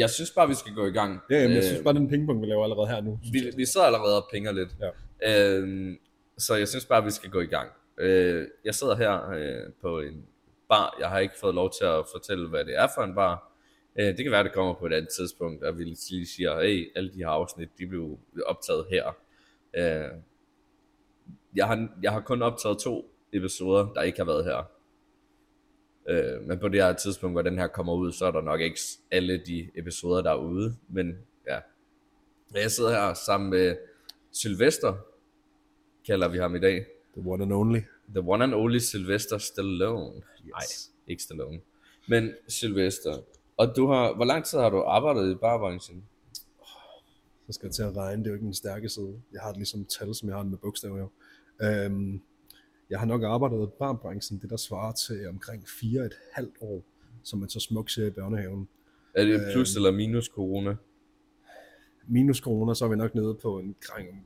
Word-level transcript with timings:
Jeg 0.00 0.10
synes 0.10 0.30
bare, 0.30 0.48
vi 0.48 0.54
skal 0.54 0.74
gå 0.74 0.86
i 0.86 0.90
gang. 0.90 1.20
Ja, 1.30 1.34
jamen, 1.36 1.50
jeg 1.50 1.56
Øh, 1.58 1.64
synes 1.64 1.82
bare, 1.84 1.94
den 1.94 2.08
pingpong, 2.08 2.42
vi 2.42 2.46
laver 2.46 2.64
allerede 2.64 2.88
her 2.88 3.00
nu. 3.00 3.18
vi, 3.32 3.40
vi 3.56 3.64
sidder 3.66 3.86
allerede 3.86 4.16
og 4.22 4.28
pinger 4.32 4.52
lidt. 4.52 4.68
Ja. 4.80 4.90
Øhm, 5.58 5.98
så 6.38 6.54
jeg 6.54 6.68
synes 6.68 6.86
bare, 6.86 7.04
vi 7.04 7.10
skal 7.10 7.30
gå 7.30 7.40
i 7.40 7.46
gang. 7.46 7.68
Øh, 7.98 8.46
jeg 8.64 8.74
sidder 8.74 8.96
her 8.96 9.30
øh, 9.30 9.72
på 9.80 10.00
en 10.00 10.24
bar. 10.68 10.96
Jeg 11.00 11.08
har 11.08 11.18
ikke 11.18 11.34
fået 11.40 11.54
lov 11.54 11.70
til 11.78 11.84
at 11.84 12.04
fortælle, 12.12 12.48
hvad 12.48 12.64
det 12.64 12.74
er 12.78 12.88
for 12.96 13.02
en 13.02 13.14
bar. 13.14 13.52
Øh, 13.98 14.06
det 14.06 14.16
kan 14.24 14.32
være, 14.32 14.44
det 14.44 14.52
kommer 14.52 14.74
på 14.74 14.86
et 14.86 14.92
andet 14.92 15.10
tidspunkt, 15.18 15.64
og 15.64 15.78
vi 15.78 15.84
lige 15.84 16.26
siger, 16.26 16.60
hey, 16.62 16.92
alle 16.96 17.10
de 17.12 17.18
her 17.18 17.28
afsnit, 17.28 17.68
de 17.78 17.86
blev 17.86 18.18
optaget 18.46 18.86
her. 18.90 19.16
Øh, 19.74 20.10
jeg, 21.56 21.66
har, 21.66 21.88
jeg 22.02 22.12
har 22.12 22.20
kun 22.20 22.42
optaget 22.42 22.78
to 22.78 23.14
episoder, 23.32 23.92
der 23.94 24.02
ikke 24.02 24.18
har 24.18 24.24
været 24.26 24.44
her. 24.44 24.70
Øh, 26.08 26.42
men 26.42 26.58
på 26.58 26.68
det 26.68 26.82
her 26.82 26.92
tidspunkt, 26.92 27.34
hvor 27.34 27.42
den 27.42 27.58
her 27.58 27.66
kommer 27.66 27.94
ud, 27.94 28.12
så 28.12 28.24
er 28.26 28.30
der 28.30 28.40
nok 28.40 28.60
ikke 28.60 28.80
alle 29.10 29.42
de 29.46 29.70
episoder, 29.74 30.22
der 30.22 30.30
er 30.30 30.36
ude. 30.36 30.76
Men 30.88 31.14
ja, 31.46 31.58
jeg 32.54 32.70
sidder 32.70 32.90
her 32.90 33.14
sammen 33.14 33.50
med 33.50 33.76
Sylvester, 34.32 34.94
kalder 36.06 36.28
vi 36.28 36.38
ham 36.38 36.56
i 36.56 36.60
dag. 36.60 36.86
The 37.16 37.30
one 37.30 37.42
and 37.44 37.52
only. 37.52 37.80
The 38.08 38.20
one 38.20 38.44
and 38.44 38.54
only 38.54 38.78
Sylvester 38.78 39.38
Stallone. 39.38 40.14
Nej, 40.14 40.60
Yes. 40.62 40.90
ikke 41.06 41.22
Stallone. 41.22 41.60
Men 42.08 42.32
Sylvester. 42.48 43.18
Og 43.56 43.76
du 43.76 43.86
har, 43.86 44.14
hvor 44.14 44.24
lang 44.24 44.44
tid 44.44 44.58
har 44.58 44.70
du 44.70 44.82
arbejdet 44.82 45.32
i 45.32 45.34
barbranchen? 45.34 46.04
Så 47.46 47.52
skal 47.54 47.66
jeg 47.66 47.74
til 47.74 47.82
at 47.82 47.96
regne, 47.96 48.22
det 48.22 48.26
er 48.26 48.30
jo 48.30 48.34
ikke 48.34 48.44
min 48.44 48.54
stærke 48.54 48.88
side. 48.88 49.20
Jeg 49.32 49.40
har 49.40 49.48
det 49.48 49.56
ligesom 49.56 49.84
tal, 49.84 50.14
som 50.14 50.28
jeg 50.28 50.36
har 50.36 50.42
det 50.42 50.50
med 50.50 50.58
bogstaver. 50.58 51.08
Øhm, 51.62 52.22
jeg 52.90 52.98
har 52.98 53.06
nok 53.06 53.22
arbejdet 53.22 53.66
i 53.66 53.70
barbranchen, 53.78 54.38
det 54.42 54.50
der 54.50 54.56
svarer 54.56 54.92
til 54.92 55.28
omkring 55.28 55.68
fire 55.68 56.00
og 56.00 56.06
et 56.06 56.16
halvt 56.32 56.56
år, 56.60 56.82
som 57.22 57.38
man 57.38 57.48
så 57.48 57.60
smukt 57.60 57.90
ser 57.90 58.06
i 58.06 58.10
børnehaven. 58.10 58.68
Er 59.14 59.24
det 59.24 59.40
plus 59.52 59.76
eller 59.76 59.90
minus 59.90 60.26
corona? 60.26 60.76
Minus 62.06 62.38
corona, 62.38 62.74
så 62.74 62.84
er 62.84 62.88
vi 62.88 62.96
nok 62.96 63.14
nede 63.14 63.34
på 63.34 63.58
en 63.58 63.76
kring 63.80 64.08
om 64.10 64.16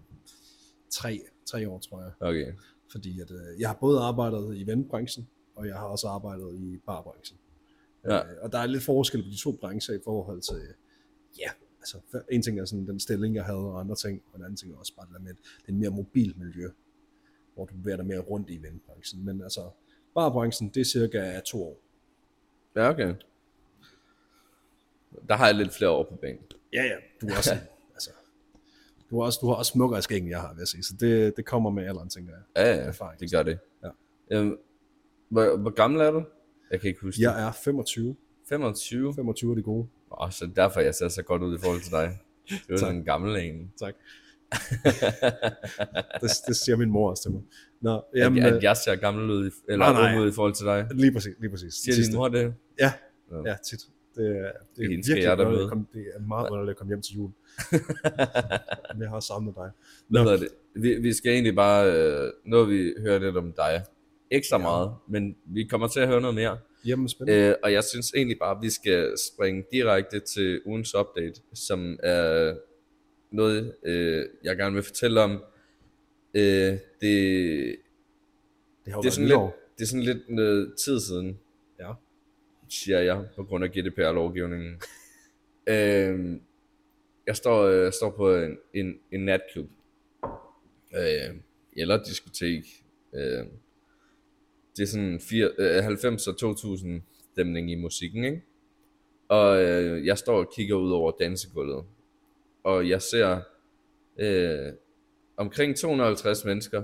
tre, 0.90 1.20
tre 1.46 1.68
år, 1.68 1.78
tror 1.78 2.02
jeg. 2.02 2.12
Okay. 2.20 2.52
Fordi 2.92 3.20
at, 3.20 3.30
øh, 3.30 3.60
jeg 3.60 3.68
har 3.68 3.76
både 3.80 4.00
arbejdet 4.00 4.56
i 4.56 4.62
eventbranchen, 4.62 5.28
og 5.56 5.66
jeg 5.66 5.74
har 5.74 5.84
også 5.84 6.08
arbejdet 6.08 6.54
i 6.54 6.78
barbranchen. 6.86 7.38
Ja. 8.04 8.18
Øh, 8.18 8.36
og 8.42 8.52
der 8.52 8.58
er 8.58 8.66
lidt 8.66 8.82
forskel 8.82 9.22
på 9.22 9.28
de 9.28 9.36
to 9.36 9.52
brancher 9.52 9.94
i 9.94 10.00
forhold 10.04 10.40
til, 10.40 10.60
ja, 11.38 11.50
altså 11.80 11.98
en 12.30 12.42
ting 12.42 12.60
er 12.60 12.64
sådan 12.64 12.86
den 12.86 13.00
stilling, 13.00 13.34
jeg 13.34 13.44
havde, 13.44 13.58
og 13.58 13.80
andre 13.80 13.94
ting, 13.94 14.22
og 14.32 14.38
en 14.38 14.44
anden 14.44 14.56
ting 14.56 14.72
er 14.72 14.76
også 14.76 14.94
bare 14.96 15.06
det 15.06 15.14
der 15.14 15.20
med, 15.20 15.30
at 15.30 15.36
det 15.60 15.68
er 15.68 15.72
en 15.72 15.78
mere 15.78 15.90
mobil 15.90 16.34
miljø, 16.38 16.70
hvor 17.54 17.64
du 17.66 17.74
bevæger 17.74 17.96
dig 17.96 18.06
mere 18.06 18.18
rundt 18.18 18.50
i 18.50 18.56
eventbranchen. 18.58 19.24
Men 19.24 19.42
altså, 19.42 19.70
barbranchen, 20.14 20.68
det 20.68 20.80
er 20.80 20.84
cirka 20.84 21.40
to 21.40 21.62
år. 21.64 21.80
Ja, 22.76 22.88
okay. 22.88 23.14
Der 25.28 25.34
har 25.36 25.46
jeg 25.46 25.54
lidt 25.54 25.74
flere 25.74 25.90
år 25.90 26.02
på 26.04 26.14
banen. 26.16 26.40
Ja, 26.72 26.82
ja. 26.82 26.94
Du 27.20 27.26
er 27.26 27.36
også, 27.36 27.54
altså, 27.94 28.10
du 29.10 29.18
har 29.18 29.26
også, 29.26 29.38
du 29.42 29.46
har 29.46 29.54
også 29.54 29.72
smukkere 29.72 30.02
skæg, 30.02 30.18
end 30.18 30.28
jeg 30.28 30.40
har, 30.40 30.52
vil 30.54 30.60
jeg 30.60 30.68
sige. 30.68 30.82
Så 30.82 30.94
det, 31.00 31.36
det 31.36 31.44
kommer 31.44 31.70
med 31.70 31.86
alderen, 31.86 32.08
tænker 32.08 32.32
jeg. 32.32 32.42
Ja, 32.64 32.74
ja, 32.74 32.80
Erfaring. 32.88 33.20
det 33.20 33.30
gør 33.32 33.42
det. 33.42 33.58
Ja. 33.84 33.88
Øhm, 34.30 34.56
hvor, 35.28 35.56
hvor 35.56 35.70
gammel 35.70 36.00
er 36.00 36.10
du? 36.10 36.24
Jeg 36.70 36.80
kan 36.80 36.88
ikke 36.88 37.00
huske 37.00 37.16
det. 37.18 37.22
Jeg 37.22 37.46
er 37.48 37.52
25. 37.52 38.16
25. 38.48 39.14
25 39.14 39.50
er 39.50 39.54
det 39.54 39.64
gode. 39.64 39.88
Og 40.10 40.32
så 40.32 40.46
derfor 40.56 40.80
jeg 40.80 40.94
ser 40.94 41.08
så 41.08 41.22
godt 41.22 41.42
ud 41.42 41.54
i 41.58 41.60
forhold 41.60 41.80
til 41.80 41.92
dig. 41.92 42.18
Du 42.50 42.54
er 42.54 42.58
Tak. 42.68 42.78
sådan 42.78 42.96
en 42.96 43.04
gammel 43.04 43.36
en. 43.36 43.72
Tak. 43.78 43.94
det, 46.22 46.30
det 46.48 46.56
siger 46.56 46.76
min 46.76 46.90
mor 46.90 47.10
også 47.10 47.22
til 47.22 47.30
mig. 47.32 47.42
Nå, 47.80 48.02
Jamen, 48.16 48.42
at, 48.42 48.52
at 48.52 48.62
jeg 48.62 48.76
ser 48.76 48.94
gammel 48.96 49.30
ud, 49.30 49.50
eller 49.68 49.92
Nej, 49.92 50.12
nej. 50.12 50.20
ud 50.22 50.28
i 50.28 50.32
forhold 50.32 50.54
til 50.54 50.66
dig. 50.66 50.86
lige 50.94 51.12
præcis, 51.12 51.32
lige 51.40 51.50
præcis. 51.50 51.74
Siger 51.74 51.94
din 52.06 52.16
mor 52.16 52.28
det? 52.28 52.54
Ja, 52.80 52.92
Ja. 53.32 53.50
ja, 53.50 53.56
tit. 53.70 53.80
Det 54.16 54.26
er, 54.26 54.50
det 54.76 54.84
er 54.84 54.88
virkelig 54.88 55.22
jeg 55.22 55.32
underligt 55.32 55.62
at 55.62 55.68
komme, 55.68 55.86
det 55.92 56.04
er 56.16 56.20
meget 56.20 56.50
underligt 56.50 56.70
at 56.70 56.76
komme 56.78 56.90
hjem 56.90 57.02
til 57.02 57.14
jul. 57.14 57.30
Men 58.94 59.02
jeg 59.02 59.08
har 59.10 59.20
savnet 59.20 59.54
dig. 59.56 59.70
Hvad 60.08 60.22
hedder 60.22 60.36
det? 60.36 60.48
Vi, 60.74 60.94
vi 60.94 61.12
skal 61.12 61.32
egentlig 61.32 61.54
bare, 61.54 61.92
øh, 61.92 62.30
nu 62.46 62.56
har 62.56 62.64
vi 62.64 62.94
hørt 63.00 63.22
lidt 63.22 63.36
om 63.36 63.52
dig. 63.52 63.82
Ikke 64.30 64.46
så 64.46 64.58
meget, 64.58 64.90
men 65.08 65.36
vi 65.46 65.64
kommer 65.64 65.88
til 65.88 66.00
at 66.00 66.08
høre 66.08 66.20
noget 66.20 66.34
mere. 66.34 66.58
Jamen, 66.86 67.08
spændende. 67.08 67.40
Øh, 67.40 67.54
og 67.62 67.72
jeg 67.72 67.84
synes 67.84 68.12
egentlig 68.16 68.36
bare, 68.40 68.56
at 68.56 68.62
vi 68.62 68.70
skal 68.70 69.12
springe 69.32 69.64
direkte 69.72 70.20
til 70.20 70.60
ugens 70.66 70.94
update, 70.94 71.40
som 71.54 71.98
er 72.02 72.54
noget, 73.34 73.74
øh, 73.82 74.24
jeg 74.44 74.56
gerne 74.56 74.74
vil 74.74 74.82
fortælle 74.82 75.20
om. 75.20 75.30
Øh, 76.34 76.42
det, 76.42 76.80
det 77.00 78.92
har 78.92 79.00
det, 79.00 79.08
er 79.08 79.12
sådan 79.12 79.28
lidt, 79.28 79.40
det 79.78 79.82
er 79.82 79.86
sådan 79.86 80.02
lidt 80.02 80.28
noget 80.28 80.74
tid 80.84 81.00
siden, 81.00 81.38
Ja. 81.80 81.92
siger 82.68 82.98
jeg, 83.00 83.24
på 83.36 83.44
grund 83.44 83.64
af 83.64 83.70
GDPR-lovgivningen. 83.70 84.80
øh, 85.72 86.40
jeg 87.26 87.36
står, 87.36 87.62
øh, 87.62 87.92
står 87.92 88.10
på 88.10 88.36
en, 88.36 88.58
en, 88.74 88.98
en 89.12 89.24
natklub, 89.24 89.70
øh, 90.96 91.34
eller 91.76 92.04
diskotek. 92.04 92.64
Øh, 93.14 93.44
det 94.76 94.82
er 94.82 94.86
sådan 94.86 95.20
fire, 95.20 95.50
øh, 95.58 95.84
90 95.84 96.26
og 96.28 96.36
2000 96.36 97.02
stemning 97.32 97.70
i 97.72 97.74
musikken, 97.74 98.24
ikke? 98.24 98.42
Og 99.28 99.62
øh, 99.62 100.06
jeg 100.06 100.18
står 100.18 100.38
og 100.38 100.52
kigger 100.56 100.76
ud 100.76 100.90
over 100.92 101.12
dansegulvet, 101.20 101.84
og 102.64 102.88
jeg 102.88 103.02
ser 103.02 103.40
øh, 104.18 104.72
omkring 105.36 105.76
250 105.76 106.44
mennesker, 106.44 106.82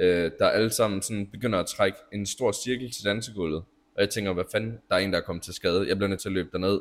øh, 0.00 0.30
der 0.38 0.46
alle 0.46 0.70
sammen 0.70 1.02
sådan 1.02 1.26
begynder 1.30 1.58
at 1.58 1.66
trække 1.66 1.98
en 2.12 2.26
stor 2.26 2.52
cirkel 2.52 2.90
til 2.90 3.04
dansegulvet. 3.04 3.62
Og 3.94 4.00
jeg 4.00 4.10
tænker, 4.10 4.32
hvad 4.32 4.44
fanden, 4.52 4.78
der 4.88 4.94
er 4.94 4.98
en, 4.98 5.12
der 5.12 5.18
er 5.18 5.22
kommet 5.22 5.42
til 5.42 5.54
skade. 5.54 5.88
Jeg 5.88 5.96
bliver 5.96 6.08
nødt 6.08 6.20
til 6.20 6.28
at 6.28 6.32
løbe 6.32 6.48
derned. 6.52 6.80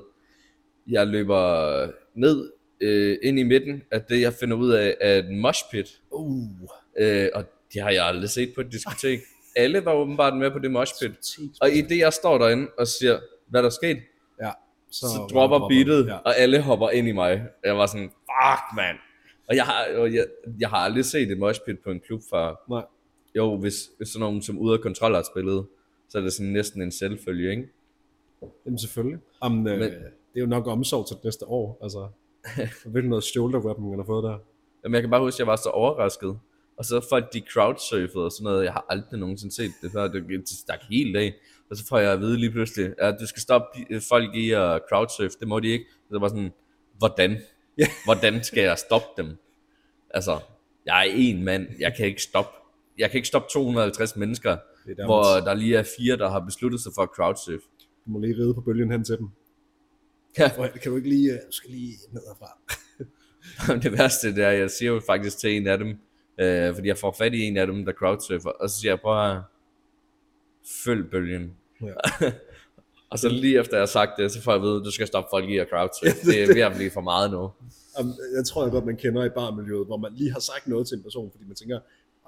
Jeg 0.87 1.07
løber 1.07 1.87
ned 2.15 2.51
øh, 2.81 3.17
ind 3.23 3.39
i 3.39 3.43
midten 3.43 3.83
af 3.91 4.01
det, 4.01 4.21
jeg 4.21 4.33
finder 4.33 4.57
ud 4.57 4.71
af, 4.71 4.97
er 5.01 5.19
et 5.19 5.29
moshpit. 5.29 6.01
Uh, 6.11 6.49
Øh, 6.97 7.29
og 7.33 7.45
det 7.73 7.81
har 7.81 7.89
jeg 7.89 8.05
aldrig 8.05 8.29
set 8.29 8.51
på 8.55 8.61
et 8.61 8.71
diskotek. 8.71 9.19
Alle 9.55 9.85
var 9.85 9.93
åbenbart 9.93 10.37
med 10.37 10.51
på 10.51 10.59
det 10.59 10.71
moshpit. 10.71 11.11
Og 11.61 11.71
i 11.71 11.81
det, 11.81 11.97
jeg 11.97 12.13
står 12.13 12.37
derinde 12.37 12.67
og 12.77 12.87
siger, 12.87 13.19
hvad 13.47 13.61
der 13.61 13.67
er 13.67 13.73
sket, 13.73 13.97
så, 14.93 15.05
så 15.07 15.27
dropper 15.33 15.67
beatet, 15.67 16.07
ja. 16.07 16.15
og 16.17 16.37
alle 16.37 16.61
hopper 16.61 16.89
ind 16.89 17.07
i 17.07 17.11
mig. 17.11 17.47
Jeg 17.63 17.77
var 17.77 17.85
sådan, 17.85 18.09
fuck 18.09 18.75
man. 18.75 18.95
Og 19.49 19.55
jeg 19.55 19.65
har, 19.65 19.85
og 19.97 20.13
jeg, 20.13 20.25
jeg 20.59 20.69
har 20.69 20.77
aldrig 20.77 21.05
set 21.05 21.31
et 21.31 21.37
moshpit 21.37 21.79
på 21.79 21.91
en 21.91 21.99
klub 21.99 22.21
før. 22.29 22.63
Nej. 22.69 22.85
Jo, 23.35 23.57
hvis, 23.57 23.75
hvis 23.97 24.09
sådan 24.09 24.19
nogen 24.23 24.41
som 24.41 24.57
ude 24.57 24.73
af 24.73 24.79
kontrol 24.79 25.13
har 25.15 25.23
spillet, 25.33 25.65
så 26.09 26.17
er 26.17 26.21
det 26.21 26.33
sådan 26.33 26.51
næsten 26.51 26.81
en 26.81 26.91
selvfølge, 26.91 27.51
ikke? 27.51 27.69
Jamen 28.65 28.79
selvfølgelig. 28.79 29.19
Jamen, 29.43 29.67
øh, 29.67 29.79
Men- 29.79 29.89
det 30.33 30.39
er 30.39 30.41
jo 30.41 30.45
nok 30.45 30.67
omsorg 30.67 31.07
til 31.07 31.15
det 31.15 31.23
næste 31.23 31.47
år. 31.47 31.79
Altså, 31.83 32.07
hvilken 32.91 33.09
noget 33.09 33.23
shoulder 33.23 33.59
weapon, 33.59 33.89
man 33.89 33.99
har 33.99 34.05
fået 34.05 34.23
der. 34.23 34.37
Jamen, 34.83 34.93
jeg 34.93 35.01
kan 35.01 35.09
bare 35.09 35.21
huske, 35.21 35.35
at 35.35 35.39
jeg 35.39 35.47
var 35.47 35.55
så 35.55 35.69
overrasket. 35.69 36.39
Og 36.77 36.85
så 36.85 37.05
folk, 37.09 37.33
de 37.33 37.41
crowdsurfede 37.53 38.25
og 38.25 38.31
sådan 38.31 38.43
noget. 38.43 38.63
Jeg 38.63 38.73
har 38.73 38.85
aldrig 38.89 39.19
nogensinde 39.19 39.55
set 39.55 39.71
det 39.81 39.91
før. 39.91 40.07
Det, 40.07 40.23
det 40.29 40.49
stak 40.49 40.79
helt 40.89 41.17
af. 41.17 41.33
Og 41.69 41.77
så 41.77 41.85
får 41.87 41.99
jeg 41.99 42.11
at 42.11 42.19
vide 42.19 42.37
lige 42.37 42.51
pludselig, 42.51 42.93
at 42.97 43.17
du 43.19 43.27
skal 43.27 43.41
stoppe 43.41 43.67
de- 43.89 44.01
folk 44.01 44.35
i 44.35 44.51
at 44.51 44.81
crowdsurfe. 44.89 45.37
Det 45.39 45.47
må 45.47 45.59
de 45.59 45.67
ikke. 45.67 45.85
Så 46.07 46.13
det 46.13 46.21
var 46.21 46.27
sådan, 46.27 46.51
hvordan? 46.97 47.37
Hvordan 48.05 48.43
skal 48.43 48.63
jeg 48.63 48.77
stoppe 48.77 49.07
dem? 49.23 49.37
Altså, 50.09 50.39
jeg 50.85 51.07
er 51.07 51.11
en 51.15 51.43
mand. 51.43 51.67
Jeg 51.79 51.93
kan 51.97 52.05
ikke 52.05 52.21
stoppe. 52.21 52.51
Jeg 52.97 53.09
kan 53.09 53.17
ikke 53.17 53.27
stoppe 53.27 53.47
250 53.53 54.15
mennesker, 54.15 54.51
er 54.51 55.05
hvor 55.05 55.23
der 55.23 55.53
lige 55.53 55.75
er 55.77 55.83
fire, 55.97 56.17
der 56.17 56.29
har 56.29 56.39
besluttet 56.39 56.81
sig 56.81 56.91
for 56.95 57.01
at 57.01 57.09
crowdsurfe. 57.15 57.65
Du 58.05 58.09
må 58.11 58.19
lige 58.19 58.33
ride 58.35 58.53
på 58.53 58.61
bølgen 58.61 58.91
hen 58.91 59.03
til 59.03 59.17
dem. 59.17 59.29
Ja. 60.39 60.51
Hvor- 60.55 60.67
Kan 60.67 60.91
du 60.91 60.97
ikke 60.97 61.09
lige, 61.09 61.31
øh, 61.31 61.37
du 61.47 61.51
skal 61.51 61.69
lige 61.69 61.97
ned 62.11 62.21
herfra. 62.27 62.57
det 63.83 63.91
værste 63.91 64.35
det 64.35 64.43
er, 64.43 64.49
jeg 64.51 64.71
siger 64.71 64.91
jo 64.91 65.01
faktisk 65.07 65.37
til 65.37 65.57
en 65.57 65.67
af 65.67 65.77
dem, 65.77 65.87
øh, 66.39 66.75
fordi 66.75 66.87
jeg 66.87 66.97
får 66.97 67.15
fat 67.17 67.33
i 67.33 67.41
en 67.41 67.57
af 67.57 67.67
dem, 67.67 67.85
der 67.85 67.91
crowdsurfer, 67.93 68.49
og 68.49 68.69
så 68.69 68.79
siger 68.79 68.91
jeg, 68.91 68.99
prøv 68.99 69.31
at 69.31 69.41
følg 70.85 71.09
bølgen. 71.11 71.53
Ja. 71.81 71.93
og 73.11 73.19
så 73.19 73.29
lige 73.29 73.59
efter 73.59 73.75
jeg 73.77 73.81
har 73.81 73.85
sagt 73.85 74.11
det, 74.17 74.31
så 74.31 74.41
får 74.41 74.51
jeg 74.51 74.55
at 74.61 74.61
vide, 74.61 74.83
du 74.83 74.91
skal 74.91 75.07
stoppe 75.07 75.27
folk 75.31 75.49
i 75.49 75.57
at 75.57 75.67
crowdsurfe. 75.69 76.31
Det 76.31 76.43
er 76.43 76.47
ved 76.53 76.61
at 76.61 76.75
blive 76.75 76.91
for 76.91 77.01
meget 77.01 77.31
nu. 77.31 77.51
Jeg 78.35 78.45
tror 78.45 78.63
jeg 78.63 78.71
godt, 78.71 78.85
man 78.85 78.97
kender 78.97 79.25
i 79.25 79.29
barmiljøet, 79.29 79.85
hvor 79.85 79.97
man 79.97 80.13
lige 80.13 80.31
har 80.31 80.39
sagt 80.39 80.67
noget 80.67 80.87
til 80.87 80.97
en 80.97 81.03
person, 81.03 81.31
fordi 81.31 81.43
man 81.47 81.55
tænker, 81.55 81.79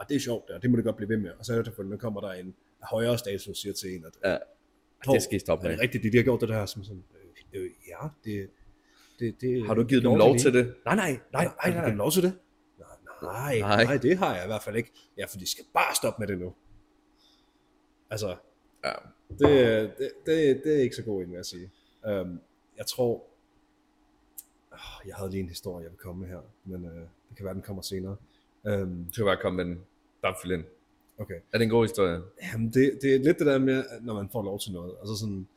at 0.02 0.06
det 0.10 0.16
er 0.16 0.20
sjovt 0.20 0.48
der, 0.48 0.60
det 0.60 0.70
må 0.70 0.76
det 0.78 0.84
godt 0.86 0.96
blive 0.96 1.10
ved 1.10 1.18
med. 1.18 1.32
Og 1.40 1.46
så 1.46 1.54
er 1.54 1.58
det 1.58 1.66
selvfølgelig, 1.66 2.00
kommer 2.00 2.22
der 2.22 2.32
en 2.32 2.56
højere 2.84 3.18
status 3.18 3.48
og 3.48 3.56
siger 3.56 3.74
til 3.74 3.90
en, 3.96 4.06
at 4.06 4.30
Ja, 4.32 4.38
det 5.14 5.24
skal 5.24 5.36
I 5.36 5.40
stoppe 5.40 5.66
er 5.66 5.70
med. 5.70 5.78
det 5.78 5.84
rigtigt, 5.84 6.04
det 6.04 6.12
de 6.14 6.18
har 6.18 6.24
gjort 6.24 6.42
det 6.42 6.50
der, 6.50 6.66
som 6.66 6.84
sådan, 6.84 7.04
øh, 7.54 7.62
øh, 7.62 7.70
ja, 7.88 8.08
det, 8.26 8.50
det, 9.20 9.42
det 9.42 9.66
Har 9.68 9.74
du 9.74 9.84
givet 9.84 10.04
dem 10.04 10.16
lov 10.16 10.38
til 10.38 10.54
det? 10.54 10.74
Nej, 10.86 10.96
nej, 10.96 11.20
nej, 11.34 11.46
nej, 11.64 11.74
nej. 11.74 11.90
dem 11.90 11.98
lov 11.98 12.12
til 12.12 12.24
det? 12.24 12.34
Nej, 13.22 13.60
nej, 13.60 13.60
Nej. 13.60 13.84
nej, 13.84 13.98
det 13.98 14.18
har 14.18 14.36
jeg 14.36 14.44
i 14.44 14.48
hvert 14.48 14.64
fald 14.64 14.76
ikke. 14.76 14.92
Ja, 15.18 15.26
for 15.26 15.38
de 15.38 15.52
skal 15.52 15.66
bare 15.74 15.96
stoppe 15.96 16.20
med 16.20 16.28
det 16.28 16.38
nu. 16.40 16.54
Altså, 18.10 18.36
Ja. 18.84 18.92
det, 19.30 19.92
det, 19.98 20.12
det, 20.26 20.62
det 20.64 20.78
er 20.78 20.82
ikke 20.82 20.96
så 20.96 21.04
god 21.04 21.22
en, 21.24 21.30
vil 21.30 21.36
jeg 21.36 21.46
sige. 21.46 21.72
Um, 22.08 22.40
jeg 22.78 22.86
tror, 22.86 23.24
oh, 24.72 25.08
jeg 25.08 25.16
havde 25.16 25.30
lige 25.32 25.42
en 25.42 25.50
historie, 25.50 25.84
jeg 25.84 25.92
vil 25.92 26.00
komme 26.00 26.22
med 26.22 26.30
her, 26.30 26.40
men 26.66 26.86
uh, 26.86 26.92
det 27.30 27.38
kan 27.38 27.46
være, 27.46 27.54
den 27.54 27.62
kommer 27.62 27.82
senere. 27.82 28.16
Um, 28.64 29.06
Du 29.06 29.12
kan 29.16 29.26
bare 29.26 29.38
komme 29.42 29.58
med 29.58 29.66
den. 29.66 29.82
Bare 30.22 30.36
fyld 30.44 30.52
ind. 30.52 30.64
okay. 31.18 31.36
Er 31.54 31.58
det 31.58 31.64
en 31.64 31.70
god 31.70 31.84
historie? 31.84 32.22
Jamen, 32.54 32.68
det, 32.74 33.00
det 33.02 33.16
er 33.16 33.20
lidt 33.20 33.40
det 33.40 33.48
der 33.48 33.58
med, 33.60 33.84
når 34.02 34.14
man 34.14 34.30
får 34.32 34.44
lov 34.44 34.60
til 34.60 34.72
noget. 34.72 34.96
Altså 35.00 35.16
sådan, 35.20 35.48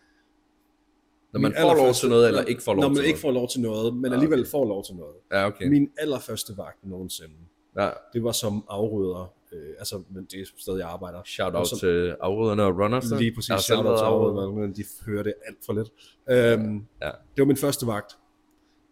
Når 1.32 1.40
Når 1.40 1.40
man 1.40 1.52
får 1.60 1.74
lov 1.74 1.92
til 1.94 2.08
noget, 2.08 2.28
eller 2.28 2.44
ikke 2.44 2.62
får 2.62 2.74
lov 2.74 2.80
Når 2.82 2.88
til 2.88 2.94
man 2.96 3.04
ikke 3.04 3.10
noget. 3.10 3.20
får 3.20 3.30
lov 3.30 3.48
til 3.48 3.60
noget, 3.60 3.96
men 3.96 4.06
Ah, 4.06 4.12
alligevel 4.12 4.46
får 4.46 4.64
lov 4.64 4.84
til 4.84 4.94
noget. 4.94 5.14
Ja, 5.32 5.46
okay. 5.46 5.68
Min 5.68 5.92
allerførste 5.98 6.56
vagt 6.56 6.84
nogensinde, 6.86 7.34
Ja, 7.78 7.90
det 8.12 8.24
var 8.24 8.32
som 8.32 8.64
afrydder, 8.68 9.32
øh, 9.52 9.74
altså, 9.78 10.02
men 10.10 10.24
det 10.24 10.40
er 10.40 10.44
stadig 10.58 10.78
jeg 10.78 10.88
arbejder. 10.88 11.22
shout 11.24 11.54
out 11.54 11.66
som- 11.68 11.78
til 11.78 12.16
afryderne 12.20 12.62
og 12.64 12.78
runners. 12.78 13.10
Lige 13.18 13.34
præcis, 13.34 13.46
selv 13.48 13.58
shout 13.60 13.86
out 13.86 13.98
til 13.98 14.04
afrydder, 14.04 14.50
men 14.52 14.72
de 14.76 14.84
hører 15.06 15.22
det 15.22 15.34
alt 15.46 15.58
for 15.66 15.72
lidt. 15.72 15.88
Øhm, 16.30 16.86
Ja. 17.02 17.10
Det 17.36 17.38
var 17.42 17.44
min 17.44 17.56
første 17.56 17.86
vagt. 17.86 18.18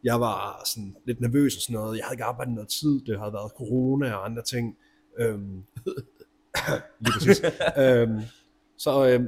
Jeg 0.04 0.20
var 0.20 0.62
sådan 0.66 0.96
lidt 1.04 1.20
nervøs 1.20 1.56
og 1.56 1.62
sådan 1.62 1.74
noget. 1.74 1.96
Jeg 1.98 2.04
havde 2.04 2.14
ikke 2.14 2.24
arbejdet 2.24 2.54
noget 2.54 2.68
tid. 2.68 3.00
Det 3.06 3.18
havde 3.18 3.32
været 3.32 3.52
corona 3.56 4.14
og 4.14 4.24
andre 4.24 4.42
ting. 4.42 4.76
Øhm, 5.18 5.62
lige 7.00 7.12
præcis. 7.12 7.42
øhm, 7.78 8.20
så 8.78 9.08
øhm, 9.08 9.22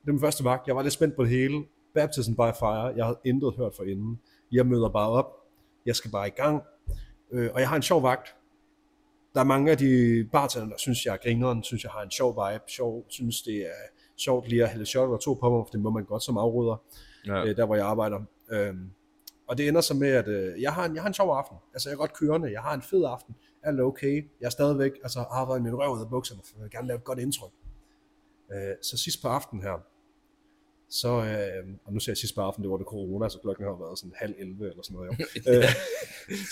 det 0.00 0.06
var 0.06 0.12
min 0.12 0.20
første 0.20 0.44
vagt. 0.44 0.66
Jeg 0.66 0.76
var 0.76 0.82
lidt 0.82 0.94
spændt 0.94 1.16
på 1.16 1.22
det 1.22 1.30
hele. 1.30 1.64
Baptism 1.94 2.32
by 2.32 2.50
fire. 2.58 2.92
Jeg 2.96 3.04
havde 3.04 3.18
intet 3.24 3.54
hørt 3.56 3.74
for 3.76 3.82
inden. 3.84 4.20
Jeg 4.52 4.66
møder 4.66 4.88
bare 4.88 5.08
op. 5.10 5.26
Jeg 5.86 5.96
skal 5.96 6.10
bare 6.10 6.26
i 6.28 6.30
gang. 6.30 6.62
Øh, 7.32 7.50
og 7.54 7.60
jeg 7.60 7.68
har 7.68 7.76
en 7.76 7.82
sjov 7.82 8.02
vagt. 8.02 8.34
Der 9.38 9.44
er 9.44 9.48
mange 9.48 9.70
af 9.70 9.78
de 9.78 10.24
bartender, 10.32 10.68
der 10.68 10.76
synes, 10.78 11.04
jeg 11.06 11.12
er 11.12 11.16
grineren, 11.16 11.62
synes, 11.62 11.84
jeg 11.84 11.92
har 11.92 12.02
en 12.02 12.10
sjov 12.10 12.30
vibe, 12.30 12.64
sjov, 12.68 13.04
synes, 13.08 13.42
det 13.42 13.56
er 13.56 13.82
sjovt 14.16 14.48
lige 14.48 14.62
at 14.62 14.68
hælde 14.68 14.86
shot 14.86 15.08
eller 15.08 15.18
to 15.18 15.34
på 15.34 15.50
mig, 15.50 15.66
for 15.66 15.70
det 15.72 15.80
må 15.80 15.90
man 15.90 16.04
godt 16.04 16.22
som 16.22 16.36
afrydder 16.36 16.82
Ja. 17.26 17.44
øh, 17.44 17.56
der 17.56 17.66
hvor 17.66 17.76
jeg 17.76 17.86
arbejder. 17.86 18.20
Øhm, 18.50 18.90
og 19.48 19.58
det 19.58 19.68
ender 19.68 19.80
så 19.80 19.94
med, 19.94 20.08
at 20.08 20.28
øh, 20.28 20.62
jeg, 20.62 20.72
har 20.72 20.84
en, 20.84 20.94
jeg 20.94 21.02
har 21.02 21.08
en 21.08 21.14
sjov 21.14 21.30
aften. 21.30 21.56
Altså 21.74 21.88
jeg 21.88 21.94
er 21.94 21.98
godt 21.98 22.12
kørende, 22.12 22.52
jeg 22.52 22.60
har 22.60 22.74
en 22.74 22.82
fed 22.82 23.04
aften, 23.04 23.34
alt 23.62 23.80
er 23.80 23.84
okay. 23.84 24.30
Jeg 24.40 24.46
er 24.46 24.50
stadigvæk, 24.50 24.92
altså 25.02 25.18
har 25.18 25.46
været 25.46 25.62
min 25.62 25.74
røv 25.74 25.96
ud 25.96 26.00
af 26.00 26.10
bukserne, 26.10 26.40
for 26.44 26.52
jeg 26.56 26.62
vil 26.62 26.70
gerne 26.70 26.88
lave 26.88 26.98
et 26.98 27.04
godt 27.04 27.18
indtryk. 27.18 27.52
Øh, 28.52 28.74
så 28.82 28.96
sidst 28.96 29.22
på 29.22 29.28
aftenen 29.28 29.62
her, 29.62 29.84
så, 30.90 31.08
øh, 31.08 31.74
og 31.84 31.92
nu 31.92 32.00
siger 32.00 32.12
jeg 32.12 32.16
sidst 32.16 32.34
på 32.34 32.40
aftenen, 32.40 32.64
det 32.64 32.70
var 32.70 32.76
det 32.76 32.86
corona, 32.86 33.28
så 33.28 33.38
klokken 33.42 33.66
har 33.66 33.76
været 33.84 33.98
sådan 33.98 34.12
halv 34.16 34.34
11 34.38 34.70
eller 34.70 34.82
sådan 34.82 34.96
noget. 34.96 35.08
Jo. 35.08 35.24
øh, 35.52 35.64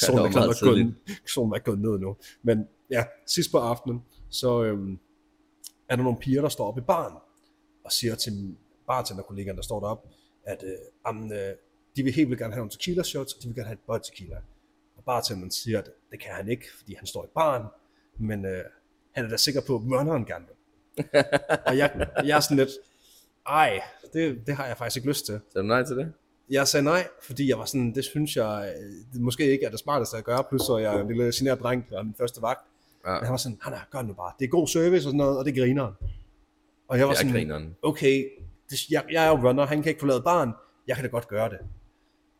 solen, 0.00 0.27
er 0.27 0.47
godt 0.47 0.61
gået, 0.62 0.94
solen 1.27 1.53
er 1.55 1.59
gået 1.59 1.79
ned 1.79 1.99
nu. 1.99 2.17
Men 2.43 2.67
ja, 2.91 3.05
sidst 3.27 3.50
på 3.50 3.59
aftenen, 3.59 4.03
så 4.31 4.62
øh, 4.65 4.99
er 5.88 5.97
der 5.97 6.03
nogle 6.03 6.19
piger, 6.19 6.43
der 6.43 6.49
står 6.49 6.69
oppe 6.69 6.81
i 6.81 6.85
baren, 6.85 7.17
og 7.85 7.93
siger 7.93 8.15
til 8.15 8.56
bartenderkollegaen, 8.87 9.56
der 9.56 9.62
står 9.62 9.81
deroppe, 9.81 10.09
at 10.44 10.62
øh, 10.62 10.79
jamen, 11.06 11.33
øh, 11.33 11.55
de 11.97 12.03
vil 12.03 12.12
helt 12.12 12.29
vildt 12.29 12.41
gerne 12.41 12.55
have 12.55 12.61
nogle 12.61 12.71
tequila 12.71 13.03
shots, 13.03 13.33
og 13.33 13.43
de 13.43 13.49
vil 13.49 13.55
gerne 13.55 13.67
have 13.67 13.75
et 13.75 13.87
bot 13.87 14.03
tequila. 14.03 14.37
Og 14.97 15.05
bartenderen 15.05 15.50
siger, 15.50 15.79
at 15.79 15.91
det 16.11 16.21
kan 16.21 16.31
han 16.33 16.49
ikke, 16.49 16.67
fordi 16.79 16.94
han 16.94 17.06
står 17.06 17.25
i 17.25 17.29
baren, 17.35 17.67
men 18.19 18.44
øh, 18.44 18.65
han 19.12 19.25
er 19.25 19.29
da 19.29 19.37
sikker 19.37 19.61
på, 19.61 19.75
at 19.75 19.81
runneren 19.81 20.25
gerne 20.25 20.44
vil. 20.47 20.56
og 21.67 21.77
jeg, 21.77 22.09
jeg 22.25 22.37
er 22.37 22.41
sådan 22.41 22.56
lidt, 22.56 22.71
ej, 23.47 23.83
det, 24.12 24.47
det 24.47 24.55
har 24.55 24.67
jeg 24.67 24.77
faktisk 24.77 24.97
ikke 24.97 25.09
lyst 25.09 25.27
til. 25.27 25.41
Så 25.53 25.59
er 25.59 25.62
du 25.62 25.69
nej 25.69 25.85
til 25.85 25.97
det? 25.97 26.12
Jeg 26.50 26.69
sagde 26.69 26.85
nej, 26.85 27.09
fordi 27.23 27.49
jeg 27.49 27.59
var 27.59 27.65
sådan, 27.65 27.94
det 27.94 28.05
synes 28.05 28.37
jeg 28.37 28.75
øh, 28.77 29.12
det 29.12 29.21
måske 29.21 29.50
ikke 29.50 29.67
er 29.67 29.71
det 29.71 29.79
smarteste 29.79 30.17
at 30.17 30.25
gøre, 30.25 30.44
plus 30.49 30.62
så 30.62 30.73
er 30.73 30.79
jeg 30.79 31.00
en 31.00 31.09
lille 31.09 31.33
generet 31.35 31.61
dreng, 31.61 31.87
er 31.93 32.03
min 32.03 32.15
første 32.19 32.43
vagt. 32.43 32.67
Ja. 33.06 33.12
Men 33.12 33.23
han 33.23 33.31
var 33.31 33.37
sådan, 33.37 33.58
han 33.62 33.73
er, 33.73 33.79
gør 33.91 33.99
det 33.99 34.08
nu 34.08 34.14
bare. 34.14 34.32
Det 34.38 34.44
er 34.44 34.49
god 34.49 34.67
service 34.69 34.97
og 34.97 35.03
sådan 35.03 35.17
noget, 35.19 35.38
og 35.38 35.44
det 35.44 35.55
griner 35.56 35.93
Og 36.88 36.99
jeg 36.99 37.06
var 37.06 37.12
Jeg 37.12 37.32
sådan, 37.32 37.75
okay, 37.82 38.29
det, 38.70 38.91
jeg, 38.91 39.05
jeg 39.12 39.25
er 39.26 39.29
jo 39.29 39.49
runner, 39.49 39.67
han 39.67 39.82
kan 39.82 39.91
ikke 39.91 40.00
forlade 40.00 40.23
barn, 40.23 40.53
jeg 40.88 40.97
kan 40.97 41.05
da 41.05 41.11
godt 41.11 41.29
gøre 41.29 41.49
det. 41.49 41.58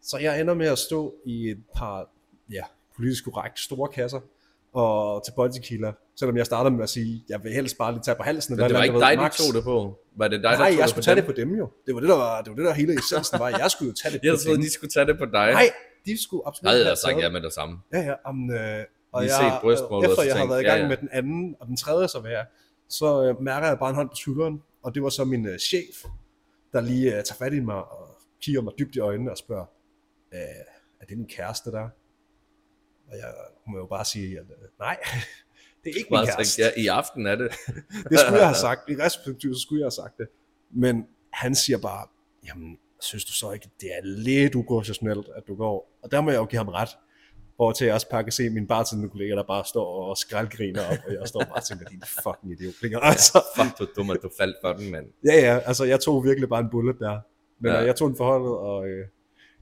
Så 0.03 0.19
jeg 0.19 0.41
ender 0.41 0.55
med 0.55 0.67
at 0.67 0.79
stå 0.79 1.15
i 1.27 1.51
et 1.51 1.63
par, 1.77 2.09
ja, 2.53 2.63
politisk 2.97 3.25
korrekt 3.25 3.59
store 3.59 3.89
kasser, 3.89 4.21
og 4.73 5.25
til 5.25 5.33
boldtequila, 5.37 5.93
selvom 6.17 6.37
jeg 6.37 6.47
startede 6.47 6.75
med 6.75 6.83
at 6.83 6.89
sige, 6.91 7.25
jeg 7.29 7.45
vil 7.45 7.53
helst 7.53 7.79
bare 7.79 7.93
lige 7.93 8.03
tage 8.03 8.15
på 8.15 8.23
halsen. 8.23 8.57
Men 8.57 8.65
det 8.65 8.75
var 8.75 8.83
ikke 8.83 8.99
dig, 8.99 9.17
de 9.17 9.29
tog 9.43 9.55
det 9.55 9.65
på. 9.65 9.99
Var 10.17 10.29
det 10.29 10.43
dig, 10.43 10.51
der 10.51 10.59
Nej, 10.59 10.71
tog 10.71 10.79
jeg 10.79 10.89
skulle 10.89 11.05
tage 11.05 11.17
dem? 11.17 11.25
det 11.25 11.35
på 11.35 11.41
dem 11.41 11.55
jo. 11.55 11.71
Det 11.87 11.95
var 11.95 12.01
det, 12.01 12.09
der, 12.09 12.17
var, 12.17 12.43
det 12.43 12.51
var 12.51 12.57
det, 12.57 12.65
der 12.65 12.73
hele 12.75 12.95
essensen 12.99 13.39
var. 13.39 13.49
Jeg 13.49 13.71
skulle 13.71 13.89
jo 13.89 13.95
tage 14.03 14.12
det 14.15 14.21
Jeg 14.25 14.33
på 14.35 14.39
troede, 14.43 14.57
dem. 14.57 14.65
de 14.65 14.73
skulle 14.73 14.91
tage 14.91 15.07
det 15.07 15.19
på 15.19 15.25
dig. 15.25 15.53
Nej, 15.53 15.69
de 16.07 16.23
skulle 16.23 16.43
absolut 16.47 16.65
Nej, 16.65 16.75
jeg 16.77 16.85
havde 16.87 17.01
sagt 17.01 17.19
ja 17.19 17.29
med 17.31 17.41
det 17.41 17.53
samme. 17.53 17.79
Ja, 17.93 18.01
ja. 18.01 18.15
Um, 18.31 18.51
øh, 18.51 18.85
og 19.17 19.23
Lige 19.23 19.37
jeg, 19.37 19.53
set 19.53 19.61
brystmålet, 19.61 20.11
efter 20.11 20.23
jeg 20.23 20.33
har 20.33 20.39
tænkt, 20.39 20.51
været 20.51 20.63
i 20.63 20.65
ja, 20.65 20.71
gang 20.71 20.83
ja. 20.83 20.89
med 20.89 20.97
den 20.97 21.09
anden 21.13 21.57
og 21.61 21.67
den 21.67 21.77
tredje 21.77 22.09
så 22.09 22.21
være, 22.21 22.45
så 22.89 23.23
øh, 23.25 23.43
mærker 23.43 23.69
jeg 23.69 23.79
bare 23.79 23.91
en 23.91 23.97
hånd 23.97 24.09
på 24.09 24.17
skulderen, 24.17 24.63
og 24.83 24.95
det 24.95 25.03
var 25.03 25.09
så 25.09 25.25
min 25.25 25.47
øh, 25.47 25.59
chef, 25.59 26.05
der 26.73 26.81
lige 26.81 27.07
øh, 27.07 27.25
tager 27.25 27.35
fat 27.39 27.53
i 27.53 27.61
mig 27.61 27.77
og 27.77 28.09
kigger 28.41 28.63
mig 28.63 28.73
dybt 28.79 28.97
i 28.97 28.99
øjnene 28.99 29.31
og 29.31 29.39
spørger, 29.39 29.67
øh, 30.35 30.41
er 31.01 31.07
det 31.09 31.17
din 31.17 31.27
kæreste 31.27 31.71
der? 31.71 31.89
Og 33.09 33.17
jeg 33.17 33.35
må 33.67 33.79
jo 33.79 33.87
bare 33.87 34.05
sige, 34.05 34.39
at 34.39 34.45
øh, 34.45 34.69
nej, 34.79 34.97
det 35.85 35.91
er 35.91 35.99
ikke 35.99 36.09
min 36.11 36.27
kæreste. 36.27 36.62
ja, 36.62 36.71
i 36.77 36.87
aften 36.87 37.27
er 37.27 37.37
det. 37.37 37.51
Det 38.11 38.19
skulle 38.19 38.39
jeg 38.39 38.47
have 38.47 38.55
sagt. 38.55 38.81
I 38.91 38.97
respektivt, 38.97 39.57
så 39.57 39.62
skulle 39.62 39.81
jeg 39.81 39.85
have 39.85 39.91
sagt 39.91 40.19
det. 40.19 40.29
Men 40.71 41.07
han 41.33 41.55
siger 41.55 41.79
bare, 41.79 42.07
jamen, 42.47 42.79
synes 43.01 43.25
du 43.25 43.33
så 43.33 43.53
ikke, 43.53 43.71
det 43.81 43.89
er 43.89 44.01
lidt 44.05 44.55
uprofessionelt, 44.55 45.29
at 45.37 45.43
du 45.49 45.57
går? 45.57 45.99
Og 46.03 46.11
der 46.11 46.21
må 46.21 46.31
jeg 46.31 46.39
jo 46.39 46.45
give 46.45 46.59
ham 46.59 46.69
ret. 46.69 46.89
Hvor 47.56 47.73
til 47.73 47.85
jeg 47.85 47.94
også 47.94 48.08
bare 48.11 48.23
kan 48.23 48.32
se 48.32 48.50
mine 48.50 48.67
bartenderkolleger, 48.67 49.35
der 49.35 49.43
bare 49.43 49.64
står 49.64 50.08
og 50.11 50.17
skraldgriner 50.17 50.81
op, 50.93 50.99
og 51.06 51.12
jeg 51.12 51.23
står 51.29 51.41
bare 51.41 51.53
og 51.56 51.64
tænker, 51.64 51.85
din 51.87 52.03
fucking 52.23 52.53
idiot. 52.53 52.75
Ikke? 52.85 52.99
Altså, 53.03 53.43
Fuck, 53.56 53.79
du 53.79 53.85
er 53.85 53.88
dum, 53.97 54.11
at 54.11 54.19
du 54.23 54.31
faldt 54.38 54.56
for 54.64 54.73
den, 54.73 54.91
mand. 54.91 55.06
ja, 55.25 55.35
ja, 55.35 55.58
altså 55.67 55.85
jeg 55.85 56.00
tog 56.00 56.25
virkelig 56.25 56.49
bare 56.49 56.61
en 56.61 56.70
bullet 56.70 56.97
der. 57.00 57.19
Men 57.61 57.73
Ja. 57.73 57.79
ja. 57.79 57.85
jeg 57.85 57.97
tog 57.97 58.08
den 58.08 58.17
forholdet, 58.17 58.50
og 58.53 58.88
øh, 58.88 59.06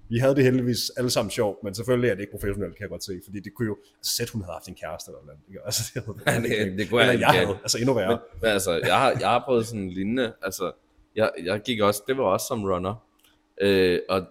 vi 0.08 0.18
havde 0.18 0.34
det 0.36 0.44
heldigvis 0.44 0.90
alle 0.96 1.10
sammen 1.10 1.30
sjovt, 1.30 1.62
men 1.64 1.74
selvfølgelig 1.74 2.10
er 2.10 2.14
det 2.14 2.20
ikke 2.20 2.30
professionelt, 2.30 2.76
kan 2.76 2.82
jeg 2.82 2.88
godt 2.90 3.04
se, 3.04 3.20
fordi 3.24 3.40
det 3.40 3.54
kunne 3.54 3.66
jo, 3.66 3.76
altså 3.98 4.16
sæt 4.16 4.30
hun 4.30 4.42
havde 4.42 4.52
haft 4.52 4.68
en 4.68 4.74
kæreste 4.74 5.10
eller 5.10 5.20
noget. 5.26 5.38
Ikke? 5.48 5.60
Altså, 5.64 5.82
det, 5.94 6.02
havde, 6.26 6.56
Ja, 6.58 6.64
det- 6.64 6.78
det 6.78 6.88
kunne 6.90 7.00
jeg 7.00 7.08
eller 7.08 7.12
ikke 7.12 7.26
jeg 7.26 7.32
gætte. 7.34 7.46
havde, 7.46 7.58
altså 7.62 7.78
endnu 7.78 7.94
værre. 7.94 8.08
Men, 8.10 8.18
men 8.42 8.50
altså, 8.50 8.72
jeg 8.72 8.98
har, 9.00 9.10
jeg 9.20 9.28
har 9.28 9.42
prøvet 9.46 9.66
sådan 9.66 9.80
en 9.80 9.90
lignende, 9.90 10.32
altså, 10.42 10.72
jeg, 11.16 11.30
jeg 11.44 11.60
gik 11.60 11.80
også, 11.80 12.02
det 12.08 12.16
var 12.16 12.24
også 12.24 12.46
som 12.46 12.64
runner, 12.64 12.94
øh, 13.60 14.00
og 14.08 14.26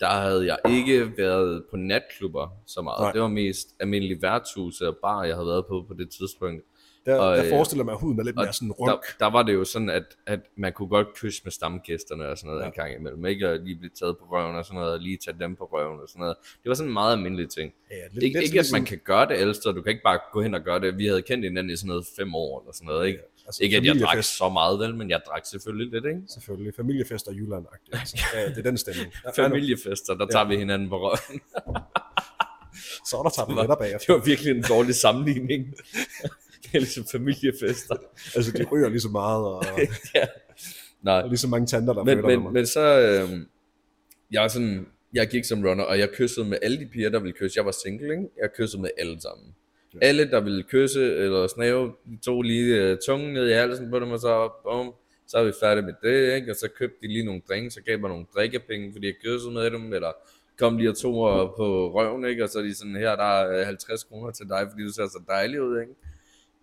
der 0.00 0.08
havde 0.08 0.46
jeg 0.46 0.58
ikke 0.70 1.12
været 1.16 1.64
på 1.70 1.76
natklubber 1.76 2.48
så 2.66 2.82
meget. 2.82 3.00
Nej. 3.00 3.12
Det 3.12 3.20
var 3.20 3.28
mest 3.28 3.68
almindelige 3.80 4.22
værtshuse 4.22 4.88
og 4.88 4.96
bar, 5.02 5.24
jeg 5.24 5.34
havde 5.34 5.46
været 5.46 5.66
på 5.66 5.84
på 5.88 5.94
det 5.94 6.10
tidspunkt. 6.10 6.64
Der, 7.06 7.18
Og, 7.20 7.36
der 7.36 7.44
øh, 7.44 7.50
forestiller 7.50 7.84
mig, 7.84 7.92
at 7.92 8.00
huden 8.00 8.18
er 8.20 8.24
lidt 8.24 8.36
mere 8.36 8.52
sådan 8.52 8.68
Der, 8.68 8.74
runk. 8.74 9.02
der 9.20 9.26
var 9.26 9.42
det 9.42 9.54
jo 9.54 9.64
sådan, 9.64 9.90
at, 9.90 10.04
at 10.26 10.40
man 10.56 10.72
kunne 10.72 10.88
godt 10.88 11.14
kysse 11.14 11.40
med 11.44 11.52
stamgæsterne 11.52 12.28
og 12.28 12.38
sådan 12.38 12.48
noget 12.48 12.60
ja. 12.60 12.64
Ja. 12.64 12.68
en 12.68 12.72
gang 12.74 13.00
imellem. 13.00 13.26
Ikke 13.26 13.48
at 13.48 13.60
lige 13.64 13.76
blive 13.76 13.90
taget 14.00 14.18
på 14.18 14.24
røven 14.24 14.56
og 14.56 14.64
sådan 14.64 14.78
noget, 14.80 14.92
og 14.92 14.98
lige 15.00 15.16
tage 15.16 15.36
dem 15.40 15.56
på 15.56 15.64
røven 15.64 16.00
og 16.00 16.08
sådan 16.08 16.20
noget. 16.20 16.36
Det 16.62 16.68
var 16.68 16.74
sådan 16.74 16.88
en 16.90 16.92
meget 16.92 17.12
almindelig 17.12 17.48
ting. 17.50 17.72
Ja, 17.90 17.96
lidt, 18.12 18.24
Ikke, 18.24 18.38
lidt 18.38 18.44
ikke 18.50 18.60
at 18.60 18.66
man 18.72 18.84
kan 18.84 18.98
gøre 19.04 19.28
det 19.28 19.56
steder, 19.56 19.74
du 19.74 19.82
kan 19.82 19.90
ikke 19.90 20.02
bare 20.02 20.18
gå 20.32 20.42
hen 20.42 20.54
og 20.54 20.60
gøre 20.62 20.80
det. 20.80 20.98
Vi 20.98 21.06
havde 21.06 21.22
kendt 21.22 21.44
hinanden 21.44 21.70
i 21.72 21.76
sådan 21.76 21.88
noget 21.88 22.06
fem 22.18 22.34
år 22.34 22.60
eller 22.60 22.72
sådan 22.72 22.86
noget, 22.86 23.06
ikke? 23.06 23.18
Altså, 23.48 23.62
Ikke 23.64 23.76
at 23.76 23.84
jeg 23.84 23.94
drak 24.00 24.24
så 24.24 24.48
meget 24.48 24.78
vel, 24.78 24.94
men 24.94 25.10
jeg 25.10 25.20
drak 25.26 25.46
selvfølgelig 25.46 25.92
lidt, 25.92 26.04
ikke? 26.04 26.20
Selvfølgelig. 26.34 26.74
Familiefest 26.74 27.28
og 27.28 27.34
jylland 27.34 27.66
altså. 27.92 28.18
ja, 28.34 28.48
det 28.48 28.58
er 28.58 28.62
den 28.62 28.78
stemning. 28.78 29.12
Ja, 29.24 29.44
Familiefester, 29.44 30.14
der 30.14 30.26
tager 30.26 30.44
vi 30.48 30.56
hinanden 30.56 30.88
på 30.88 30.96
røven. 31.02 31.40
Så 33.08 33.16
er 33.16 33.22
der 33.22 33.30
tager 33.30 33.46
var- 33.54 33.62
billetter 33.76 33.98
Det 33.98 34.08
var 34.08 34.24
virkelig 34.24 34.50
en 34.56 34.62
dårlig 34.68 34.94
sammenligning. 34.94 35.74
Det 36.62 36.74
er 36.74 36.78
ligesom 36.78 37.04
familiefester. 37.12 37.96
Altså, 38.36 38.52
de 38.52 38.64
ryger 38.72 38.88
lige 38.88 39.00
så 39.00 39.08
meget, 39.08 39.44
og, 39.44 39.64
ja. 40.14 40.26
Nej, 41.02 41.20
og 41.22 41.28
lige 41.28 41.38
så 41.38 41.48
mange 41.48 41.66
tanter, 41.66 41.92
der 41.92 42.04
men, 42.04 42.22
men, 42.26 42.42
mig. 42.42 42.52
men 42.52 42.66
så, 42.66 42.80
øh, 42.80 43.40
jeg 44.30 44.44
er 44.44 44.48
sådan, 44.48 44.86
jeg 45.12 45.28
gik 45.28 45.44
som 45.44 45.64
runner, 45.64 45.84
og 45.84 45.98
jeg 45.98 46.08
kyssede 46.10 46.46
med 46.46 46.58
alle 46.62 46.78
de 46.80 46.86
piger, 46.86 47.10
der 47.10 47.18
ville 47.20 47.32
kysse. 47.32 47.58
Jeg 47.58 47.64
var 47.66 47.74
single, 47.84 48.10
ikke? 48.10 48.24
Jeg 48.42 48.50
kyssede 48.56 48.82
med 48.82 48.90
alle 48.98 49.20
sammen. 49.20 49.54
Ja. 49.94 49.98
Alle, 50.02 50.30
der 50.30 50.40
ville 50.40 50.62
kysse 50.62 51.16
eller 51.16 51.46
snave, 51.46 51.92
de 52.06 52.18
tog 52.24 52.42
lige 52.42 52.92
uh, 52.92 52.98
tungen 53.06 53.32
ned 53.32 53.48
i 53.48 53.52
halsen 53.52 53.90
på 53.90 54.00
dem, 54.00 54.10
og 54.10 54.18
så, 54.18 54.50
bum, 54.62 54.94
så 55.26 55.38
er 55.38 55.44
vi 55.44 55.52
færdige 55.60 55.86
med 55.86 55.94
det, 56.02 56.34
ikke? 56.34 56.52
Og 56.52 56.56
så 56.56 56.68
købte 56.78 56.96
de 57.02 57.08
lige 57.08 57.24
nogle 57.24 57.42
drinks, 57.48 57.74
så 57.74 57.80
gav 57.82 57.98
mig 57.98 58.10
nogle 58.10 58.26
drikkepenge, 58.34 58.92
fordi 58.92 59.06
jeg 59.06 59.14
kyssede 59.24 59.52
med 59.52 59.70
dem, 59.70 59.92
eller 59.92 60.12
kom 60.58 60.76
lige 60.76 60.90
og 60.90 60.96
tog 60.96 61.12
mig 61.12 61.48
på 61.56 61.92
røven, 61.94 62.24
ikke? 62.24 62.44
Og 62.44 62.48
så 62.48 62.58
er 62.58 62.62
de 62.62 62.74
sådan, 62.74 62.96
her 62.96 63.16
der 63.16 63.40
er 63.40 63.60
øh, 63.60 63.66
50 63.66 64.04
kroner 64.04 64.30
til 64.30 64.48
dig, 64.48 64.66
fordi 64.70 64.82
du 64.82 64.92
ser 64.92 65.06
så 65.06 65.22
dejlig 65.28 65.62
ud, 65.62 65.80
ikke? 65.80 65.92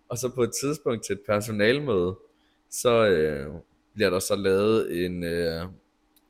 Og 0.08 0.18
så 0.18 0.28
på 0.28 0.42
et 0.42 0.50
tidspunkt 0.60 1.04
til 1.04 1.12
et 1.12 1.20
personalmøde, 1.26 2.14
så 2.70 3.06
øh, 3.06 3.46
bliver 3.94 4.10
der 4.10 4.18
så 4.18 4.36
lavet 4.36 5.04
en, 5.04 5.24
øh, 5.24 5.62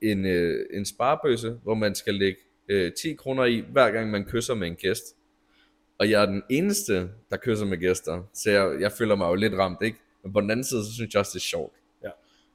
en, 0.03 0.27
øh, 0.27 0.67
en 0.71 0.85
sparebøsse, 0.85 1.59
hvor 1.63 1.75
man 1.75 1.95
skal 1.95 2.15
lægge 2.15 2.39
øh, 2.69 2.93
10 2.93 3.15
kroner 3.15 3.45
i, 3.45 3.65
hver 3.73 3.91
gang 3.91 4.11
man 4.11 4.25
kysser 4.25 4.55
med 4.55 4.67
en 4.67 4.77
gæst. 4.77 5.17
Og 5.99 6.11
jeg 6.11 6.23
er 6.23 6.27
den 6.27 6.43
eneste, 6.51 7.09
der 7.31 7.37
kysser 7.37 7.67
med 7.67 7.79
gæster, 7.79 8.23
så 8.35 8.51
jeg, 8.51 8.81
jeg 8.81 8.93
føler 8.93 9.15
mig 9.15 9.29
jo 9.29 9.35
lidt 9.35 9.55
ramt, 9.55 9.79
ikke? 9.83 9.99
Men 10.23 10.33
på 10.33 10.41
den 10.41 10.51
anden 10.51 10.65
side, 10.65 10.85
så 10.85 10.95
synes 10.95 11.15
jeg 11.15 11.21
også, 11.21 11.31
det 11.35 11.41
er 11.41 11.49
sjovt. 11.49 11.75
Ja. 12.05 12.11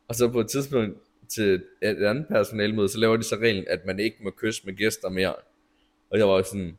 Og 0.08 0.16
så 0.16 0.28
på 0.28 0.40
et 0.40 0.50
tidspunkt 0.50 0.98
til 1.30 1.64
et 1.82 2.04
andet 2.06 2.28
personalmøde, 2.28 2.90
så 2.90 2.98
laver 2.98 3.18
de 3.18 3.24
så 3.24 3.36
reglen, 3.36 3.66
at 3.68 3.80
man 3.86 4.00
ikke 4.00 4.18
må 4.24 4.32
kysse 4.38 4.62
med 4.66 4.74
gæster 4.74 5.10
mere. 5.10 5.36
Og 6.12 6.18
jeg 6.18 6.28
var 6.28 6.38
jo 6.38 6.44
sådan, 6.44 6.78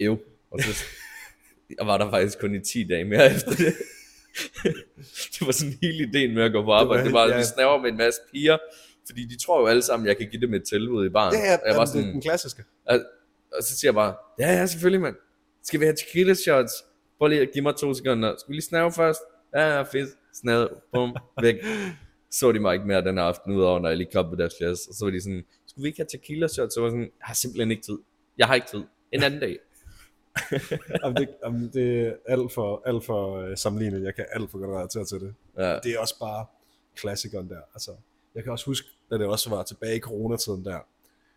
ev. 0.00 0.18
Og 0.50 0.60
så, 0.60 0.84
jeg 1.78 1.86
var 1.86 1.98
der 1.98 2.10
faktisk 2.10 2.40
kun 2.40 2.54
i 2.54 2.60
10 2.60 2.84
dage 2.84 3.04
mere 3.04 3.34
efter 3.34 3.50
det. 3.50 3.74
det 5.32 5.46
var 5.46 5.52
sådan 5.52 5.74
hele 5.82 6.08
ideen 6.08 6.34
med 6.34 6.42
at 6.42 6.52
gå 6.52 6.64
på 6.64 6.72
arbejde. 6.72 7.04
Det 7.04 7.12
var, 7.12 7.28
ja. 7.28 7.36
vi 7.36 7.44
snaver 7.44 7.78
med 7.78 7.90
en 7.90 7.96
masse 7.96 8.20
piger, 8.32 8.58
fordi 9.06 9.24
de 9.24 9.38
tror 9.38 9.60
jo 9.60 9.66
alle 9.66 9.82
sammen, 9.82 10.06
jeg 10.06 10.16
kan 10.16 10.28
give 10.30 10.40
dem 10.40 10.54
et 10.54 10.64
tilbud 10.64 11.06
i 11.06 11.08
baren. 11.08 11.34
Ja, 11.34 11.50
ja, 11.50 11.56
Og 11.56 11.68
jeg 11.68 11.76
var 11.76 11.84
sådan, 11.84 12.02
det 12.02 12.08
er 12.08 12.12
den 12.12 12.22
klassiske. 12.22 12.64
og, 12.86 13.00
og 13.56 13.62
så 13.62 13.76
siger 13.78 13.88
jeg 13.88 13.94
bare, 13.94 14.14
ja, 14.38 14.52
ja, 14.52 14.66
selvfølgelig, 14.66 15.00
mand. 15.00 15.16
Skal 15.62 15.80
vi 15.80 15.84
have 15.84 15.96
tequila 15.96 16.34
shots? 16.34 16.72
Prøv 17.18 17.28
lige 17.28 17.40
at 17.40 17.50
give 17.52 17.62
mig 17.62 17.76
to 17.76 17.94
sekunder. 17.94 18.36
Skal 18.38 18.48
vi 18.48 18.54
lige 18.54 18.64
snave 18.64 18.92
først? 18.92 19.20
Ja, 19.54 19.82
fedt. 19.82 20.10
Snave, 20.34 20.68
bum, 20.92 21.16
væk. 21.42 21.56
Så 22.30 22.52
de 22.52 22.60
mig 22.60 22.74
ikke 22.74 22.86
mere 22.86 23.04
den 23.04 23.18
aften, 23.18 23.52
udover 23.56 23.78
når 23.80 23.88
jeg 23.88 23.98
lige 23.98 24.10
kom 24.12 24.28
på 24.30 24.36
deres 24.36 24.54
glas. 24.54 24.86
Og 24.86 24.94
så 24.94 25.04
var 25.04 25.10
de 25.10 25.20
sådan, 25.20 25.44
skulle 25.66 25.82
vi 25.82 25.88
ikke 25.88 25.98
have 25.98 26.08
tequila 26.18 26.48
shots? 26.48 26.74
Så 26.74 26.80
var 26.80 26.86
jeg 26.86 26.90
sådan, 26.90 27.02
jeg 27.02 27.26
har 27.26 27.34
simpelthen 27.34 27.70
ikke 27.70 27.82
tid. 27.82 27.98
Jeg 28.38 28.46
har 28.46 28.54
ikke 28.54 28.66
tid. 28.66 28.82
En 29.12 29.22
anden 29.22 29.40
dag. 29.40 29.58
Jamen, 31.04 31.16
det, 31.16 31.28
jamen, 31.44 31.70
det 31.72 32.06
er 32.06 32.12
alt 32.26 32.52
for, 32.52 32.82
alt 32.86 33.04
for 33.04 33.48
uh, 33.48 33.56
sammenlignet. 33.56 34.02
Jeg 34.02 34.14
kan 34.14 34.26
alt 34.32 34.50
for 34.50 34.58
godt 34.58 34.70
relatere 34.70 35.04
til 35.04 35.20
det. 35.20 35.34
Ja. 35.58 35.78
Det 35.78 35.94
er 35.94 35.98
også 35.98 36.18
bare 36.18 36.46
klassikeren 36.96 37.48
der. 37.48 37.60
Altså, 37.74 37.90
jeg 38.34 38.42
kan 38.42 38.52
også 38.52 38.66
huske, 38.66 38.88
da 39.10 39.18
det 39.18 39.26
også 39.26 39.50
var 39.50 39.62
tilbage 39.62 39.96
i 39.96 40.00
coronatiden 40.00 40.64
der, 40.64 40.78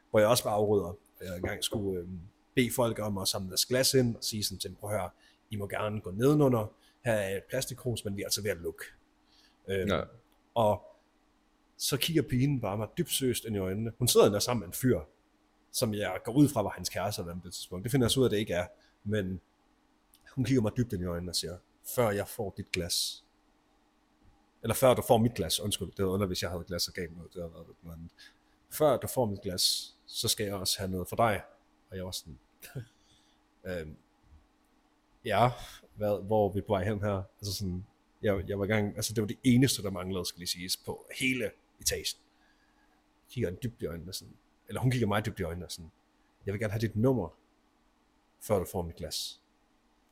hvor 0.10 0.20
jeg 0.20 0.29
også 0.29 0.44
var 0.44 0.51
afrydder. 0.51 0.98
Jeg 1.22 1.36
engang 1.36 1.63
skulle 1.63 2.00
øh, 2.00 2.08
bede 2.55 2.71
folk 2.75 3.00
om 3.00 3.17
at 3.17 3.27
samle 3.27 3.50
deres 3.50 3.65
glas 3.65 3.93
ind 3.93 4.15
og 4.15 4.24
sige 4.24 4.43
sådan 4.43 4.59
til 4.59 4.69
dem, 4.69 4.75
prøv 4.75 4.89
at 4.89 5.00
høre, 5.00 5.09
I 5.50 5.55
må 5.55 5.67
gerne 5.67 6.01
gå 6.01 6.12
nedenunder. 6.12 6.74
Her 7.05 7.13
er 7.13 7.38
et 7.38 7.43
plastikkrus, 7.50 8.05
men 8.05 8.17
vi 8.17 8.21
er 8.21 8.25
altså 8.25 8.41
ved 8.41 8.51
at 8.51 8.57
lukke. 8.57 8.85
Øh, 9.67 9.88
Ja. 9.89 10.01
Og 10.53 10.81
så 11.77 11.97
kigger 11.97 12.21
pigen 12.21 12.62
bare 12.62 12.77
mig 12.77 12.88
dybt 12.97 13.12
seriøst 13.12 13.45
ind 13.45 13.55
i 13.55 13.59
øjnene. 13.59 13.93
Hun 14.00 14.07
sidder 14.07 14.29
der 14.29 14.39
sammen 14.39 14.59
med 14.59 14.67
en 14.67 14.74
fyr, 14.74 15.00
som 15.71 15.93
jeg 15.93 16.19
går 16.24 16.33
ud 16.33 16.47
fra 16.50 16.62
var 16.62 16.69
hans 16.69 16.89
kæreste 16.89 17.21
eller 17.21 17.33
på 17.33 17.41
det 17.43 17.53
tidspunkt. 17.53 17.83
Det 17.83 17.91
finder 17.91 18.05
jeg 18.05 18.12
så 18.12 18.19
ud 18.19 18.25
af, 18.25 18.27
at 18.27 18.31
det 18.31 18.38
ikke 18.38 18.53
er. 18.53 18.67
Men 19.03 19.41
hun 20.35 20.45
kigger 20.45 20.62
mig 20.62 20.71
dybt 20.77 20.93
ind 20.93 21.01
i 21.01 21.05
øjnene 21.05 21.31
og 21.31 21.35
siger, 21.35 21.57
før 21.95 22.09
jeg 22.12 22.27
får 22.27 22.53
dit 22.57 22.71
glas, 22.71 23.24
eller 24.63 24.75
før 24.75 24.93
du 24.93 25.01
får 25.01 25.17
mit 25.17 25.33
glas, 25.33 25.59
undskyld, 25.59 25.91
det 25.97 26.05
var 26.05 26.12
under, 26.12 26.27
hvis 26.27 26.41
jeg 26.41 26.50
havde 26.50 26.63
glas 26.63 26.88
og 26.88 26.93
gav 26.93 27.07
noget, 27.12 27.33
det 27.33 27.41
havde 27.41 27.53
været 27.53 27.67
noget 27.83 27.97
andet. 27.97 28.12
Før 28.69 28.97
du 28.97 29.07
får 29.07 29.25
mit 29.25 29.41
glas, 29.41 29.95
så 30.05 30.27
skal 30.27 30.45
jeg 30.45 30.55
også 30.55 30.79
have 30.79 30.91
noget 30.91 31.07
for 31.07 31.15
dig. 31.15 31.41
Og 31.89 31.97
jeg 31.97 32.05
var 32.05 32.12
sådan, 32.12 32.39
øhm, 33.67 33.95
ja, 35.25 35.50
hvad, 35.95 36.24
hvor 36.24 36.50
er 36.50 36.53
vi 36.53 36.62
på 36.62 36.74
vej 36.74 36.84
hen 36.84 37.00
her? 37.01 37.24
Altså 37.39 37.53
sådan, 37.53 37.86
jeg, 38.22 38.43
jeg 38.48 38.60
var 38.60 38.65
gang, 38.65 38.95
altså 38.95 39.13
det 39.13 39.22
var 39.22 39.27
det 39.27 39.38
eneste, 39.43 39.84
der 39.84 39.89
manglede, 39.89 40.25
skal 40.25 40.39
lige 40.39 40.50
siges, 40.50 40.77
på 40.77 41.05
hele 41.19 41.51
etagen. 41.81 42.19
Kigger 43.29 43.50
en 43.50 43.57
dybt 43.63 43.81
i 43.81 43.86
øjnene 43.86 44.13
sådan, 44.13 44.34
eller 44.67 44.81
hun 44.81 44.91
kigger 44.91 45.07
mig 45.07 45.25
dybt 45.25 45.39
i 45.39 45.43
øjnene 45.43 45.65
sådan, 45.69 45.91
jeg 46.45 46.53
vil 46.53 46.60
gerne 46.60 46.72
have 46.72 46.81
dit 46.81 46.95
nummer, 46.95 47.29
før 48.41 48.60
du 48.60 48.65
får 48.65 48.81
mit 48.81 48.95
glas. 48.95 49.39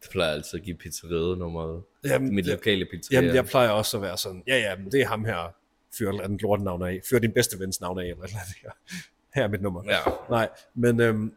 Det 0.02 0.12
plejer 0.12 0.34
altid 0.34 0.60
at 0.60 0.66
give 0.66 0.78
pizzeriet 0.78 1.38
nummeret. 1.38 1.84
Jamen, 2.04 2.36
Mit 2.36 2.46
lokale 2.46 2.86
pizzeria. 2.92 3.22
Jamen, 3.22 3.36
jeg 3.36 3.46
plejer 3.46 3.70
også 3.70 3.98
at 3.98 4.04
være 4.04 4.18
sådan, 4.18 4.44
ja, 4.48 4.58
ja, 4.58 4.76
men 4.76 4.92
det 4.92 5.02
er 5.02 5.08
ham 5.08 5.26
her, 5.26 5.56
fyr 5.98 6.10
eller 6.10 6.24
andet 6.24 6.42
lortenavn 6.42 6.84
af, 6.84 7.02
fyr 7.10 7.20
din 7.20 7.32
bedste 7.32 7.60
vens 7.60 7.82
navn 7.82 8.00
af, 8.00 8.04
eller 8.04 8.24
eller 8.24 8.38
andet 8.40 8.56
her. 8.62 8.72
Her 9.36 9.44
er 9.44 9.48
mit 9.48 9.62
nummer. 9.62 9.84
Ja. 9.86 10.00
Nej, 10.30 10.50
men 10.74 11.00
øhm, 11.00 11.36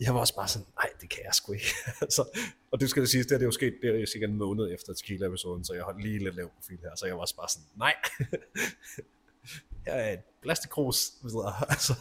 jeg 0.00 0.14
var 0.14 0.20
også 0.20 0.34
bare 0.34 0.48
sådan, 0.48 0.66
nej, 0.76 0.90
det 1.00 1.10
kan 1.10 1.20
jeg 1.24 1.34
sgu 1.34 1.52
ikke. 1.52 1.74
altså, 2.02 2.38
og 2.70 2.80
det 2.80 2.90
skal 2.90 3.00
jeg 3.00 3.08
sige, 3.08 3.24
det 3.24 3.32
er 3.32 3.38
det 3.38 3.44
jo 3.44 3.50
sket, 3.50 3.74
det 3.82 3.94
er 3.94 4.00
jo 4.00 4.06
sikkert 4.06 4.30
en 4.30 4.36
måned 4.36 4.74
efter 4.74 4.92
tequila-episoden, 4.92 5.64
så 5.64 5.74
jeg 5.74 5.82
holdt 5.82 6.02
lige 6.02 6.18
lidt 6.18 6.36
lav 6.36 6.50
profil 6.54 6.78
her, 6.82 6.90
så 6.96 7.06
jeg 7.06 7.14
var 7.14 7.20
også 7.20 7.36
bare 7.36 7.48
sådan, 7.48 7.66
nej. 7.76 7.94
her 9.86 9.92
er 9.92 10.12
et 10.12 10.20
plastikkrus, 10.42 11.10
altså, 11.68 11.94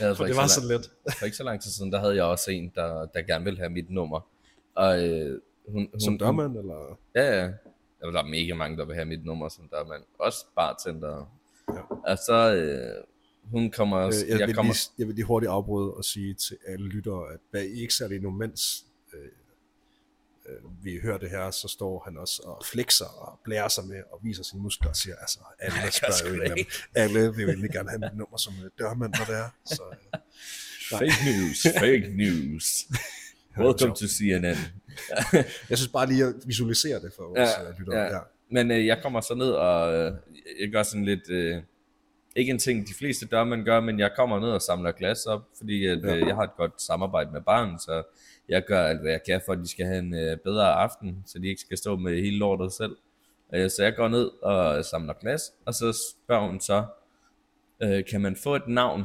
Jeg 0.00 0.16
for 0.16 0.24
det 0.24 0.30
ikke 0.30 0.40
var 0.40 0.46
så 0.46 0.60
så 0.60 0.66
let. 0.66 0.90
For 1.18 1.24
ikke 1.24 1.36
så 1.36 1.44
lang 1.44 1.62
tid 1.62 1.70
siden, 1.70 1.92
der 1.92 2.00
havde 2.00 2.16
jeg 2.16 2.24
også 2.24 2.50
en, 2.50 2.72
der, 2.74 3.06
der 3.06 3.22
gerne 3.22 3.44
ville 3.44 3.58
have 3.58 3.70
mit 3.70 3.90
nummer. 3.90 4.20
Og 4.74 5.08
øh, 5.08 5.40
hun, 5.68 5.88
hun, 5.92 6.00
Som 6.00 6.18
dørmand, 6.18 6.56
eller? 6.56 6.98
Ja, 7.14 7.40
ja. 7.40 7.50
Der 8.00 8.12
var 8.12 8.22
mega 8.22 8.54
mange, 8.54 8.76
der 8.76 8.84
vil 8.84 8.94
have 8.94 9.06
mit 9.06 9.24
nummer 9.24 9.48
som 9.48 9.68
dørmand. 9.68 10.02
Også 10.18 10.46
bartender. 10.56 11.38
Ja. 11.74 12.10
Og 12.12 12.18
så, 12.18 12.54
øh, 12.54 13.04
hun 13.50 13.70
kommer... 13.70 13.98
Øh, 13.98 14.06
Øh, 14.06 14.28
jeg, 14.28 14.40
jeg 14.40 14.46
vil 14.46 14.54
kommer 14.54 14.72
lige, 14.72 14.90
jeg 14.98 15.06
vil 15.06 15.14
lige 15.14 15.24
hurtigt 15.24 15.50
afbryde 15.50 15.94
og 15.94 16.04
sige 16.04 16.34
til 16.34 16.56
alle 16.68 16.88
lyttere, 16.88 17.32
at 17.32 17.40
hvad 17.50 17.64
I 17.64 17.80
ikke 17.80 17.94
særlig 17.94 18.20
nu, 18.20 18.30
mens 18.30 18.84
øh, 19.14 19.20
øh, 20.48 20.84
vi 20.84 20.98
hører 21.02 21.18
det 21.18 21.30
her, 21.30 21.50
så 21.50 21.68
står 21.68 22.02
han 22.04 22.16
også 22.16 22.42
og 22.44 22.64
flexer 22.64 23.04
og 23.04 23.40
blærer 23.44 23.68
sig 23.68 23.84
med 23.84 24.02
og 24.12 24.20
viser 24.22 24.42
sine 24.42 24.62
muskler 24.62 24.88
og 24.88 24.96
siger, 24.96 25.16
altså, 25.16 25.38
alle 25.58 25.78
kan 25.80 25.92
spørger 25.92 26.36
jo 26.36 26.54
ikke. 26.54 26.70
alle 26.94 27.34
vil 27.34 27.42
jo 27.42 27.48
egentlig 27.48 27.70
gerne 27.70 27.88
have 27.88 27.98
mit 27.98 28.16
nummer 28.16 28.36
som 28.36 28.54
øh, 28.64 28.70
dørmand, 28.78 29.12
når 29.18 29.24
det 29.24 29.36
er. 29.36 29.48
Så, 29.66 29.82
øh, 29.92 30.20
Fake 30.98 31.12
news, 31.26 31.66
fake 31.78 32.12
news. 32.16 32.86
Welcome 33.64 33.94
to 33.94 34.06
CNN. 34.06 34.56
jeg 35.70 35.78
synes 35.78 35.88
bare 35.92 36.06
lige 36.06 36.24
at 36.24 36.34
visualisere 36.46 37.00
det 37.00 37.12
for 37.16 37.22
vores 37.22 37.38
Ja, 37.38 37.62
ja, 37.62 37.70
lyttere. 37.78 37.96
Ja. 37.98 38.14
Ja. 38.14 38.20
Men 38.50 38.70
øh, 38.70 38.86
jeg 38.86 38.98
kommer 39.02 39.20
så 39.20 39.34
ned, 39.34 39.50
og 39.50 39.94
øh, 39.94 40.12
jeg 40.60 40.68
gør 40.70 40.82
sådan 40.82 41.04
lidt... 41.04 41.30
Øh, 41.30 41.62
ikke 42.38 42.50
en 42.50 42.58
ting, 42.58 42.88
de 42.88 42.94
fleste 42.94 43.26
dørmænd 43.26 43.64
gør, 43.64 43.80
men 43.80 43.98
jeg 43.98 44.10
kommer 44.16 44.40
ned 44.40 44.48
og 44.48 44.62
samler 44.62 44.92
glas 44.92 45.26
op, 45.26 45.42
fordi 45.58 45.86
at, 45.86 45.98
Ja. 46.04 46.14
øh, 46.16 46.26
jeg 46.26 46.34
har 46.34 46.42
et 46.42 46.56
godt 46.56 46.82
samarbejde 46.82 47.30
med 47.32 47.40
barnet, 47.40 47.80
så 47.82 48.02
jeg 48.48 48.64
gør 48.64 48.82
alt, 48.86 49.00
hvad 49.00 49.10
jeg 49.10 49.20
kan, 49.26 49.40
for 49.46 49.52
at 49.52 49.58
de 49.58 49.68
skal 49.68 49.86
have 49.86 49.98
en 49.98 50.14
øh, 50.14 50.36
bedre 50.44 50.72
aften, 50.72 51.22
så 51.26 51.38
de 51.38 51.48
ikke 51.48 51.60
skal 51.60 51.78
stå 51.78 51.96
med 51.96 52.14
hele 52.22 52.38
lortet 52.38 52.72
selv. 52.72 52.96
Øh, 53.54 53.70
så 53.70 53.82
jeg 53.82 53.94
går 53.96 54.08
ned 54.08 54.30
og 54.42 54.84
samler 54.84 55.12
glas, 55.14 55.42
og 55.66 55.74
så 55.74 55.92
spørger 56.10 56.46
hun 56.48 56.60
så, 56.60 56.84
øh, 57.82 58.04
kan 58.10 58.20
man 58.20 58.36
få 58.36 58.54
et 58.56 58.68
navn? 58.68 59.04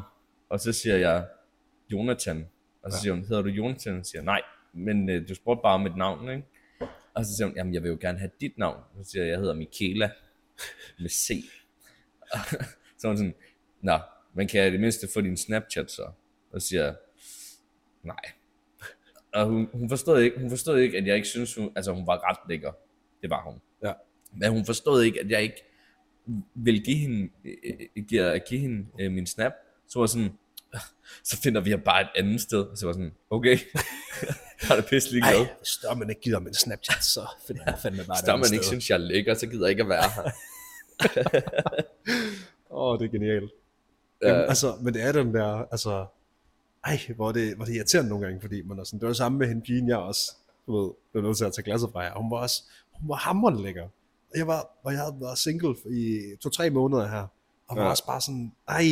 Og 0.50 0.60
så 0.60 0.72
siger 0.74 0.96
jeg, 0.98 1.26
Jonathan. 1.92 2.48
Og 2.84 2.92
så 2.92 2.98
Ja. 2.98 3.02
siger 3.02 3.14
hun, 3.14 3.22
hedder 3.26 3.42
du 3.42 3.50
Jonathan? 3.50 4.00
Og 4.00 4.06
siger 4.06 4.22
nej, 4.22 4.42
men 4.74 5.10
øh, 5.10 5.30
du 5.30 5.36
spurgte 5.36 5.62
bare 5.62 5.74
om 5.74 5.86
et 5.86 5.96
navn, 5.98 6.30
ikke? 6.30 6.44
Og 7.14 7.26
så 7.26 7.36
siger 7.36 7.48
hun, 7.48 7.56
jamen 7.58 7.74
jeg 7.74 7.84
vil 7.84 7.90
jo 7.90 7.98
gerne 8.02 8.20
have 8.20 8.32
dit 8.42 8.58
navn. 8.58 8.84
Så 9.04 9.10
siger 9.12 9.24
jeg, 9.24 9.32
jeg 9.32 9.40
hedder 9.40 9.54
Michaela 9.54 10.12
med 11.00 11.10
C. 11.10 11.30
så 13.04 13.08
hun 13.08 13.18
sådan, 13.18 13.34
nå, 13.82 14.00
men 14.34 14.48
kan 14.48 14.60
jeg 14.60 14.70
i 14.70 14.72
det 14.72 14.80
mindste 14.80 15.08
få 15.14 15.22
din 15.22 15.38
Snapchat 15.38 15.92
så? 15.92 16.08
Og 16.54 16.62
så 16.62 16.68
siger 16.68 16.84
jeg, 16.84 16.96
nej. 18.04 18.32
Og 19.34 19.46
hun, 19.46 19.70
hun, 19.74 19.90
forstod 19.90 20.22
ikke, 20.22 20.40
hun 20.40 20.50
forstod 20.50 20.80
ikke, 20.80 20.98
at 20.98 21.08
jeg 21.08 21.16
ikke 21.16 21.28
synes, 21.28 21.56
hun, 21.56 21.72
altså 21.76 21.92
hun 21.94 22.08
var 22.08 22.30
ret 22.30 22.38
lækker. 22.50 22.72
Det 23.22 23.30
var 23.30 23.44
hun. 23.44 23.62
Ja. 23.84 23.94
Men 24.34 24.52
hun 24.52 24.66
forstod 24.66 25.04
ikke, 25.04 25.20
at 25.20 25.32
jeg 25.32 25.42
ikke 25.42 25.64
ville 26.56 26.82
give 26.82 26.98
hende, 26.98 27.30
øh, 27.46 27.54
øh, 27.98 28.04
give, 28.06 28.40
give 28.40 28.60
hende 28.60 28.88
øh, 29.00 29.12
min 29.12 29.28
snap. 29.28 29.52
Så 29.88 30.00
var 30.00 30.06
sådan, 30.06 30.32
"Øh, 30.76 30.80
så 31.24 31.38
finder 31.42 31.62
vi 31.62 31.76
bare 31.76 32.02
et 32.02 32.10
andet 32.16 32.42
sted. 32.42 32.62
Og 32.62 32.78
så 32.78 32.86
var 32.86 32.94
sådan, 32.94 33.14
okay, 33.30 33.58
har 34.68 34.76
det 34.76 34.86
pisse 34.86 35.12
lige 35.12 35.22
glad. 35.22 35.46
Hvis 35.58 35.78
dørmand 35.82 36.10
ikke 36.10 36.22
gider 36.22 36.40
min 36.40 36.54
Snapchat, 36.54 37.04
så 37.04 37.28
finder 37.48 37.64
jeg 37.66 37.80
fandme 37.82 38.04
bare 38.08 38.18
et 38.20 38.30
andet 38.30 38.40
man 38.40 38.54
ikke 38.54 38.66
sted. 38.66 38.72
synes, 38.74 38.90
jeg 38.90 38.96
er 38.96 39.00
lækker, 39.00 39.34
så 39.34 39.48
gider 39.48 39.66
jeg 39.66 39.70
ikke 39.70 39.84
at 39.84 39.90
være 39.90 40.10
her. 40.16 40.32
Åh, 42.74 43.00
det 43.00 43.06
er 43.06 43.10
genialt. 43.12 43.52
Ja. 44.22 44.28
Jamen, 44.30 44.50
altså, 44.50 44.74
men 44.82 44.94
det 44.94 45.04
er 45.04 45.12
den 45.12 45.34
der, 45.34 45.66
altså, 45.72 46.06
ej, 46.86 47.00
hvor 47.16 47.32
det, 47.32 47.56
hvor 47.56 47.66
det 47.66 47.74
irriterende 47.76 48.10
nogle 48.10 48.26
gange, 48.26 48.42
fordi 48.42 48.62
man 48.62 48.80
er 48.80 48.84
sådan, 48.84 49.00
det 49.00 49.06
var 49.06 49.10
det 49.10 49.18
samme 49.18 49.38
med 49.38 49.48
hende 49.48 49.62
pigen, 49.62 49.88
jeg 49.88 49.98
også, 49.98 50.36
du 50.68 50.78
ved, 50.82 50.92
blev 51.12 51.24
nødt 51.24 51.38
til 51.38 51.46
at 51.46 51.54
tage 51.54 51.66
glasset 51.66 51.90
fra 51.92 52.00
jer. 52.02 52.14
Hun 52.16 52.32
var 52.32 52.38
også, 52.38 52.64
hun 52.94 53.10
var 53.10 53.16
hammerende 53.16 53.62
lækker. 53.64 53.84
Og 54.32 54.38
jeg 54.38 54.48
var, 54.48 54.70
og 54.84 54.92
jeg 54.94 55.00
havde 55.02 55.16
været 55.20 55.38
single 55.38 55.76
i 55.90 56.22
to-tre 56.42 56.70
måneder 56.70 57.08
her, 57.08 57.28
og 57.68 57.76
var 57.78 57.84
Ja. 57.84 57.90
også 57.90 58.06
bare 58.06 58.22
sådan, 58.22 58.52
ej, 58.68 58.84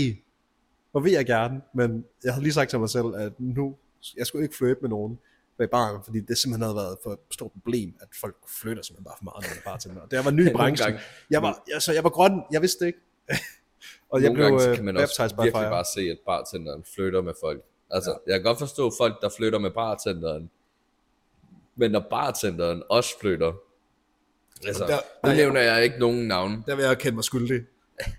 hvor 0.92 1.00
vil 1.00 1.12
jeg 1.12 1.26
gerne, 1.26 1.62
men 1.74 2.06
jeg 2.24 2.34
havde 2.34 2.44
lige 2.44 2.54
sagt 2.54 2.70
til 2.70 2.80
mig 2.80 2.90
selv, 2.90 3.16
at 3.16 3.34
nu, 3.40 3.76
jeg 4.18 4.26
skulle 4.28 4.44
ikke 4.44 4.56
flytte 4.58 4.82
med 4.82 4.90
nogen 4.90 5.20
bag 5.58 5.70
baren, 5.70 6.04
fordi 6.04 6.20
det 6.20 6.38
simpelthen 6.38 6.62
havde 6.64 6.76
været 6.76 6.98
for 7.04 7.12
et 7.12 7.20
stort 7.32 7.52
problem, 7.52 7.94
at 8.02 8.08
folk 8.22 8.36
flytter 8.62 8.84
simpelthen 8.84 9.04
bare 9.04 9.16
for 9.18 9.24
meget, 9.24 9.46
når 9.66 9.72
bare 9.72 9.80
til 9.80 9.94
mig. 9.94 10.02
Jeg 10.12 10.26
var 10.26 10.32
ny 10.32 10.50
i 10.50 10.54
branchen, 10.54 10.94
jeg 11.30 11.42
var, 11.42 11.64
altså, 11.74 11.94
jeg 11.94 12.04
var 12.04 12.10
grøn, 12.10 12.42
jeg 12.52 12.62
vidste 12.62 12.80
det 12.80 12.88
ikke. 12.88 13.00
og 14.12 14.22
jeg 14.22 14.30
Nogle 14.30 14.36
blev 14.36 14.46
gange 14.46 14.60
så 14.64 14.70
øh, 14.70 14.76
kan 14.76 14.86
man 14.86 14.98
også 14.98 15.24
virkelig 15.24 15.52
fire. 15.54 15.70
bare 15.70 15.86
se, 15.96 16.02
at 16.02 16.18
bartenderen 16.26 16.84
flytter 16.96 17.22
med 17.22 17.34
folk. 17.44 17.64
Altså, 17.92 18.18
jeg 18.28 18.34
kan 18.34 18.44
godt 18.44 18.60
forstå 18.60 18.92
folk, 19.00 19.22
der 19.22 19.30
flytter 19.38 19.60
med 19.60 19.72
bartenderen. 19.72 20.50
Men 21.76 21.92
når 21.92 22.00
bartenderen 22.10 22.84
også 22.90 23.20
flytter, 23.20 23.54
altså, 24.68 24.86
Der- 24.88 25.00
nu 25.24 25.30
der- 25.30 25.36
nævner 25.36 25.62
jeg 25.62 25.84
ikke 25.84 26.00
nogen 26.00 26.28
navn. 26.28 26.64
der 26.68 26.76
vil 26.76 26.86
jeg 26.86 26.98
kende 26.98 27.16
mig 27.16 27.24
skyldig. 27.24 27.62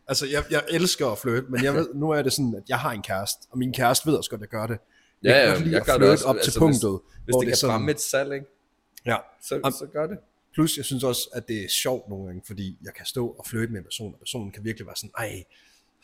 Altså, 0.08 0.26
jeg, 0.26 0.44
jeg 0.50 0.64
elsker 0.70 1.06
at 1.08 1.18
flytte, 1.18 1.48
men 1.50 1.64
jeg 1.64 1.74
ved, 1.74 1.94
nu 1.94 2.10
er 2.10 2.22
det 2.22 2.32
sådan, 2.32 2.54
at 2.56 2.62
jeg 2.68 2.78
har 2.78 2.92
en 2.92 3.02
kæreste, 3.02 3.46
og 3.50 3.58
min 3.58 3.72
kæreste 3.72 4.06
ved 4.06 4.14
også 4.16 4.30
godt, 4.30 4.38
at 4.38 4.42
jeg 4.42 4.48
gør 4.48 4.66
det. 4.66 4.78
Ja, 5.24 5.28
Jeg 5.28 5.36
kan 5.36 5.46
ja, 5.46 5.50
godt 5.52 5.64
lide 5.64 5.74
jeg 5.74 5.80
at 5.80 5.94
flytte 5.96 6.12
også. 6.12 6.24
op 6.26 6.34
til 6.34 6.40
Altså, 6.40 6.58
punktet, 6.58 7.00
Hvis 7.24 7.32
hvor 7.32 7.40
det 7.40 7.46
det 7.46 7.52
kan 7.52 7.56
sådan- 7.56 7.74
fremme 7.74 7.90
et 7.90 8.00
salg, 8.00 8.32
ikke? 8.34 8.46
Ja. 9.06 9.16
Så, 9.42 9.60
Am- 9.66 9.70
så 9.78 9.86
gør 9.92 10.06
det. 10.06 10.18
Plus, 10.54 10.76
jeg 10.76 10.84
synes 10.84 11.04
også, 11.04 11.28
at 11.32 11.48
det 11.48 11.64
er 11.64 11.68
sjovt 11.68 12.08
nogle 12.08 12.26
gange, 12.26 12.42
fordi 12.46 12.78
jeg 12.84 12.94
kan 12.94 13.06
stå 13.06 13.28
og 13.28 13.46
flytte 13.46 13.72
med 13.72 13.78
en 13.80 13.84
person, 13.84 14.12
og 14.14 14.18
personen 14.18 14.52
kan 14.52 14.64
virkelig 14.64 14.86
være 14.86 14.96
sådan, 14.96 15.10
ej, 15.18 15.44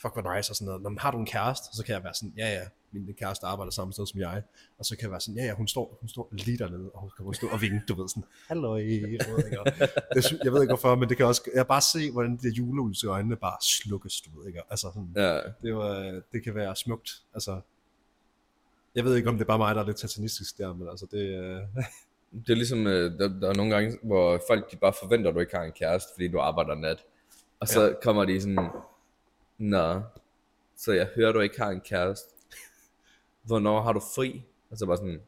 fuck 0.03 0.15
hvor 0.15 0.35
nice, 0.37 0.53
og 0.53 0.57
sådan 0.57 0.67
noget. 0.67 0.83
Når 0.83 0.91
man 0.91 0.99
har 0.99 1.11
du 1.11 1.19
en 1.19 1.27
kæreste, 1.27 1.77
så 1.77 1.85
kan 1.85 1.95
jeg 1.95 2.05
være 2.05 2.15
sådan, 2.15 2.35
ja 2.37 2.49
ja, 2.53 2.65
min 2.93 3.15
kæreste 3.19 3.47
arbejder 3.47 3.71
samme 3.73 3.93
sted 3.93 4.07
som 4.07 4.21
jeg, 4.21 4.43
og 4.79 4.85
så 4.85 4.97
kan 4.97 5.03
jeg 5.03 5.11
være 5.11 5.21
sådan, 5.21 5.37
ja 5.37 5.45
ja, 5.45 5.55
hun 5.55 5.69
står, 5.69 5.99
hun 6.01 6.09
står 6.09 6.29
lige 6.33 6.59
dernede, 6.59 6.91
og 6.95 7.01
hun 7.01 7.11
kan 7.17 7.35
stå 7.35 7.49
og 7.49 7.61
vinke, 7.61 7.83
du 7.89 7.95
ved 7.95 8.09
sådan, 8.09 8.25
halløj, 8.49 8.81
du 9.27 9.37
ved 9.37 9.45
ikke, 9.45 9.61
og 9.61 9.67
det, 10.15 10.41
jeg 10.45 10.53
ved 10.53 10.63
ikke 10.63 10.71
hvorfor, 10.71 10.95
men 10.95 11.09
det 11.09 11.17
kan 11.17 11.27
også, 11.27 11.51
jeg 11.55 11.67
bare 11.67 11.81
se, 11.81 12.11
hvordan 12.13 12.33
det 12.33 12.43
der 12.43 12.51
julelys 12.51 13.03
i 13.03 13.07
øjnene 13.07 13.37
bare 13.37 13.57
slukkes, 13.63 14.21
du 14.21 14.41
ved 14.41 14.47
ikke, 14.49 14.63
altså 14.71 14.91
sådan, 14.95 15.13
Ja. 15.17 15.41
det, 15.63 15.77
var, 15.77 16.21
det 16.33 16.45
kan 16.45 16.55
være 16.55 16.77
smukt, 16.77 17.11
altså, 17.35 17.61
jeg 18.95 19.05
ved 19.05 19.17
ikke, 19.17 19.29
om 19.29 19.35
det 19.35 19.43
er 19.43 19.47
bare 19.47 19.59
mig, 19.59 19.75
der 19.75 19.81
er 19.83 19.87
lidt 19.87 20.01
satanistisk 20.01 20.59
der, 20.59 20.75
men 20.75 20.89
altså 20.89 21.07
det, 21.11 21.19
øh, 21.19 21.61
Det 22.47 22.51
er 22.51 22.57
ligesom, 22.57 22.87
øh, 22.87 23.19
der, 23.19 23.29
der 23.41 23.49
er 23.49 23.55
nogle 23.55 23.75
gange, 23.75 23.99
hvor 24.03 24.41
folk 24.49 24.73
de 24.73 24.77
bare 24.77 24.93
forventer, 25.01 25.29
at 25.29 25.35
du 25.35 25.41
ikke 25.41 25.57
har 25.57 25.63
en 25.63 25.73
kæreste, 25.73 26.09
fordi 26.15 26.29
du 26.29 26.39
arbejder 26.39 26.75
nat. 26.75 27.05
Og 27.61 27.69
så 27.69 27.83
ja. 27.83 27.93
kommer 28.03 28.25
de 28.25 28.41
sådan, 28.41 28.69
Nå, 29.59 30.03
så 30.77 30.93
jeg 30.93 31.09
hører, 31.15 31.33
du 31.33 31.41
ikke 31.41 31.59
har 31.59 31.71
en 31.71 31.81
kæreste. 31.81 32.35
Hvornår 33.47 33.83
har 33.83 33.93
du 33.93 34.01
fri? 34.01 34.43
Og 34.71 34.79
så 34.79 34.87
bare 34.87 34.97
sådan, 34.97 35.23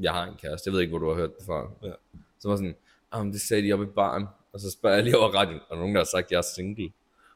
jeg 0.00 0.12
har 0.12 0.26
en 0.26 0.36
kæreste, 0.36 0.68
jeg 0.68 0.72
ved 0.72 0.80
ikke, 0.80 0.90
hvor 0.90 0.98
du 0.98 1.08
har 1.08 1.14
hørt 1.14 1.38
det 1.38 1.46
fra. 1.46 1.70
Ja. 1.82 1.92
Så 2.38 2.48
var 2.48 2.56
sådan, 2.56 2.76
ah, 3.12 3.26
det 3.26 3.40
sagde 3.40 3.68
de 3.68 3.72
oppe 3.72 3.84
i 3.84 3.88
baren. 3.88 4.26
Og 4.52 4.60
så 4.60 4.70
spørger 4.70 4.96
jeg 4.96 5.04
lige 5.04 5.18
over 5.18 5.28
radioen, 5.28 5.60
og 5.68 5.76
nogen 5.76 5.94
der 5.94 6.00
har 6.00 6.04
sagt, 6.04 6.24
at 6.24 6.30
jeg 6.30 6.38
er 6.38 6.42
single. 6.42 6.92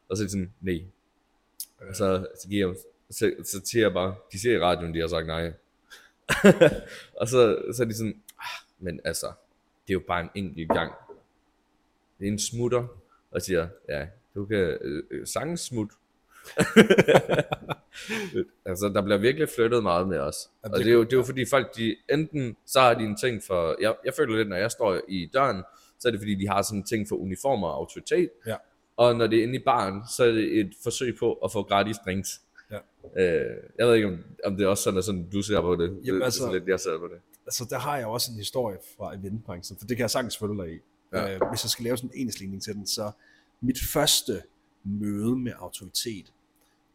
Og 0.09 0.17
så 0.17 0.23
er 0.23 0.27
de 0.27 0.31
sådan, 0.31 0.53
nej. 0.61 0.85
Og 1.89 1.97
så, 1.97 2.27
så 2.43 2.49
giver 2.49 2.69
jeg 2.69 2.77
så, 3.11 3.35
så 3.45 3.61
siger 3.65 3.85
jeg 3.85 3.93
bare, 3.93 4.15
de 4.33 4.41
siger 4.41 4.57
i 4.57 4.61
radioen, 4.61 4.95
de 4.95 5.01
har 5.01 5.09
sagt 5.09 5.27
nej. 5.27 5.53
og 7.21 7.29
så, 7.29 7.63
så 7.77 7.83
er 7.83 7.87
de 7.87 7.95
sådan, 7.95 8.23
ah, 8.39 8.67
men 8.79 9.01
altså, 9.05 9.27
det 9.87 9.91
er 9.91 9.95
jo 9.95 10.03
bare 10.07 10.23
en 10.23 10.31
enkelt 10.35 10.69
gang. 10.69 10.93
Det 12.19 12.29
er 12.29 12.33
en 12.33 12.39
smutter, 12.39 12.87
og 13.31 13.43
siger, 13.43 13.69
ja, 13.89 14.07
du 14.35 14.47
kan 14.47 14.79
øh, 14.81 15.03
øh, 15.11 15.27
sagtens 15.27 15.61
smutte. 15.61 15.95
altså, 18.67 18.89
der 18.95 19.03
bliver 19.03 19.19
virkelig 19.19 19.49
flyttet 19.57 19.83
meget 19.83 20.09
med 20.09 20.19
os. 20.19 20.37
Jamen, 20.65 20.73
Og 20.73 20.79
det 20.79 20.87
det 20.87 20.91
er 20.93 20.95
jo, 20.95 21.05
det 21.05 21.13
er 21.13 21.17
jo 21.17 21.23
fordi 21.23 21.45
folk, 21.51 21.77
de 21.77 21.97
enten, 22.11 22.57
så 22.67 22.81
har 22.81 22.95
de 22.95 23.05
en 23.05 23.17
ting 23.17 23.43
for, 23.47 23.77
jeg, 23.81 23.95
jeg 24.05 24.15
føler 24.15 24.37
lidt, 24.37 24.49
når 24.49 24.57
jeg 24.57 24.71
står 24.71 25.01
i 25.09 25.31
døren, 25.35 25.63
så 25.99 26.09
er 26.09 26.13
det 26.13 26.21
fordi, 26.21 26.35
de 26.35 26.49
har 26.49 26.63
sådan 26.63 26.79
en 26.79 26.85
ting 26.85 27.09
for 27.09 27.17
uniformer 27.17 27.69
og 27.69 27.75
autoritet. 27.77 28.31
Ja. 28.47 28.57
Og 28.97 29.17
når 29.17 29.27
det 29.27 29.39
er 29.39 29.43
inde 29.43 29.55
i 29.55 29.63
baren, 29.65 30.03
så 30.17 30.25
er 30.25 30.33
det 30.33 30.61
et 30.61 30.73
forsøg 30.83 31.17
på 31.19 31.33
at 31.33 31.53
få 31.53 31.63
gratis 31.63 31.97
drinks. 32.05 32.41
Ja. 32.71 32.77
Øh, 33.17 33.57
jeg 33.79 33.87
ved 33.87 33.95
ikke, 33.95 34.07
om, 34.09 34.19
om 34.45 34.57
det 34.57 34.65
er 34.65 34.69
også 34.69 34.83
sådan, 34.83 34.99
at 34.99 35.05
sådan, 35.05 35.31
du 35.31 35.43
ser 35.43 35.61
på 35.61 35.77
det. 35.77 35.91
det, 35.91 36.15
det 36.15 36.23
altså- 36.23 36.39
sådan 36.39 36.55
lidt, 36.55 36.69
jeg 36.69 36.81
ser 36.81 36.99
på 36.99 37.07
det. 37.07 37.19
altså 37.47 37.67
der 37.71 37.79
har 37.79 37.97
jeg 37.97 38.07
også 38.07 38.31
en 38.33 38.39
historie 38.39 38.79
fra 38.97 39.15
eventbranchen, 39.15 39.79
for 39.79 39.87
det 39.87 39.97
kan 39.97 40.03
jeg 40.03 40.11
sagtens 40.11 40.37
følge 40.39 40.63
dig 40.63 40.73
i. 40.75 40.79
Ja. 41.13 41.35
Øh, 41.35 41.41
hvis 41.51 41.65
jeg 41.65 41.71
skal 41.71 41.85
lave 41.85 41.97
sådan 41.97 42.11
en 42.15 42.21
enhedsligning 42.21 42.63
til 42.63 42.75
den, 42.75 42.87
så 42.87 43.11
mit 43.65 43.79
første 43.93 44.43
møde 44.85 45.37
med 45.37 45.53
autoritet, 45.59 46.33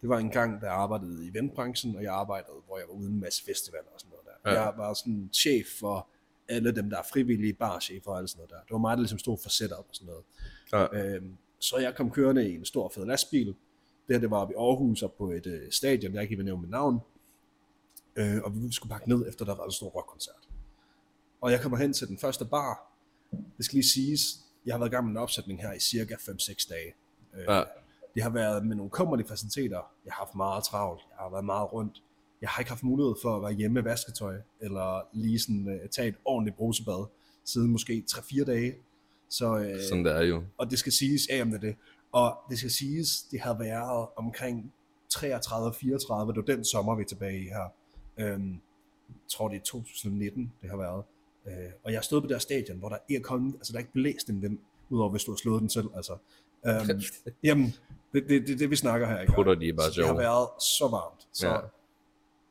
det 0.02 0.10
var 0.10 0.18
en 0.18 0.30
gang, 0.30 0.62
da 0.62 0.66
jeg 0.66 0.76
arbejdede 0.76 1.26
i 1.26 1.30
eventbranchen, 1.30 1.96
og 1.96 2.04
jeg 2.04 2.14
arbejdede, 2.14 2.58
hvor 2.66 2.78
jeg 2.78 2.88
var 2.88 2.94
ude 2.94 3.10
en 3.10 3.20
masse 3.20 3.44
festivaler 3.44 3.88
og 3.94 4.00
sådan 4.00 4.12
noget 4.12 4.26
der. 4.26 4.52
Ja. 4.52 4.62
Jeg 4.62 4.74
var 4.78 4.94
sådan 4.94 5.30
chef 5.34 5.68
for 5.80 6.08
alle 6.48 6.76
dem, 6.76 6.90
der 6.90 6.98
er 6.98 7.04
frivillige, 7.14 7.54
barchefer 7.54 8.12
og 8.12 8.18
alt 8.18 8.30
sådan 8.30 8.40
noget 8.40 8.50
der. 8.50 8.58
Det 8.58 8.72
var 8.72 8.78
mig, 8.78 8.98
der 8.98 9.02
ligesom 9.02 9.20
stod 9.20 9.38
for 9.44 9.50
setup 9.50 9.86
og 9.90 9.96
sådan 9.96 10.08
noget. 10.08 10.24
Ja. 10.94 11.16
Øhm, 11.16 11.38
så 11.60 11.78
jeg 11.78 11.96
kom 11.96 12.12
kørende 12.12 12.52
i 12.52 12.56
en 12.56 12.66
stor 12.66 12.90
fed 12.90 13.06
lastbil. 13.06 13.48
Det 13.48 14.16
her, 14.16 14.20
det 14.20 14.32
var 14.32 14.38
oppe 14.38 14.54
i 14.54 14.58
Aarhus, 14.58 15.04
op 15.04 15.18
på 15.18 15.32
et 15.32 15.46
øh, 15.46 15.72
stadion, 15.72 16.14
jeg 16.14 16.24
ikke 16.24 16.36
vil 16.36 16.46
nævne 16.46 16.62
mit 16.62 16.72
navn. 16.72 17.00
Øh, 18.16 18.42
og 18.44 18.56
vi 18.56 18.72
skulle 18.72 18.92
pakke 18.92 19.10
ned, 19.10 19.28
efter 19.28 19.46
der 19.46 19.56
var 19.56 19.66
en 19.66 19.72
stor 19.72 19.90
rockkoncert. 19.90 20.50
Og 21.42 21.52
jeg 21.52 21.62
kommer 21.62 21.78
hen 21.78 21.94
til 21.94 22.08
den 22.08 22.18
første 22.18 22.46
bar. 22.46 22.92
Det 23.58 23.66
skal 23.66 23.76
lige 23.76 23.88
siges, 23.88 24.46
jeg 24.70 24.76
har 24.76 24.80
været 24.80 24.90
i 24.92 24.94
gang 24.96 25.06
med 25.06 25.12
en 25.12 25.18
opsætning 25.18 25.62
her 25.62 25.74
i 25.74 25.80
cirka 25.80 26.14
5-6 26.16 26.70
dage. 26.70 26.94
Øh, 27.36 27.44
Ja. 27.48 27.64
Det 28.16 28.24
har 28.24 28.30
været 28.30 28.66
med 28.66 28.76
nogle 28.76 28.90
kummerlige 28.90 29.28
faciliteter. 29.28 29.92
Jeg 30.06 30.14
har 30.14 30.26
haft 30.26 30.36
meget 30.36 30.64
travlt. 30.64 31.02
Jeg 31.10 31.18
har 31.20 31.30
været 31.30 31.46
meget 31.46 31.74
rundt. 31.74 32.04
Jeg 32.42 32.50
har 32.50 32.60
ikke 32.62 32.72
haft 32.72 32.84
mulighed 32.84 33.16
for 33.22 33.36
at 33.36 33.42
være 33.42 33.52
hjemme 33.52 33.74
med 33.74 33.84
vasketøj, 33.84 34.36
eller 34.62 35.08
lige 35.14 35.40
sådan 35.40 35.68
uh, 35.84 35.90
tage 35.90 36.08
et 36.08 36.16
ordentligt 36.26 36.58
brusebad, 36.58 37.06
siden 37.46 37.72
måske 37.72 38.04
3-4 38.12 38.44
dage. 38.46 38.76
Så, 39.30 39.58
øh, 39.58 39.82
Sådan 39.90 40.06
der 40.06 40.14
er 40.14 40.24
jo. 40.24 40.44
og 40.58 40.70
det 40.72 40.80
skal 40.80 40.92
siges, 40.92 41.22
ja, 41.30 41.38
jamen 41.38 41.54
det 41.54 41.58
er 41.64 41.68
det. 41.68 41.76
Og 42.12 42.38
det 42.50 42.58
skal 42.58 42.72
siges, 42.72 43.24
det 43.32 43.40
har 43.42 43.54
været 43.58 44.08
omkring 44.16 44.74
33-34, 45.14 46.28
det 46.28 46.36
var 46.36 46.44
den 46.48 46.66
sommer, 46.66 46.96
vi 46.96 47.02
er 47.04 47.08
tilbage 47.08 47.40
i 47.40 47.48
her. 47.48 47.74
Øhm, 48.18 48.52
jeg 49.10 49.16
tror, 49.30 49.48
det 49.48 49.56
er 49.58 49.62
2019, 49.64 50.54
det 50.62 50.70
har 50.70 50.78
været. 50.78 51.04
Øh, 51.48 51.54
og 51.84 51.94
jeg 51.94 52.04
stod 52.04 52.22
på 52.22 52.28
det 52.28 52.36
her 52.36 52.40
stadion, 52.40 52.78
hvor 52.78 52.90
der 52.90 52.98
ikke 53.10 53.20
er 53.20 53.24
kommet, 53.24 53.56
altså 53.56 53.74
der 53.74 53.78
er 53.78 53.82
ikke 53.82 53.94
blæst 53.94 54.30
en 54.30 54.42
vind, 54.42 54.60
udover 54.90 55.10
hvis 55.12 55.24
du 55.24 55.32
har 55.32 55.38
slået 55.38 55.62
den 55.62 55.70
selv. 55.70 55.88
Altså. 55.96 56.14
Øhm, 56.68 57.02
jamen, 57.44 57.76
det 58.14 58.30
det, 58.30 58.48
det, 58.48 58.60
det, 58.60 58.70
vi 58.70 58.76
snakker 58.76 59.08
her, 59.08 59.22
ikke? 59.22 59.34
Putter 59.34 59.54
de 59.56 59.74
bare 59.74 59.92
Så 59.92 60.02
det 60.02 60.08
har 60.08 60.16
været 60.16 60.48
så 60.62 60.88
varmt. 60.92 61.28
Så 61.34 61.48
Ja. 61.48 61.58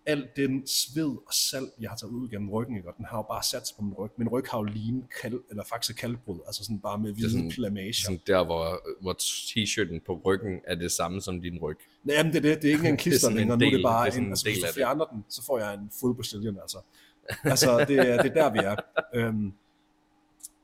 alt 0.06 0.36
den 0.36 0.66
sved 0.66 1.08
og 1.26 1.32
salt, 1.32 1.70
jeg 1.80 1.90
har 1.90 1.96
taget 1.96 2.10
ud 2.10 2.28
gennem 2.28 2.50
ryggen, 2.50 2.76
ikke? 2.76 2.88
og 2.88 2.94
den 2.96 3.04
har 3.04 3.18
jo 3.18 3.22
bare 3.22 3.42
sat 3.42 3.66
sig 3.68 3.76
på 3.76 3.82
min 3.82 3.94
ryg. 3.94 4.10
Min 4.16 4.28
ryg 4.28 4.44
har 4.50 4.58
jo 4.58 4.64
lignet 4.64 5.04
kald, 5.22 5.40
eller 5.50 5.64
faktisk 5.64 5.98
kalkbrud, 5.98 6.38
altså 6.46 6.64
sådan 6.64 6.78
bare 6.78 6.98
med 6.98 7.12
hvide 7.12 7.50
plamager. 7.50 7.92
Sådan 7.92 8.20
der, 8.26 8.44
hvor, 8.44 8.64
hvor 9.00 9.12
t-shirten 9.12 9.98
på 10.06 10.20
ryggen 10.24 10.60
er 10.64 10.74
det 10.74 10.92
samme 10.92 11.20
som 11.20 11.40
din 11.40 11.58
ryg. 11.58 11.78
Nej, 12.04 12.16
jamen 12.16 12.32
det 12.32 12.38
er 12.38 12.42
det. 12.42 12.62
Det 12.62 12.68
er 12.68 12.72
ikke 12.72 12.88
engang 12.88 12.98
er 12.98 13.02
klister 13.02 13.30
længere. 13.30 13.58
Nu 13.58 13.66
er 13.66 13.70
det 13.70 13.82
bare 13.82 14.06
det 14.06 14.14
er 14.14 14.18
en, 14.18 14.24
en 14.24 14.30
altså, 14.30 14.44
hvis 14.44 14.58
du 14.58 14.72
fjerner 14.74 15.04
den, 15.04 15.24
så 15.28 15.42
får 15.42 15.58
jeg 15.58 15.74
en 15.74 15.90
full 16.00 16.14
Brazilian, 16.14 16.58
altså. 16.62 16.78
Altså, 17.44 17.78
det, 17.88 17.98
er- 17.98 18.22
det 18.22 18.30
er 18.30 18.34
der, 18.34 18.52
vi 18.52 18.58
er. 18.58 18.76
Øhm, 19.14 19.52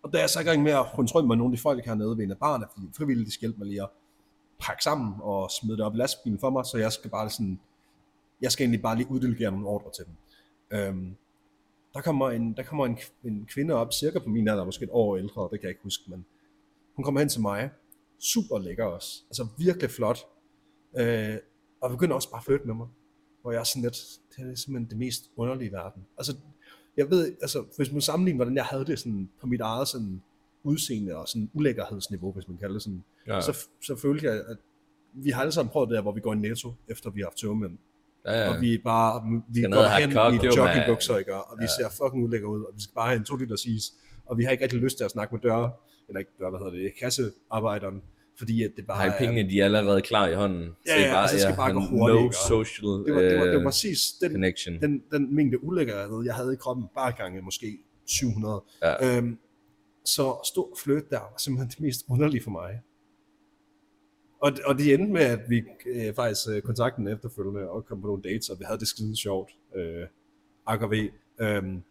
og 0.03 0.13
da 0.13 0.19
jeg 0.19 0.31
så 0.31 0.41
i 0.41 0.45
gang 0.45 0.63
med 0.63 0.73
at 0.73 0.87
kontrollere 0.95 1.29
med 1.29 1.37
nogle 1.37 1.53
af 1.53 1.57
de 1.57 1.63
folk 1.63 1.85
hernede 1.85 2.17
ved 2.19 2.25
en 2.25 2.31
af 2.31 2.39
barne, 2.39 2.67
fordi 2.73 2.87
frivilligt 2.97 3.27
de 3.27 3.33
skal 3.33 3.41
hjælpe 3.41 3.59
mig 3.59 3.69
lige 3.69 3.83
at 3.83 3.89
pakke 4.61 4.83
sammen 4.85 5.15
og 5.21 5.51
smide 5.51 5.77
det 5.77 5.85
op 5.85 5.95
i 5.95 5.97
lastbilen 5.99 6.39
for 6.39 6.51
mig, 6.51 6.65
så 6.67 6.79
jeg 6.79 6.93
skal 6.93 7.11
bare 7.11 7.31
sådan, 7.31 7.61
jeg 8.43 8.53
skal 8.53 8.65
egentlig 8.65 8.83
bare 8.83 8.97
lige 8.97 9.11
uddelegere 9.11 9.51
nogle 9.51 9.67
ordre 9.67 9.91
til 9.91 10.05
dem. 10.05 10.15
Øhm, 10.79 11.17
der 11.95 12.01
kommer, 12.01 12.31
en, 12.31 12.53
der 12.57 12.63
kommer 12.63 12.87
en, 12.87 12.99
en 13.25 13.47
kvinde 13.47 13.75
op, 13.75 13.93
cirka 13.93 14.19
på 14.19 14.29
min 14.29 14.49
alder, 14.49 14.65
måske 14.65 14.83
et 14.85 14.89
år 14.93 15.17
ældre, 15.17 15.43
det 15.43 15.51
kan 15.51 15.63
jeg 15.63 15.69
ikke 15.71 15.83
huske, 15.83 16.11
men 16.11 16.25
hun 16.97 17.05
kommer 17.05 17.21
hen 17.21 17.29
til 17.29 17.41
mig, 17.41 17.71
super 18.19 18.59
lækker 18.59 18.85
også, 18.85 19.23
altså 19.29 19.47
virkelig 19.59 19.91
flot, 19.91 20.19
øh, 20.99 21.37
og 21.81 21.91
begynder 21.91 22.15
også 22.15 22.31
bare 22.31 22.39
at 22.41 22.45
flytte 22.45 22.67
med 22.67 22.75
mig, 22.75 22.87
hvor 23.43 23.53
jeg 23.53 23.61
er 23.61 23.65
sådan 23.65 23.83
lidt, 23.83 23.97
det 24.37 24.51
er 24.51 24.55
simpelthen 24.55 24.91
det 24.91 24.99
mest 24.99 25.31
underlige 25.37 25.69
i 25.69 25.73
verden. 25.73 26.07
Altså, 26.19 26.37
jeg 26.97 27.11
ved, 27.11 27.37
altså, 27.43 27.65
hvis 27.77 27.93
man 27.93 28.01
sammenligner, 28.01 28.37
hvordan 28.37 28.57
jeg 28.57 28.65
havde 28.65 28.85
det 28.85 28.99
sådan, 28.99 29.29
på 29.41 29.47
mit 29.47 29.61
eget 29.61 29.89
sådan, 29.89 30.23
udseende 30.63 31.17
og 31.17 31.29
sådan 31.29 31.51
ulækkerhedsniveau, 31.55 32.33
hvis 32.33 32.49
man 32.49 32.57
kalder 32.59 32.73
det 32.73 32.83
sådan, 32.83 33.05
Ja, 33.27 33.35
ja. 33.35 33.41
så, 33.41 33.67
så 33.83 33.97
følte 33.97 34.27
jeg, 34.27 34.35
at 34.35 34.57
vi 35.13 35.31
har 35.31 35.41
alle 35.41 35.53
sammen 35.53 35.71
prøvet 35.73 35.89
det 35.89 35.95
der, 35.97 36.03
hvor 36.03 36.13
vi 36.13 36.21
går 36.21 36.33
i 36.33 36.37
netto, 36.37 36.75
efter 36.89 37.11
vi 37.11 37.21
har 37.21 37.27
haft 37.27 37.37
tøvmænd. 37.39 37.79
ja, 38.27 38.33
Ja. 38.33 38.39
ja. 38.41 38.55
Og 38.55 38.61
vi 38.61 38.79
bare, 38.85 39.43
vi 39.49 39.61
Skal 39.61 39.71
går 39.73 39.99
hen 40.01 40.13
kok, 40.13 40.33
i 40.35 40.37
jo, 40.47 40.53
joggingbukser, 40.57 41.17
ikke? 41.19 41.35
Og 41.35 41.59
vi 41.61 41.67
ser 41.79 41.89
fucking 41.89 42.25
ulækker 42.25 42.49
ud, 42.49 42.63
og 42.65 42.73
vi 42.77 42.81
skal 42.83 42.95
bare 42.95 43.07
have 43.09 43.19
en 43.19 43.25
2 43.25 43.37
liter 43.37 43.55
is. 43.69 43.93
Og 44.27 44.39
vi 44.39 44.45
har 44.45 44.51
ikke 44.51 44.63
rigtig 44.65 44.79
lyst 44.81 44.97
til 44.97 45.05
at 45.05 45.11
snakke 45.11 45.35
med 45.35 45.41
døre, 45.43 45.73
eller 46.09 46.19
ikke 46.19 46.31
døre, 46.39 46.51
hvad 46.51 46.61
hedder 46.61 46.73
det, 46.73 46.93
kassearbejderen, 47.01 48.03
fordi 48.39 48.63
at 48.63 48.73
det 48.77 48.87
bare 48.87 49.07
er- 49.07 49.19
pengene, 49.19 49.51
de 49.51 49.61
er 49.61 49.65
allerede 49.65 50.03
klar 50.03 50.29
i 50.29 50.35
hånden. 50.35 50.69
Ja, 50.87 51.01
ja, 51.01 51.21
altså, 51.21 51.35
det 51.35 51.43
skal 51.43 51.57
bare 51.57 51.73
gå 51.73 51.81
hurtigt, 51.81 52.23
No 52.23 52.31
social 52.49 52.89
det 52.89 53.15
var, 53.15 53.21
det 53.21 53.39
var, 53.39 53.45
det 53.45 53.53
var 53.53 53.59
øh, 53.59 53.65
præcis 53.65 54.01
den, 54.21 54.31
connection. 54.31 54.81
den, 54.81 55.03
den 55.13 55.35
mængde 55.35 55.65
ulækkerhed, 55.65 56.25
jeg 56.25 56.35
havde 56.35 56.53
i 56.53 56.57
kroppen, 56.57 56.87
bare 56.95 57.13
gange 57.13 57.43
måske 57.43 57.79
700. 58.07 58.63
Ja. 58.83 59.17
Øhm, 59.19 59.39
så 60.05 60.37
stor 60.53 60.77
fløt 60.85 61.11
der 61.11 61.19
var 61.19 61.35
simpelthen 61.39 61.69
det 61.71 61.81
mest 61.81 62.05
underlige 62.11 62.43
for 62.43 62.51
mig. 62.51 62.81
Og, 64.41 64.53
og 64.67 64.79
det 64.79 64.95
endte 64.95 65.13
med, 65.13 65.23
at 65.23 65.41
vi 65.49 65.63
øh, 65.87 66.15
faktisk 66.15 66.49
øh, 66.51 66.63
kontaktede 66.63 67.07
den 67.07 67.15
efterfølgende 67.15 67.71
og 67.71 67.87
kom 67.87 68.01
på 68.01 68.07
nogle 68.07 68.23
dates, 68.23 68.49
og 68.49 68.59
vi 68.59 68.65
havde 68.65 68.79
det 68.81 68.89
skide 68.89 69.17
sjovt. 69.17 69.51
Øh, 69.77 70.07
AKV. 70.67 71.09
Øhm, 71.41 71.83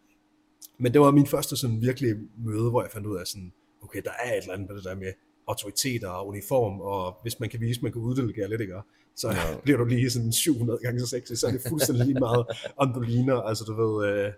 men 0.78 0.92
det 0.92 1.00
var 1.00 1.10
min 1.10 1.26
første 1.26 1.56
sådan 1.56 1.80
virkelig 1.80 2.16
møde, 2.38 2.70
hvor 2.70 2.82
jeg 2.82 2.90
fandt 2.90 3.06
ud 3.06 3.16
af 3.16 3.26
sådan, 3.26 3.52
okay, 3.82 4.02
der 4.04 4.10
er 4.24 4.32
et 4.32 4.38
eller 4.42 4.54
andet 4.54 4.68
med 4.68 4.76
det 4.76 4.84
der 4.84 4.94
med 4.94 5.12
autoriteter 5.46 6.08
og 6.08 6.26
uniform, 6.28 6.80
og 6.80 7.16
hvis 7.22 7.40
man 7.40 7.48
kan 7.48 7.60
vise, 7.60 7.78
at 7.78 7.82
man 7.82 7.92
kan 7.92 8.00
uddelegere 8.02 8.48
lidt, 8.48 8.60
ikke? 8.60 8.74
så 9.16 9.28
Ja. 9.28 9.34
ja. 9.50 9.56
bliver 9.64 9.78
du 9.78 9.84
lige 9.84 10.10
sådan 10.10 10.32
700 10.32 10.78
gange 10.82 11.00
så 11.00 11.06
sexy, 11.06 11.32
så 11.32 11.46
er 11.46 11.50
det 11.50 11.60
fuldstændig 11.68 12.06
lige 12.06 12.18
meget, 12.20 12.46
om 12.76 12.92
du 12.92 13.00
ligner, 13.00 13.34
altså 13.40 13.64
du 13.64 13.74
ved, 13.82 14.08
øh, 14.08 14.32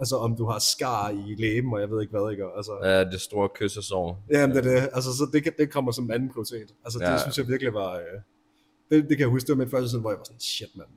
altså 0.00 0.16
om 0.16 0.36
du 0.36 0.44
har 0.44 0.58
skar 0.58 1.08
i 1.10 1.34
læben, 1.38 1.72
og 1.72 1.80
jeg 1.80 1.90
ved 1.90 2.00
ikke 2.02 2.10
hvad, 2.10 2.30
ikke? 2.30 2.44
Altså, 2.56 2.78
ja. 2.82 2.88
Ja, 2.98 3.04
det 3.04 3.20
store 3.20 3.48
kyssesår. 3.54 4.24
Jamen, 4.30 4.56
det 4.56 4.66
er 4.66 4.70
det. 4.80 4.88
Altså, 4.92 5.10
så 5.16 5.28
det, 5.32 5.54
det 5.58 5.70
kommer 5.70 5.92
som 5.92 6.04
en 6.04 6.10
anden 6.10 6.28
prioritet. 6.32 6.74
Altså, 6.84 6.98
det 6.98 7.04
Ja. 7.04 7.18
synes 7.18 7.38
jeg 7.38 7.48
virkelig 7.48 7.74
var, 7.74 7.92
øh, 7.94 8.00
det, 8.90 9.02
det 9.08 9.08
kan 9.08 9.18
jeg 9.20 9.28
huske, 9.28 9.46
det 9.46 9.58
var 9.58 9.64
min 9.64 9.70
første 9.70 9.88
sådan, 9.88 10.00
hvor 10.00 10.10
jeg 10.10 10.18
var 10.18 10.24
sådan, 10.24 10.40
shit, 10.40 10.76
mand. 10.76 10.88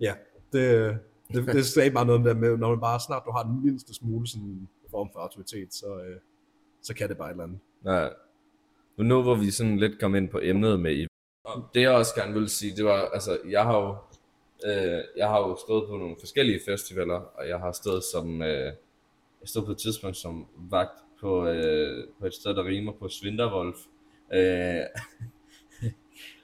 Ja, 0.00 0.14
det, 0.52 0.98
det, 1.32 1.46
det 1.46 1.66
sagde 1.66 1.90
bare 1.90 2.06
noget 2.06 2.18
om 2.18 2.24
det 2.24 2.36
med, 2.36 2.56
når 2.56 2.68
man 2.70 2.80
bare 2.80 3.00
snart 3.00 3.22
du 3.26 3.30
har 3.30 3.42
den 3.42 3.64
mindste 3.64 3.94
smule 3.94 4.26
sådan 4.26 4.68
form 4.90 5.08
for 5.12 5.20
autoritet, 5.20 5.74
så, 5.74 5.86
øh, 5.86 6.16
så 6.82 6.94
kan 6.94 7.08
det 7.08 7.16
bare 7.16 7.28
et 7.28 7.32
eller 7.32 7.44
andet. 7.44 7.58
Ja. 7.86 8.08
Men 8.96 9.08
nu 9.08 9.22
hvor 9.22 9.34
vi 9.34 9.50
sådan 9.50 9.76
lidt 9.76 10.00
kom 10.00 10.14
ind 10.14 10.28
på 10.28 10.40
emnet 10.42 10.80
med 10.80 10.92
i 10.92 11.06
det 11.74 11.80
jeg 11.80 11.90
også 11.90 12.14
gerne 12.14 12.32
ville 12.32 12.48
sige, 12.48 12.76
det 12.76 12.84
var, 12.84 13.08
altså, 13.14 13.38
jeg 13.48 13.62
har 13.62 13.78
jo, 13.78 13.96
øh, 14.70 15.02
jeg 15.16 15.28
har 15.28 15.38
jo 15.38 15.56
stået 15.66 15.88
på 15.88 15.96
nogle 15.96 16.16
forskellige 16.20 16.60
festivaler, 16.66 17.14
og 17.14 17.48
jeg 17.48 17.58
har 17.58 17.72
stået 17.72 18.04
som, 18.12 18.42
øh, 18.42 18.64
jeg 19.40 19.48
stod 19.48 19.64
på 19.64 19.70
et 19.70 19.78
tidspunkt 19.78 20.16
som 20.16 20.46
vagt 20.70 20.98
på, 21.20 21.46
øh, 21.46 22.08
på 22.20 22.26
et 22.26 22.34
sted, 22.34 22.54
der 22.54 22.64
rimer 22.64 22.92
på 22.92 23.08
Svinderwolf. 23.08 23.76
Øh, 24.32 24.40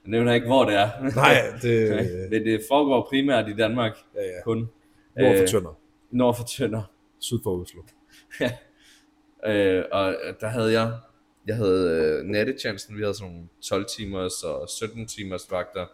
jeg 0.02 0.06
nævner 0.06 0.32
ikke, 0.32 0.46
hvor 0.46 0.64
det 0.64 0.74
er. 0.74 1.14
Nej, 1.14 1.42
det... 1.62 1.90
Men 2.30 2.44
det 2.44 2.60
foregår 2.68 3.06
primært 3.10 3.48
i 3.48 3.54
Danmark 3.54 3.96
ja, 4.14 4.22
ja. 4.22 4.42
kun. 4.44 4.70
Nord 5.16 5.36
for 5.36 5.42
Øh, 5.42 5.48
Tønder. 5.48 5.78
Nord 6.10 6.36
for 6.36 6.44
Tønder. 6.44 6.82
Syd 7.18 7.38
for 7.42 7.60
Oslo. 7.60 7.82
Øh, 9.46 9.84
og 9.92 10.14
der 10.40 10.46
havde 10.46 10.72
jeg, 10.72 10.92
jeg 11.46 11.56
havde 11.56 12.18
øh, 12.20 12.24
nattetjenesten, 12.24 12.96
vi 12.96 13.02
havde 13.02 13.14
sådan 13.14 13.32
nogle 13.32 13.48
12 13.62 13.86
timers 13.96 14.42
og 14.42 14.68
17 14.68 15.06
timers 15.06 15.50
vagter. 15.50 15.86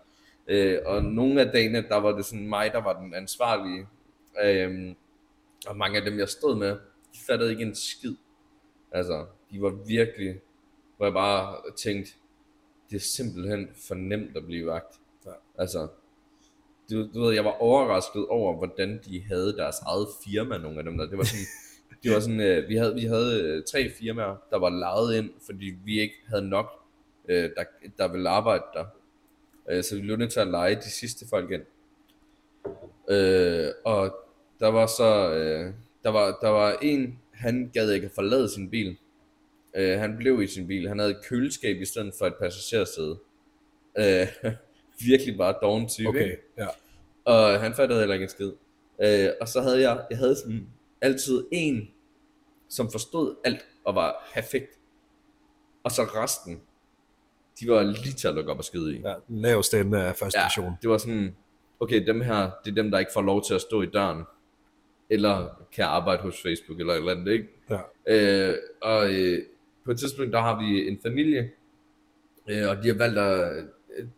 Øh, 0.48 0.78
og 0.86 1.04
nogle 1.04 1.40
af 1.40 1.52
dagene, 1.52 1.82
der 1.88 1.96
var 1.96 2.12
det 2.12 2.24
sådan 2.24 2.48
mig, 2.48 2.72
der 2.72 2.80
var 2.80 3.00
den 3.00 3.14
ansvarlige. 3.14 3.86
Øh, 4.44 4.94
og 5.66 5.76
mange 5.76 5.98
af 5.98 6.04
dem, 6.04 6.18
jeg 6.18 6.28
stod 6.28 6.56
med, 6.56 6.70
de 7.14 7.18
fattede 7.26 7.50
ikke 7.50 7.62
en 7.62 7.74
skid. 7.74 8.14
Altså, 8.92 9.26
de 9.50 9.62
var 9.62 9.70
virkelig, 9.70 10.40
hvor 10.96 11.06
jeg 11.06 11.12
bare 11.12 11.56
tænkte, 11.76 12.12
det 12.90 12.96
er 12.96 13.00
simpelthen 13.00 13.68
for 13.88 13.94
nemt 13.94 14.36
at 14.36 14.46
blive 14.46 14.66
vagt. 14.66 14.94
Ja. 15.26 15.30
Altså, 15.58 15.88
du, 16.90 17.08
du 17.14 17.20
ved, 17.20 17.34
jeg 17.34 17.44
var 17.44 17.50
overrasket 17.50 18.26
over, 18.26 18.56
hvordan 18.56 19.00
de 19.04 19.24
havde 19.24 19.56
deres 19.56 19.76
eget 19.86 20.08
firma, 20.24 20.58
nogle 20.58 20.78
af 20.78 20.84
dem 20.84 20.98
der. 20.98 21.06
Det 21.06 21.18
var 21.18 21.24
sådan, 21.24 21.46
det 22.02 22.12
var 22.12 22.20
sådan, 22.20 22.40
øh, 22.40 22.68
vi 22.68 22.76
havde, 22.76 22.94
vi 22.94 23.04
havde 23.04 23.42
øh, 23.42 23.62
tre 23.72 23.90
firmaer, 23.90 24.36
der 24.50 24.58
var 24.58 24.70
lejet 24.70 25.18
ind, 25.18 25.30
fordi 25.46 25.74
vi 25.84 26.00
ikke 26.00 26.14
havde 26.28 26.48
nok, 26.48 26.66
øh, 27.28 27.50
der, 27.56 27.64
der 27.98 28.08
ville 28.08 28.28
arbejde 28.28 28.64
der. 28.74 28.84
Øh, 29.70 29.84
så 29.84 29.94
vi 29.94 30.00
blev 30.00 30.16
nødt 30.16 30.32
til 30.32 30.40
at 30.40 30.46
lege 30.46 30.74
de 30.74 30.90
sidste 30.90 31.26
folk 31.30 31.50
ind. 31.50 31.62
Øh, 33.10 33.72
og 33.84 34.16
der 34.60 34.68
var 34.68 34.86
så, 34.86 35.34
øh, 35.34 35.72
der 36.02 36.10
var, 36.10 36.38
der 36.40 36.48
var 36.48 36.78
en, 36.82 37.18
han 37.32 37.70
gad 37.74 37.90
ikke 37.90 38.04
at 38.04 38.12
forlade 38.12 38.48
sin 38.48 38.70
bil. 38.70 38.96
Øh, 39.76 39.98
han 39.98 40.16
blev 40.16 40.42
i 40.42 40.46
sin 40.46 40.66
bil. 40.66 40.88
Han 40.88 40.98
havde 40.98 41.10
et 41.10 41.24
køleskab 41.24 41.76
i 41.80 41.84
stedet 41.84 42.14
for 42.18 42.26
et 42.26 42.34
passagersæde. 42.40 43.18
Øh, 43.98 44.26
virkelig 45.08 45.36
bare 45.36 45.54
doven 45.62 45.88
type. 45.88 46.08
Okay, 46.08 46.24
ikke? 46.24 46.42
ja. 46.58 46.66
Og 47.24 47.60
han 47.60 47.74
fattede 47.74 47.98
heller 48.00 48.14
ikke 48.14 48.22
en 48.22 48.28
skid. 48.28 48.52
Øh, 49.02 49.28
og 49.40 49.48
så 49.48 49.60
havde 49.60 49.80
jeg, 49.80 50.06
jeg 50.10 50.18
havde 50.18 50.36
sådan 50.36 50.68
altid 51.00 51.44
en, 51.52 51.88
som 52.68 52.90
forstod 52.90 53.36
alt 53.44 53.66
og 53.84 53.94
var 53.94 54.30
perfekt. 54.34 54.78
Og 55.84 55.90
så 55.90 56.02
resten, 56.02 56.60
de 57.60 57.68
var 57.68 57.82
lige 57.82 58.12
til 58.12 58.28
at 58.28 58.34
lukke 58.34 58.50
op 58.50 58.58
og 58.58 58.64
skide 58.64 58.96
i. 58.96 59.00
ja 59.00 59.14
den 59.28 59.40
laveste 59.40 59.80
ende 59.80 60.02
af 60.02 60.16
første. 60.16 60.38
Ja, 60.60 60.72
det 60.82 60.90
var 60.90 60.98
sådan, 60.98 61.36
okay, 61.80 62.06
dem 62.06 62.20
her, 62.20 62.50
det 62.64 62.70
er 62.70 62.74
dem, 62.74 62.90
der 62.90 62.98
ikke 62.98 63.12
får 63.12 63.22
lov 63.22 63.44
til 63.44 63.54
at 63.54 63.60
stå 63.60 63.82
i 63.82 63.86
døren, 63.86 64.24
eller 65.10 65.48
kan 65.72 65.84
arbejde 65.84 66.22
hos 66.22 66.42
Facebook, 66.42 66.80
eller 66.80 66.92
et 66.92 66.98
eller 66.98 67.12
andet, 67.12 67.32
ikke? 67.32 67.48
Ja. 67.70 67.80
Øh, 68.06 68.56
og 68.82 69.14
øh, 69.14 69.42
på 69.84 69.90
et 69.90 69.98
tidspunkt, 69.98 70.32
der 70.32 70.40
har 70.40 70.60
vi 70.60 70.88
en 70.88 70.98
familie, 71.02 71.50
øh, 72.48 72.68
og 72.68 72.82
de 72.82 72.88
har 72.88 72.94
valgt 72.94 73.18
at, 73.18 73.64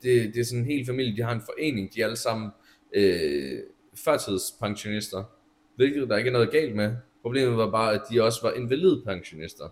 det, 0.02 0.34
det 0.34 0.40
er 0.40 0.44
sådan 0.44 0.64
en 0.64 0.70
hel 0.70 0.86
familie, 0.86 1.16
de 1.16 1.22
har 1.22 1.32
en 1.32 1.40
forening, 1.40 1.94
de 1.94 2.00
er 2.00 2.04
alle 2.04 2.16
sammen 2.16 2.50
øh, 2.94 3.60
førtidspensionister, 3.94 5.24
hvilket 5.76 6.08
der 6.08 6.16
ikke 6.16 6.28
er 6.28 6.32
noget 6.32 6.50
galt 6.50 6.76
med. 6.76 6.96
Problemet 7.22 7.56
var 7.56 7.70
bare, 7.70 7.94
at 7.94 8.00
de 8.10 8.22
også 8.22 8.42
var 8.42 8.52
invalidpensionister. 8.52 9.68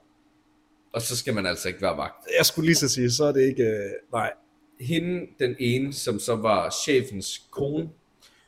Og 0.92 1.02
så 1.02 1.16
skal 1.16 1.34
man 1.34 1.46
altså 1.46 1.68
ikke 1.68 1.82
være 1.82 1.96
vagt. 1.96 2.26
Jeg 2.38 2.46
skulle 2.46 2.66
lige 2.66 2.76
så 2.76 2.88
sige, 2.88 3.10
så 3.10 3.24
er 3.24 3.32
det 3.32 3.40
ikke... 3.40 3.62
Øh, 3.62 3.90
nej, 4.12 4.32
hende, 4.80 5.26
den 5.38 5.56
ene, 5.58 5.92
som 5.92 6.18
så 6.18 6.36
var 6.36 6.70
chefens 6.84 7.48
kone, 7.50 7.90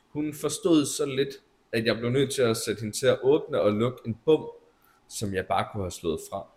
hun 0.09 0.33
forstod 0.33 0.85
så 0.85 1.05
lidt, 1.05 1.29
at 1.71 1.85
jeg 1.85 1.97
blev 1.97 2.09
nødt 2.09 2.33
til 2.33 2.41
at 2.41 2.57
sætte 2.57 2.81
hende 2.81 2.97
til 2.97 3.07
at 3.07 3.19
åbne 3.23 3.61
og 3.61 3.73
lukke 3.73 3.99
en 4.05 4.17
bum, 4.25 4.49
som 5.09 5.33
jeg 5.33 5.45
bare 5.45 5.67
kunne 5.71 5.83
have 5.83 5.91
slået 5.91 6.19
fra. 6.29 6.47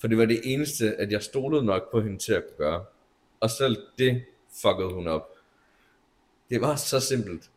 For 0.00 0.08
det 0.08 0.18
var 0.18 0.24
det 0.24 0.40
eneste, 0.44 0.94
at 0.94 1.12
jeg 1.12 1.22
stolede 1.22 1.64
nok 1.64 1.90
på 1.90 2.00
hende 2.00 2.18
til 2.18 2.32
at 2.32 2.44
kunne 2.46 2.66
gøre. 2.66 2.84
Og 3.40 3.50
selv 3.50 3.76
det 3.98 4.24
fuckede 4.62 4.94
hun 4.94 5.06
op. 5.06 5.28
Det 6.50 6.60
var 6.60 6.76
så 6.76 7.00
simpelt, 7.00 7.50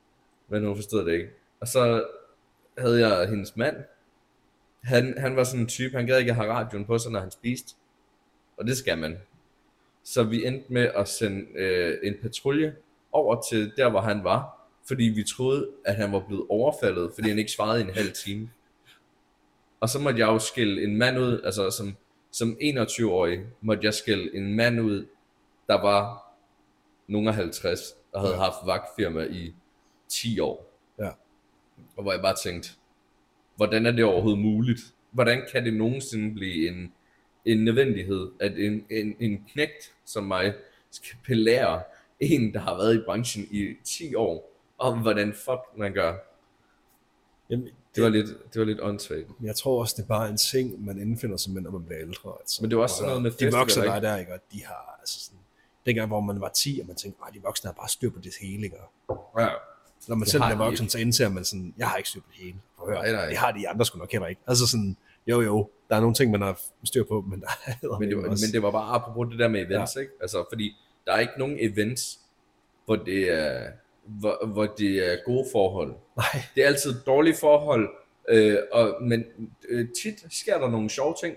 men 0.47 0.65
hun 0.65 0.75
forstod 0.75 1.05
det 1.05 1.13
ikke. 1.13 1.29
Og 1.59 1.67
så 1.67 2.05
havde 2.77 3.07
jeg 3.07 3.29
hendes 3.29 3.55
mand. 3.55 3.75
Han, 4.83 5.13
han 5.17 5.35
var 5.35 5.43
sådan 5.43 5.61
en 5.61 5.67
type, 5.67 5.97
han 5.97 6.07
gad 6.07 6.19
ikke 6.19 6.33
have 6.33 6.51
radioen 6.51 6.85
på 6.85 6.97
sig, 6.97 7.11
når 7.11 7.19
han 7.19 7.31
spiste. 7.31 7.75
Og 8.57 8.67
det 8.67 8.77
skal 8.77 8.97
man. 8.97 9.17
Så 10.03 10.23
vi 10.23 10.45
endte 10.45 10.73
med 10.73 10.91
at 10.95 11.07
sende 11.07 11.45
øh, 11.55 11.97
en 12.03 12.15
patrulje 12.21 12.75
over 13.11 13.41
til 13.49 13.71
der, 13.77 13.89
hvor 13.89 14.01
han 14.01 14.23
var, 14.23 14.69
fordi 14.87 15.03
vi 15.03 15.23
troede, 15.23 15.69
at 15.85 15.95
han 15.95 16.11
var 16.11 16.23
blevet 16.27 16.45
overfaldet, 16.49 17.11
fordi 17.15 17.29
han 17.29 17.39
ikke 17.39 17.51
svarede 17.51 17.81
i 17.81 17.83
en 17.83 17.93
halv 17.93 18.11
time. 18.11 18.49
Og 19.79 19.89
så 19.89 19.99
måtte 19.99 20.19
jeg 20.19 20.27
jo 20.27 20.39
skille 20.39 20.83
en 20.83 20.97
mand 20.97 21.19
ud, 21.19 21.41
altså 21.43 21.71
som, 21.71 21.95
som 22.31 22.57
21-årig, 22.61 23.39
måtte 23.61 23.85
jeg 23.85 23.93
skille 23.93 24.35
en 24.35 24.55
mand 24.55 24.81
ud, 24.81 25.05
der 25.67 25.81
var 25.81 26.33
nogen 27.07 27.27
af 27.27 27.33
50, 27.33 27.79
og 28.11 28.21
havde 28.21 28.35
haft 28.35 28.55
vagtfirma 28.65 29.23
i 29.23 29.53
10 30.09 30.39
år. 30.39 30.66
Og 31.97 32.03
hvor 32.03 32.11
jeg 32.11 32.21
bare 32.21 32.35
tænkte, 32.43 32.69
hvordan 33.55 33.85
er 33.85 33.91
det 33.91 34.03
overhovedet 34.03 34.39
muligt? 34.39 34.81
Hvordan 35.11 35.41
kan 35.51 35.65
det 35.65 35.73
nogensinde 35.73 36.33
blive 36.33 36.67
en, 36.67 36.93
en 37.45 37.63
nødvendighed, 37.65 38.31
at 38.39 38.59
en, 38.59 38.85
en, 38.89 39.15
en 39.19 39.45
knægt 39.53 39.93
som 40.05 40.23
mig 40.23 40.53
skal 40.91 41.17
belære 41.27 41.81
en, 42.19 42.53
der 42.53 42.59
har 42.59 42.77
været 42.77 42.95
i 42.95 43.01
branchen 43.05 43.47
i 43.51 43.73
10 43.83 44.15
år, 44.15 44.51
om 44.77 45.01
hvordan 45.01 45.33
fuck 45.33 45.77
man 45.77 45.93
gør. 45.93 46.13
Jamen, 47.49 47.69
Det 47.95 48.03
var 48.03 48.09
lidt, 48.09 48.27
det 48.53 48.59
var 48.59 48.65
lidt 48.65 48.81
åndssvagt. 48.81 49.27
Jeg 49.41 49.55
tror 49.55 49.79
også, 49.79 49.93
det 49.97 50.03
er 50.03 50.07
bare 50.07 50.29
en 50.29 50.37
ting, 50.37 50.85
man 50.85 51.01
indfinder 51.01 51.37
sig 51.37 51.53
med, 51.53 51.61
når 51.61 51.71
man 51.71 51.83
bliver 51.85 52.01
ældre. 52.01 52.33
Altså. 52.39 52.61
Men 52.61 52.71
det 52.71 52.77
er 52.77 52.81
også 52.81 52.95
sådan 52.95 53.07
noget 53.07 53.21
med 53.21 53.31
De 53.31 53.35
festivaler, 53.35 53.57
voksne, 53.57 53.83
der 53.83 53.91
er 53.91 53.95
ikke? 53.95 54.07
der, 54.07 54.17
ikke? 54.17 54.33
Og 54.33 54.39
de 54.51 54.65
har, 54.65 54.97
altså 54.99 55.25
sådan, 55.25 55.39
dengang, 55.85 56.07
hvor 56.07 56.19
man 56.19 56.41
var 56.41 56.49
10, 56.49 56.79
og 56.81 56.87
man 56.87 56.95
tænkte, 56.95 57.21
at 57.27 57.33
de 57.33 57.41
voksne 57.41 57.67
har 57.67 57.73
bare 57.73 57.89
styr 57.89 58.09
på 58.09 58.19
det 58.19 58.33
hele, 58.41 58.63
ikke? 58.63 58.77
Ja. 59.39 59.47
Når 60.07 60.15
man 60.15 60.23
Det 60.23 60.31
selv 60.31 60.43
bliver 60.43 60.57
voksen, 60.57 60.89
så 60.89 60.99
indser 60.99 61.29
man 61.29 61.45
sådan, 61.45 61.73
jeg 61.77 61.87
har 61.87 61.97
ikke 61.97 62.09
styr 62.09 62.21
på 62.21 62.27
det 62.31 62.43
hele. 62.43 62.57
Prøv 62.77 62.87
at 62.89 62.93
høre, 62.95 63.03
Nej, 63.03 63.21
nej. 63.21 63.29
det 63.29 63.37
har 63.37 63.51
de 63.51 63.69
andre 63.69 63.85
sgu 63.85 63.99
nok 63.99 64.11
heller 64.11 64.27
ikke. 64.27 64.41
Altså 64.47 64.67
sådan, 64.67 64.97
jo 65.27 65.41
jo, 65.41 65.69
der 65.89 65.95
er 65.95 65.99
nogle 65.99 66.15
ting, 66.15 66.31
man 66.31 66.41
har 66.41 66.59
styr 66.83 67.03
på, 67.03 67.21
men 67.21 67.41
der 67.41 67.47
er 67.65 67.99
Men 67.99 68.09
det, 68.09 68.17
var, 68.17 68.23
men 68.23 68.51
det 68.53 68.61
var 68.61 68.71
bare 68.71 68.95
apropos 68.95 69.27
det 69.31 69.39
der 69.39 69.47
med 69.47 69.71
events, 69.71 69.95
ja. 69.95 70.01
ikke? 70.01 70.13
Altså, 70.21 70.45
fordi 70.51 70.75
der 71.05 71.13
er 71.13 71.19
ikke 71.19 71.33
nogen 71.37 71.57
events, 71.59 72.19
hvor 72.85 72.95
det 72.95 73.33
er, 73.33 73.67
hvor, 74.05 74.45
hvor 74.45 74.65
det 74.65 75.11
er 75.13 75.17
gode 75.25 75.45
forhold. 75.51 75.95
Nej, 76.17 76.43
Det 76.55 76.63
er 76.63 76.67
altid 76.67 76.93
dårlige 77.05 77.35
forhold, 77.39 77.89
øh, 78.29 78.57
og, 78.71 78.97
men 79.01 79.23
øh, 79.69 79.87
tit 80.03 80.33
sker 80.33 80.57
der 80.59 80.69
nogle 80.69 80.89
sjove 80.89 81.15
ting. 81.23 81.35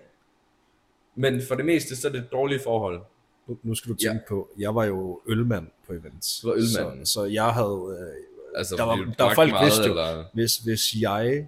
Men 1.14 1.42
for 1.48 1.54
det 1.54 1.64
meste, 1.64 1.96
så 1.96 2.08
er 2.08 2.12
det 2.12 2.28
dårlige 2.32 2.60
forhold. 2.64 3.00
nu, 3.48 3.58
nu 3.62 3.74
skal 3.74 3.92
du 3.92 3.96
tænke 3.96 4.14
ja. 4.14 4.28
på, 4.28 4.48
jeg 4.58 4.74
var 4.74 4.84
jo 4.84 5.20
ølmand 5.26 5.66
på 5.86 5.92
events. 5.92 6.40
Du 6.40 6.48
var 6.48 6.54
ølmand. 6.54 7.06
Så, 7.06 7.12
så 7.12 7.24
jeg 7.24 7.48
havde, 7.48 7.98
øh, 8.00 8.29
Altså, 8.56 8.76
Der 8.76 8.82
var- 8.82 8.96
der 9.18 9.24
var 9.24 9.34
folk, 9.34 9.50
meget, 9.50 9.64
vidste 9.64 9.82
jo. 9.82 9.90
eller, 9.90 10.24
hvis, 10.34 10.56
hvis 10.56 10.94
jeg 11.00 11.46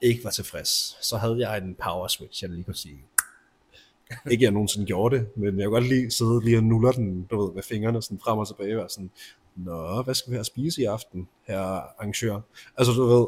ikke 0.00 0.24
var 0.24 0.30
tilfreds, 0.30 0.96
så 1.06 1.16
havde 1.16 1.36
jeg 1.38 1.58
en 1.58 1.74
power 1.84 2.08
switch, 2.08 2.42
jeg 2.42 2.50
lige 2.50 2.64
kunne 2.64 2.74
sige. 2.74 3.04
ikke 4.30 4.42
at 4.42 4.42
jeg 4.42 4.50
nogensinde 4.50 4.86
gjorde 4.86 5.16
det, 5.18 5.36
men 5.36 5.58
jeg 5.58 5.66
kunne 5.66 5.74
godt 5.80 5.88
lige 5.88 6.10
sidde 6.10 6.44
lige 6.44 6.56
og 6.56 6.62
nuller 6.64 6.92
den, 6.92 7.24
du 7.30 7.44
ved, 7.46 7.54
med 7.54 7.62
fingrene 7.62 8.02
sådan 8.02 8.20
frem 8.24 8.38
og 8.38 8.46
tilbage, 8.48 8.74
og 8.74 8.78
være 8.78 8.88
sådan, 8.88 9.10
Nå, 9.56 10.02
hvad 10.02 10.14
skal 10.14 10.30
vi 10.30 10.34
have 10.34 10.40
at 10.40 10.46
spise 10.46 10.82
i 10.82 10.84
aften, 10.84 11.28
her 11.46 11.60
arrangør? 11.60 12.40
Altså, 12.76 12.92
du 12.92 13.04
ved, 13.04 13.26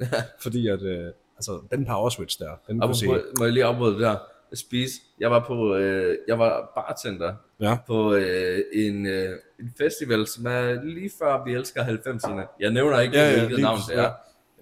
fordi 0.42 0.68
at, 0.68 0.82
øh, 0.82 1.12
altså, 1.36 1.60
den 1.70 1.86
power 1.86 2.08
switch 2.10 2.38
der, 2.38 2.50
den 2.66 2.80
kunne 2.80 2.84
Apropos, 2.84 3.22
må 3.38 3.44
jeg 3.44 3.52
lige 3.52 3.64
afbryde 3.64 3.98
det 3.98 4.18
der? 4.50 4.56
Spise. 4.56 5.00
Jeg 5.20 5.30
var 5.30 5.44
på, 5.46 5.74
øh, 5.76 6.18
jeg 6.28 6.38
var 6.38 6.72
bartender 6.74 7.34
ja, 7.60 7.78
på 7.86 8.14
øh, 8.14 8.58
en, 8.72 9.06
øh, 9.06 9.38
en 9.60 9.72
festival, 9.78 10.26
som 10.26 10.46
er 10.46 10.82
lige 10.82 11.10
før 11.18 11.44
vi 11.44 11.52
elsker 11.54 11.84
90'erne. 11.84 12.56
Jeg 12.60 12.70
nævner 12.70 13.00
ikke, 13.00 13.18
Ja, 13.18 13.30
ja, 13.30 13.38
hvilket 13.38 13.60
navn 13.62 13.78
det 13.88 13.98
er. 13.98 14.12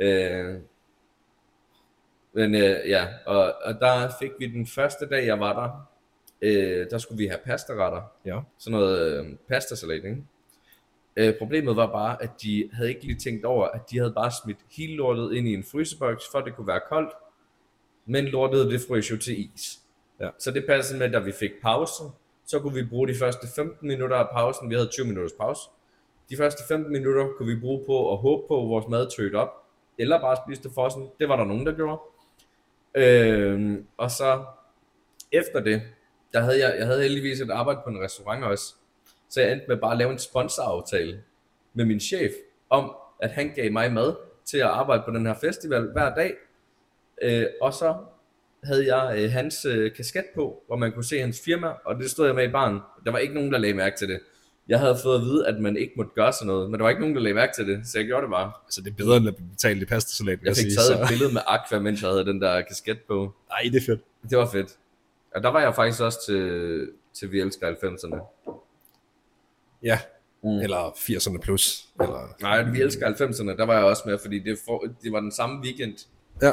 Øh, 0.00 0.60
men 2.32 2.54
øh, 2.54 2.76
ja, 2.88 3.06
og, 3.26 3.54
og 3.64 3.74
der 3.80 4.10
fik 4.20 4.30
vi 4.38 4.46
den 4.46 4.66
første 4.66 5.08
dag, 5.08 5.26
jeg 5.26 5.40
var 5.40 5.52
der, 5.62 5.88
øh, 6.42 6.86
der 6.90 6.98
skulle 6.98 7.18
vi 7.18 7.26
have 7.26 7.38
pastaretter. 7.44 8.02
ja, 8.24 8.40
Sådan 8.58 8.78
noget 8.78 9.18
øh, 9.18 9.26
pastasalat, 9.48 9.94
ikke? 10.04 10.16
Øh, 11.16 11.34
problemet 11.38 11.76
var 11.76 11.86
bare, 11.86 12.22
at 12.22 12.30
de 12.42 12.70
havde 12.72 12.88
ikke 12.88 13.04
lige 13.04 13.18
tænkt 13.18 13.44
over, 13.44 13.66
at 13.66 13.90
de 13.90 13.98
havde 13.98 14.12
bare 14.12 14.30
smidt 14.44 14.58
hele 14.76 14.94
lortet 14.96 15.32
ind 15.34 15.48
i 15.48 15.54
en 15.54 15.64
fryseboks, 15.64 16.24
for 16.32 16.38
at 16.38 16.44
det 16.44 16.56
kunne 16.56 16.66
være 16.66 16.80
koldt. 16.88 17.10
Men 18.06 18.24
lortet, 18.24 18.70
det 18.70 18.80
frøs 18.88 19.10
jo 19.10 19.16
til 19.16 19.50
is. 19.54 19.78
Ja. 20.20 20.28
Så 20.38 20.50
det 20.50 20.66
passede 20.66 20.98
med, 20.98 21.06
at 21.06 21.12
da 21.12 21.18
vi 21.18 21.32
fik 21.32 21.50
pause, 21.62 22.02
så 22.46 22.60
kunne 22.60 22.74
vi 22.74 22.84
bruge 22.84 23.08
de 23.08 23.14
første 23.14 23.46
15 23.56 23.88
minutter 23.88 24.16
af 24.16 24.28
pausen. 24.32 24.70
Vi 24.70 24.74
havde 24.74 24.88
20 24.88 25.06
minutters 25.06 25.32
pause. 25.40 25.60
De 26.30 26.36
første 26.36 26.62
15 26.68 26.92
minutter 26.92 27.28
kunne 27.36 27.54
vi 27.54 27.60
bruge 27.60 27.84
på 27.86 28.12
at 28.12 28.18
håbe 28.18 28.42
på, 28.48 28.62
at 28.62 28.68
vores 28.68 28.88
mad 28.88 29.16
tøjte 29.16 29.34
op. 29.34 29.48
Eller 29.98 30.20
bare 30.20 30.36
spise 30.46 30.62
det 30.62 30.72
frossen. 30.74 31.08
Det 31.20 31.28
var 31.28 31.36
der 31.36 31.44
nogen, 31.44 31.66
der 31.66 31.72
gjorde. 31.72 32.00
Øh, 32.94 33.78
og 33.96 34.10
så 34.10 34.44
efter 35.32 35.60
det, 35.60 35.82
der 36.32 36.40
havde 36.40 36.66
jeg, 36.66 36.74
jeg 36.78 36.86
havde 36.86 37.02
heldigvis 37.02 37.40
et 37.40 37.50
arbejde 37.50 37.80
på 37.84 37.90
en 37.90 38.00
restaurant 38.00 38.44
også. 38.44 38.74
Så 39.28 39.40
jeg 39.40 39.52
endte 39.52 39.66
med 39.68 39.76
bare 39.76 39.92
at 39.92 39.98
lave 39.98 40.12
en 40.12 40.18
sponsoraftale 40.18 41.22
med 41.74 41.84
min 41.84 42.00
chef, 42.00 42.32
om 42.70 42.94
at 43.20 43.30
han 43.30 43.52
gav 43.54 43.72
mig 43.72 43.92
mad 43.92 44.14
til 44.44 44.58
at 44.58 44.66
arbejde 44.66 45.02
på 45.06 45.10
den 45.10 45.26
her 45.26 45.34
festival 45.34 45.92
hver 45.92 46.14
dag. 46.14 46.32
Øh, 47.22 47.46
og 47.60 47.74
så 47.74 47.94
havde 48.64 48.96
jeg 48.96 49.18
øh, 49.24 49.30
hans 49.30 49.64
øh, 49.64 49.94
kasket 49.94 50.24
på, 50.34 50.62
hvor 50.66 50.76
man 50.76 50.92
kunne 50.92 51.04
se 51.04 51.18
hans 51.20 51.40
firma, 51.44 51.68
og 51.84 51.96
det 51.96 52.10
stod 52.10 52.26
jeg 52.26 52.34
med 52.34 52.48
i 52.48 52.52
baren. 52.52 52.78
Der 53.04 53.10
var 53.12 53.18
ikke 53.18 53.34
nogen, 53.34 53.52
der 53.52 53.58
lagde 53.58 53.74
mærke 53.74 53.96
til 53.98 54.08
det. 54.08 54.20
Jeg 54.68 54.78
havde 54.80 54.96
fået 55.02 55.14
at 55.18 55.22
vide, 55.22 55.46
at 55.46 55.60
man 55.60 55.76
ikke 55.76 55.92
måtte 55.96 56.10
gøre 56.14 56.32
sådan 56.32 56.46
noget, 56.46 56.70
men 56.70 56.78
der 56.80 56.84
var 56.84 56.90
ikke 56.90 57.00
nogen, 57.00 57.14
der 57.16 57.22
lagde 57.22 57.34
mærke 57.34 57.52
til 57.56 57.66
det, 57.68 57.86
så 57.86 57.98
jeg 57.98 58.06
gjorde 58.06 58.22
det 58.22 58.30
bare. 58.30 58.52
altså 58.66 58.80
det 58.80 58.90
er 58.90 58.94
bedre, 58.94 59.16
end 59.16 59.28
at 59.28 59.36
betale 59.36 59.80
det 59.80 59.88
pastasalat, 59.88 60.40
vil 60.40 60.46
Jeg 60.46 60.56
fik 60.56 60.62
sige, 60.62 60.76
taget 60.76 60.86
så- 60.86 61.02
et 61.02 61.08
billede 61.08 61.32
med 61.32 61.40
Aqua, 61.46 61.78
mens 61.78 62.02
jeg 62.02 62.10
havde 62.10 62.24
den 62.24 62.40
der 62.40 62.60
kasket 62.62 62.98
på. 63.08 63.32
Ej, 63.50 63.58
det 63.72 63.76
er 63.76 63.86
fedt. 63.86 64.00
Det 64.30 64.38
var 64.38 64.46
fedt. 64.46 64.76
Og 65.34 65.42
der 65.42 65.48
var 65.48 65.60
jeg 65.60 65.74
faktisk 65.74 66.02
også 66.02 66.18
til, 66.26 66.88
til 67.14 67.32
Vi 67.32 67.40
Elsker 67.40 67.70
90'erne. 67.72 68.18
Ja, 69.82 69.98
Mm. 70.44 70.48
eller 70.58 70.90
80'erne 70.96 71.38
plus, 71.38 71.88
eller... 72.00 72.34
Nej, 72.40 72.62
Vi 72.62 72.80
Elsker 72.80 73.06
90'erne, 73.08 73.56
der 73.56 73.66
var 73.66 73.74
jeg 73.74 73.84
også 73.84 74.02
med, 74.06 74.18
fordi 74.18 74.38
det, 74.38 74.58
for, 74.64 74.84
det 75.02 75.12
var 75.12 75.20
den 75.20 75.32
samme 75.32 75.60
weekend. 75.64 75.94
Ja, 76.42 76.52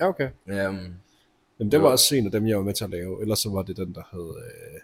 ja 0.00 0.08
okay. 0.08 0.30
Um, 0.46 0.94
Jamen, 1.58 1.72
det 1.72 1.82
var 1.82 1.88
også 1.88 2.16
en 2.16 2.26
af 2.26 2.32
dem, 2.32 2.46
jeg 2.46 2.56
var 2.56 2.64
med 2.64 2.74
til 2.74 2.84
at 2.84 2.90
lave. 2.90 3.20
Ellers 3.22 3.38
så 3.38 3.50
var 3.50 3.62
det 3.62 3.76
den, 3.76 3.94
der 3.94 4.02
hed 4.12 4.34
øh, 4.36 4.80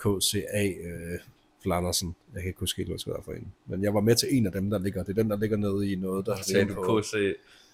KCA 0.00 0.66
øh, 0.66 1.18
Flandersen. 1.62 2.14
Jeg 2.34 2.42
kan 2.42 2.48
ikke 2.48 2.60
huske 2.60 2.76
helt, 2.76 2.88
hvad 2.88 2.98
det 2.98 3.06
var 3.06 3.22
for 3.24 3.32
en. 3.32 3.52
Men 3.66 3.84
jeg 3.84 3.94
var 3.94 4.00
med 4.00 4.16
til 4.16 4.28
en 4.30 4.46
af 4.46 4.52
dem, 4.52 4.70
der 4.70 4.78
ligger. 4.78 5.02
Det 5.02 5.18
er 5.18 5.22
den, 5.22 5.30
der 5.30 5.36
ligger 5.36 5.56
nede 5.56 5.92
i 5.92 5.96
noget, 5.96 6.26
der 6.26 6.36
sagde 6.42 6.66
ligger 6.66 6.82
du 6.82 7.00
KC 7.00 7.14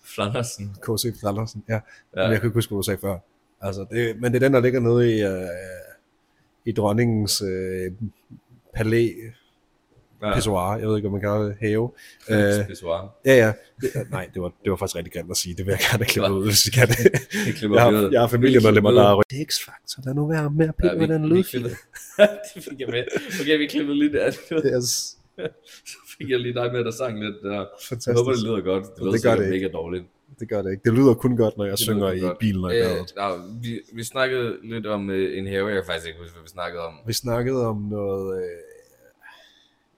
Flandersen. 0.03 0.77
KC 0.83 1.21
Flandersen, 1.21 1.64
ja. 1.69 1.75
Ja. 1.75 1.81
ja. 2.16 2.23
Men 2.23 2.33
jeg 2.33 2.40
kan 2.40 2.49
ikke 2.49 2.55
huske, 2.55 2.71
hvad 2.71 2.77
du 2.77 2.83
sagde 2.83 3.01
før. 3.01 3.19
Altså, 3.61 3.87
det, 3.90 4.21
men 4.21 4.33
det 4.33 4.42
er 4.42 4.47
den, 4.47 4.55
der 4.55 4.61
ligger 4.61 4.81
nede 4.81 5.16
i, 5.16 5.23
øh, 5.23 5.49
i 6.64 6.73
dronningens 6.73 7.42
øh, 7.42 7.92
palæ 8.75 9.11
Ja. 10.22 10.35
pissoir, 10.35 10.76
jeg 10.79 10.88
ved 10.88 10.96
ikke, 10.96 11.07
om 11.09 11.12
man 11.12 11.20
kan 11.20 11.31
det, 11.31 11.57
have. 11.61 11.90
Øh, 12.31 12.66
Pissoir. 12.68 13.14
ja, 13.24 13.35
ja. 13.37 13.52
Det, 13.81 14.11
nej, 14.11 14.29
det 14.35 14.42
var, 14.42 14.52
det 14.64 14.70
var 14.70 14.76
faktisk 14.76 14.96
rigtig 14.96 15.12
grimt 15.12 15.31
at 15.31 15.37
sige. 15.37 15.55
Det 15.57 15.66
vil 15.66 15.72
jeg 15.72 15.81
gerne 15.90 16.05
klippe 16.05 16.33
ud, 16.38 16.44
hvis 16.44 16.66
jeg 16.66 16.72
kan 16.79 16.88
det. 16.88 16.98
Jeg 17.46 17.55
vi 17.61 17.66
ud. 17.66 17.79
har, 17.79 18.09
jeg 18.12 18.20
har 18.20 18.29
familiemedlemmer, 18.29 18.90
Vi 18.90 18.96
der 18.96 19.02
er 19.11 19.20
Det 19.31 19.40
er 19.40 19.44
X-Factor, 19.52 20.02
lad 20.07 20.14
nu 20.14 20.26
være 20.29 20.50
med 20.50 20.68
at 20.68 20.74
Ja, 20.83 20.88
pille 20.88 21.00
vi, 21.00 21.07
med 21.07 21.14
den 21.14 21.22
vi 21.22 21.29
lyd. 21.37 21.44
det 22.55 22.62
fik 22.68 22.81
jeg 22.81 22.88
med. 22.90 23.02
Okay, 23.40 23.59
vi 23.59 23.66
klippede 23.66 23.98
lige 23.98 24.12
der. 24.12 24.31
Det 24.64 24.72
er 24.74 24.81
Så 24.81 25.98
fik 26.18 26.31
jeg 26.31 26.40
lige 26.40 26.55
dig 26.55 26.72
med, 26.72 26.85
der 26.85 26.90
sang 26.90 27.24
lidt 27.24 27.37
der. 27.42 27.52
Jeg 27.52 27.66
fantastisk. 27.88 28.16
håber, 28.18 28.33
det 28.33 28.42
lyder 28.42 28.61
godt. 28.61 28.85
Det 28.96 29.12
det 29.12 29.22
gør 29.22 29.35
det 29.37 29.48
mega 29.50 29.68
dårligt. 29.68 30.05
Det 30.40 30.48
gør 30.48 30.62
det 30.62 30.70
ikke. 30.70 30.83
Det 30.85 30.92
lyder 30.98 31.14
kun 31.14 31.37
godt, 31.37 31.57
når 31.57 31.64
jeg 31.64 31.70
Det 31.72 31.79
synger 31.79 32.12
i 32.12 32.18
godt. 32.20 32.38
bilen 32.38 32.64
og 32.64 32.74
Øh, 32.76 32.87
nej, 33.16 33.31
vi, 33.62 33.81
vi 33.92 34.05
snakkede 34.05 34.57
lidt 34.64 34.87
om 34.87 35.11
øh, 35.11 35.38
en 35.38 35.46
have, 35.46 35.66
jeg 35.68 35.83
faktisk 35.87 36.07
ikke 36.07 36.18
huske, 36.20 36.35
hvad 36.35 36.42
vi 36.42 36.48
snakkede 36.48 36.83
om. 36.83 36.94
Vi 37.07 37.12
snakkede 37.12 37.66
om 37.66 37.76
noget... 37.90 38.37
Øh, 38.42 38.48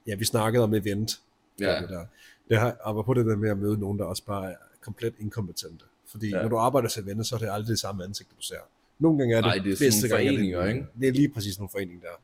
ja, 0.09 0.15
vi 0.15 0.25
snakkede 0.25 0.63
om 0.63 0.73
event. 0.73 1.19
Ja. 1.59 1.81
Det, 1.81 1.89
der. 1.89 2.05
det 2.49 2.57
har, 2.57 2.71
og 2.81 3.05
på 3.05 3.13
det 3.13 3.25
der 3.25 3.35
med 3.35 3.49
at 3.49 3.57
møde 3.57 3.77
nogen, 3.79 3.99
der 3.99 4.05
også 4.05 4.23
bare 4.25 4.51
er 4.51 4.55
komplet 4.81 5.13
inkompetente. 5.19 5.85
Fordi 6.07 6.29
Ja. 6.29 6.41
når 6.41 6.49
du 6.49 6.57
arbejder 6.57 6.89
til 6.89 7.03
event, 7.03 7.27
så 7.27 7.35
er 7.35 7.39
det 7.39 7.49
aldrig 7.51 7.67
det 7.67 7.79
samme 7.79 8.03
ansigt, 8.03 8.29
du 8.37 8.41
ser. 8.43 8.55
Nogle 8.99 9.19
gange 9.19 9.35
er 9.35 9.41
det, 9.41 9.45
Nej, 9.45 9.55
det 9.63 9.73
er 9.73 9.77
bedste 9.79 10.07
gang 10.07 10.19
er 10.21 10.23
det- 10.31 10.37
foreninger, 10.37 10.65
ikke? 10.65 10.85
Det 10.99 11.07
er 11.07 11.11
lige 11.11 11.29
præcis 11.29 11.59
nogle 11.59 11.69
foreninger 11.71 12.01
der. 12.01 12.15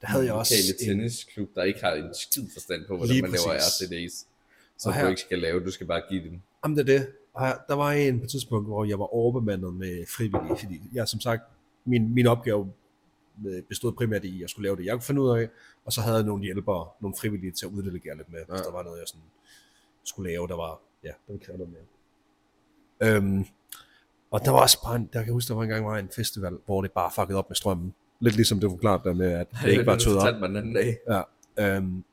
Der 0.00 0.06
havde 0.06 0.24
jeg 0.24 0.34
også 0.34 0.54
en, 0.80 0.86
tennisklub, 0.88 1.48
der 1.54 1.62
ikke 1.62 1.80
har 1.80 1.92
en 1.92 2.14
skid 2.14 2.42
forstand 2.52 2.86
på, 2.86 2.96
hvordan 2.96 3.12
Lige 3.12 3.22
man 3.22 3.30
laver 3.30 3.58
præcis. 3.58 3.82
RCD's. 3.88 4.26
Som 4.78 4.90
Og 4.90 4.94
her- 4.94 5.02
du 5.04 5.08
ikke 5.08 5.20
skal 5.20 5.38
lave, 5.38 5.64
du 5.64 5.70
skal 5.70 5.86
bare 5.86 6.02
give 6.10 6.24
dem. 6.24 6.40
Jamen 6.64 6.78
det 6.78 6.88
er 6.90 6.98
det. 6.98 7.08
Og 7.34 7.46
her, 7.46 7.54
der 7.68 7.74
var 7.74 7.92
en 7.92 8.18
på 8.18 8.24
et 8.24 8.30
tidspunkt, 8.30 8.66
hvor 8.68 8.84
jeg 8.84 8.98
var 8.98 9.14
overbemandet 9.14 9.74
med 9.74 10.04
frivillige, 10.16 10.56
fordi 10.58 10.80
jeg 10.92 11.08
som 11.08 11.20
sagt, 11.20 11.42
min, 11.84 12.14
min 12.14 12.26
opgave 12.26 12.72
bestod 13.68 13.92
primært 13.92 14.24
i, 14.24 14.34
at 14.34 14.40
jeg 14.40 14.48
skulle 14.50 14.64
lave 14.66 14.76
det, 14.76 14.84
jeg 14.84 14.92
kunne 14.94 15.02
finde 15.02 15.22
ud 15.22 15.38
af, 15.38 15.48
og 15.84 15.92
så 15.92 16.00
havde 16.00 16.16
jeg 16.16 16.24
nogle 16.24 16.42
hjælpere, 16.44 16.88
nogle 17.00 17.16
frivillige 17.20 17.52
til 17.52 17.66
at 17.66 17.72
uddelegere 17.72 18.16
lidt 18.16 18.32
med, 18.32 18.44
hvis 18.44 18.58
Ja. 18.58 18.64
der 18.64 18.72
var 18.72 18.82
noget, 18.82 18.98
jeg 18.98 19.08
sådan 19.08 19.22
skulle 20.04 20.30
lave, 20.30 20.48
der 20.48 20.56
var, 20.56 20.80
ja, 21.04 21.08
der 21.08 21.14
ville 21.32 21.44
kræve 21.46 21.58
noget 21.58 21.72
mere. 21.72 23.16
Øhm, 23.16 23.44
og 24.30 24.44
der 24.44 24.50
var 24.50 24.60
også 24.62 24.82
bare, 24.82 24.96
en, 24.96 25.02
der 25.12 25.18
kan 25.18 25.24
jeg 25.26 25.32
huske, 25.32 25.48
der 25.48 25.54
var 25.54 25.62
engang 25.62 25.86
var 25.86 25.98
en 25.98 26.08
festival, 26.16 26.58
hvor 26.66 26.82
det 26.82 26.92
bare 26.92 27.10
fuckede 27.14 27.38
op 27.38 27.50
med 27.50 27.56
strømmen. 27.56 27.94
Lidt 28.20 28.34
ligesom 28.36 28.60
det 28.60 28.70
var 28.70 28.76
klart 28.76 29.00
der 29.04 29.12
med, 29.14 29.32
at 29.32 29.46
det 29.62 29.70
ikke 29.72 29.86
var 29.86 29.96
tøet 29.98 30.16
op. 30.18 30.34
den 30.34 30.56
anden 30.56 30.74
dag. 30.74 30.98
Ja, 31.08 31.22
øhm, 31.76 32.04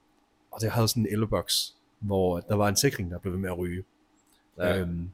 og 0.52 0.62
det 0.62 0.72
havde 0.72 0.88
sådan 0.88 1.06
en 1.06 1.14
elboks, 1.14 1.76
hvor 2.00 2.40
der 2.40 2.56
var 2.56 2.68
en 2.70 2.76
sikring, 2.76 3.12
der 3.12 3.20
blev 3.20 3.34
ved 3.34 3.40
med 3.40 3.50
at 3.50 3.58
ryge. 3.58 3.84
Ja. 4.58 4.80
Øhm, 4.80 5.10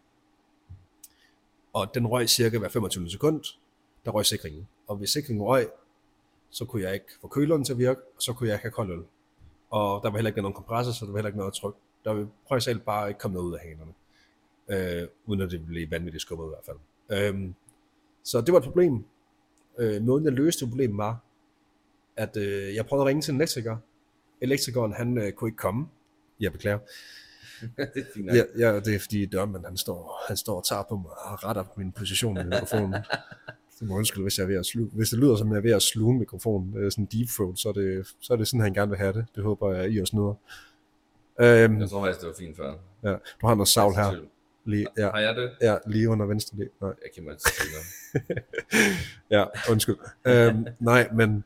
og 1.74 1.94
den 1.94 2.08
røg 2.08 2.30
cirka 2.30 2.58
hver 2.58 2.70
25 2.70 3.10
sekund, 3.10 3.44
der 4.06 4.12
røg 4.12 4.26
sikringen. 4.26 4.68
Og 4.88 4.96
hvis 4.96 5.10
sikringen 5.10 5.44
røg, 5.44 5.68
så 6.50 6.66
kunne 6.66 6.82
jeg 6.82 6.94
ikke 6.94 7.06
få 7.22 7.28
køleren 7.28 7.64
til 7.64 7.74
at 7.74 7.80
virke, 7.80 8.02
og 8.16 8.22
så 8.22 8.34
kunne 8.34 8.50
jeg 8.50 8.56
ikke 8.56 8.64
have 8.64 8.72
kold 8.72 8.92
øl. 8.92 9.04
Og 9.70 10.04
der 10.04 10.10
var 10.10 10.18
heller 10.18 10.30
ikke 10.30 10.42
nogen 10.42 10.56
kompressor, 10.56 10.92
så 10.92 11.06
der 11.06 11.12
var 11.12 11.18
heller 11.18 11.30
ikke 11.30 11.38
noget 11.38 11.54
tryk. 11.54 11.74
Der 12.06 12.14
var 12.14 12.28
prøv 12.48 12.60
selv 12.60 12.80
bare 12.80 13.08
ikke 13.08 13.20
komme 13.20 13.36
noget 13.36 13.48
ud 13.48 13.54
af 13.54 13.60
hanerne. 13.60 13.94
Øh, 14.70 15.08
uden 15.26 15.42
at 15.42 15.52
det 15.52 15.66
blev 15.66 15.92
vanvittigt 15.92 16.22
skubbet 16.22 16.46
i 16.46 16.50
hvert 16.50 16.66
fald. 16.66 16.78
Øhm, 17.20 17.56
så 18.24 18.42
det 18.42 18.54
var 18.54 18.60
et 18.60 18.66
problem. 18.66 19.06
Øh, 19.78 20.02
måden 20.02 20.26
jeg 20.26 20.34
løste 20.34 20.66
problemet 20.66 20.98
var, 20.98 21.20
at 22.16 22.38
øh, 22.38 22.76
jeg 22.76 22.86
prøvede 22.86 23.04
at 23.04 23.08
ringe 23.08 23.22
til 23.22 23.34
en 23.34 23.38
elektriker. 23.38 23.78
Elektrikeren, 24.42 24.94
han 24.94 25.18
øh, 25.18 25.32
kunne 25.32 25.48
ikke 25.48 25.58
komme. 25.58 25.88
Jeg 26.40 26.52
beklager. 26.52 26.80
det 27.94 28.02
er 28.02 28.06
fint. 28.14 28.28
Ja, 28.36 28.44
ja, 28.58 28.80
det 28.80 28.96
er 28.96 29.00
fordi 29.00 29.26
dørmanden, 29.26 29.66
han 29.66 29.78
står, 29.78 30.24
han 30.28 30.38
står 30.38 30.58
og 30.58 30.66
tager 30.66 30.84
på 30.84 30.96
mig 30.96 31.12
og 31.12 31.44
retter 31.44 31.64
på 31.64 31.74
min 31.78 31.92
position 31.92 32.38
i 32.38 32.44
mikrofonen. 32.44 32.96
Det 33.80 33.88
må 33.88 33.96
undskylde, 33.96 34.24
hvis, 34.24 34.38
jeg 34.38 34.44
er 34.44 34.48
ved 34.48 34.56
at 34.56 34.66
sluge. 34.66 34.90
hvis 34.94 35.10
det 35.10 35.20
lyder 35.20 35.36
som, 35.36 35.52
jeg 35.52 35.58
er 35.58 35.62
ved 35.62 35.72
at 35.72 35.82
sluge 35.82 36.14
en 36.14 36.20
mikrofon, 36.20 36.74
øh, 36.78 36.92
sådan 36.92 37.06
deep 37.06 37.28
throat, 37.30 37.60
så 37.60 37.70
er, 37.70 37.74
det, 37.74 38.08
så 38.20 38.34
er 38.34 38.38
det 38.38 38.48
sådan, 38.48 38.62
han 38.62 38.74
gerne 38.74 38.90
vil 38.90 38.98
have 38.98 39.14
det. 39.14 39.26
Det 39.36 39.44
håber 39.44 39.74
jeg, 39.74 39.92
I 39.92 40.02
også 40.02 40.16
nyder. 40.16 40.34
Øhm, 41.40 41.80
Jeg 41.82 41.90
tror 41.90 42.04
faktisk, 42.06 42.20
det 42.22 42.28
var 42.28 42.36
fint 42.40 42.58
før. 42.58 42.74
ja, 43.04 43.16
du 43.42 43.48
har 43.48 43.56
noget 43.56 43.68
savl 43.68 43.94
her. 43.96 44.16
Lige, 44.66 44.88
ja, 44.98 45.10
Har 45.12 45.20
jeg 45.20 45.36
det? 45.36 45.52
ja, 45.62 45.78
lige 45.88 46.10
under 46.10 46.26
venstre. 46.26 46.58
Lige. 46.58 46.70
Nej. 46.82 46.90
Jeg 46.90 47.10
kan 47.16 47.24
mig 47.24 47.34
ikke. 47.34 48.44
Ja, 49.32 49.46
undskyld. 49.72 49.96
øhm, 50.26 50.66
nej, 50.80 51.10
men 51.14 51.44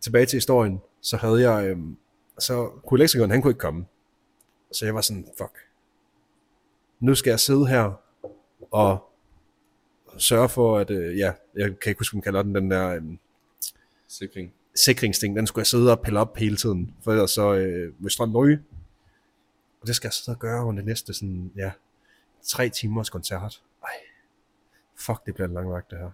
tilbage 0.00 0.26
til 0.26 0.36
historien, 0.36 0.80
så 1.00 1.16
havde 1.16 1.50
jeg, 1.50 1.68
øhm, 1.70 1.96
så 2.38 2.70
kunne 2.86 2.98
elektrikeren, 3.00 3.30
han 3.30 3.42
kunne 3.42 3.50
ikke 3.50 3.58
komme. 3.60 3.84
Så 4.72 4.84
jeg 4.84 4.94
var 4.94 5.00
sådan, 5.00 5.26
fuck. 5.38 5.58
Nu 7.00 7.14
skal 7.14 7.30
jeg 7.30 7.40
sidde 7.40 7.66
her 7.66 7.92
og 8.70 9.11
sørge 10.18 10.48
for, 10.48 10.78
at, 10.78 10.90
øh, 10.90 11.18
ja, 11.18 11.32
jeg 11.54 11.78
kan 11.78 11.90
ikke 11.90 12.00
huske, 12.00 12.16
man 12.16 12.22
kalder 12.22 12.42
den, 12.42 12.54
den 12.54 12.70
der 12.70 12.88
øhm, 12.88 13.18
Sikring. 14.08 14.52
sikringsting, 14.74 15.36
den 15.36 15.46
skulle 15.46 15.60
jeg 15.60 15.66
sidde 15.66 15.90
og 15.92 16.00
pille 16.00 16.20
op 16.20 16.36
hele 16.36 16.56
tiden, 16.56 16.94
for 17.04 17.12
ellers 17.12 17.30
så 17.30 17.54
øh, 17.54 18.02
vil 18.02 18.10
strømmen 18.10 18.36
ryge. 18.36 18.62
Og 19.80 19.86
det 19.86 19.96
skal 19.96 20.08
jeg 20.08 20.12
sidde 20.12 20.36
og 20.36 20.40
gøre 20.40 20.64
under 20.64 20.80
det 20.82 20.86
næste 20.86 21.14
sådan, 21.14 21.52
ja, 21.56 21.72
tre 22.42 22.68
timers 22.68 23.10
koncert. 23.10 23.62
Ej, 23.82 23.90
fuck, 24.96 25.26
det 25.26 25.34
bliver 25.34 25.48
en 25.48 25.54
lang 25.54 25.70
vagt 25.70 25.90
det 25.90 25.98
her. 25.98 26.10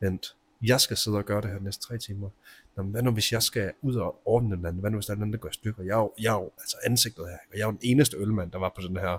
Vent, 0.00 0.36
jeg 0.62 0.80
skal 0.80 0.96
sidde 0.96 1.16
og 1.16 1.24
gøre 1.24 1.40
det 1.40 1.50
her 1.50 1.58
de 1.58 1.64
næste 1.64 1.82
tre 1.82 1.98
timer. 1.98 2.30
Nå, 2.76 2.82
hvad 2.82 3.02
nu, 3.02 3.10
hvis 3.10 3.32
jeg 3.32 3.42
skal 3.42 3.72
ud 3.82 3.94
og 3.94 4.22
ordne 4.24 4.56
den 4.56 4.66
anden? 4.66 4.80
Hvad 4.80 4.90
nu, 4.90 4.96
hvis 4.96 5.06
der 5.06 5.12
er 5.12 5.14
den 5.14 5.22
anden, 5.22 5.32
der 5.32 5.38
går 5.38 5.48
i 5.48 5.52
stykker? 5.52 5.82
Jeg 5.82 5.92
er 5.92 5.98
jo, 5.98 6.12
jeg 6.20 6.34
er 6.34 6.38
jo 6.38 6.50
altså 6.58 6.76
ansigtet 6.84 7.28
her, 7.28 7.38
og 7.52 7.58
jeg 7.58 7.60
er 7.60 7.66
jo 7.66 7.70
den 7.70 7.80
eneste 7.82 8.16
ølmand, 8.16 8.52
der 8.52 8.58
var 8.58 8.72
på 8.76 8.82
den 8.82 8.96
her 8.96 9.18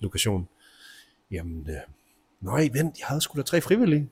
lokation. 0.00 0.48
Jamen, 1.30 1.70
øh, 1.70 1.76
nej, 2.40 2.68
vent, 2.72 2.98
jeg 2.98 3.06
havde 3.06 3.20
sgu 3.20 3.36
da 3.36 3.42
tre 3.42 3.60
frivillige. 3.60 4.10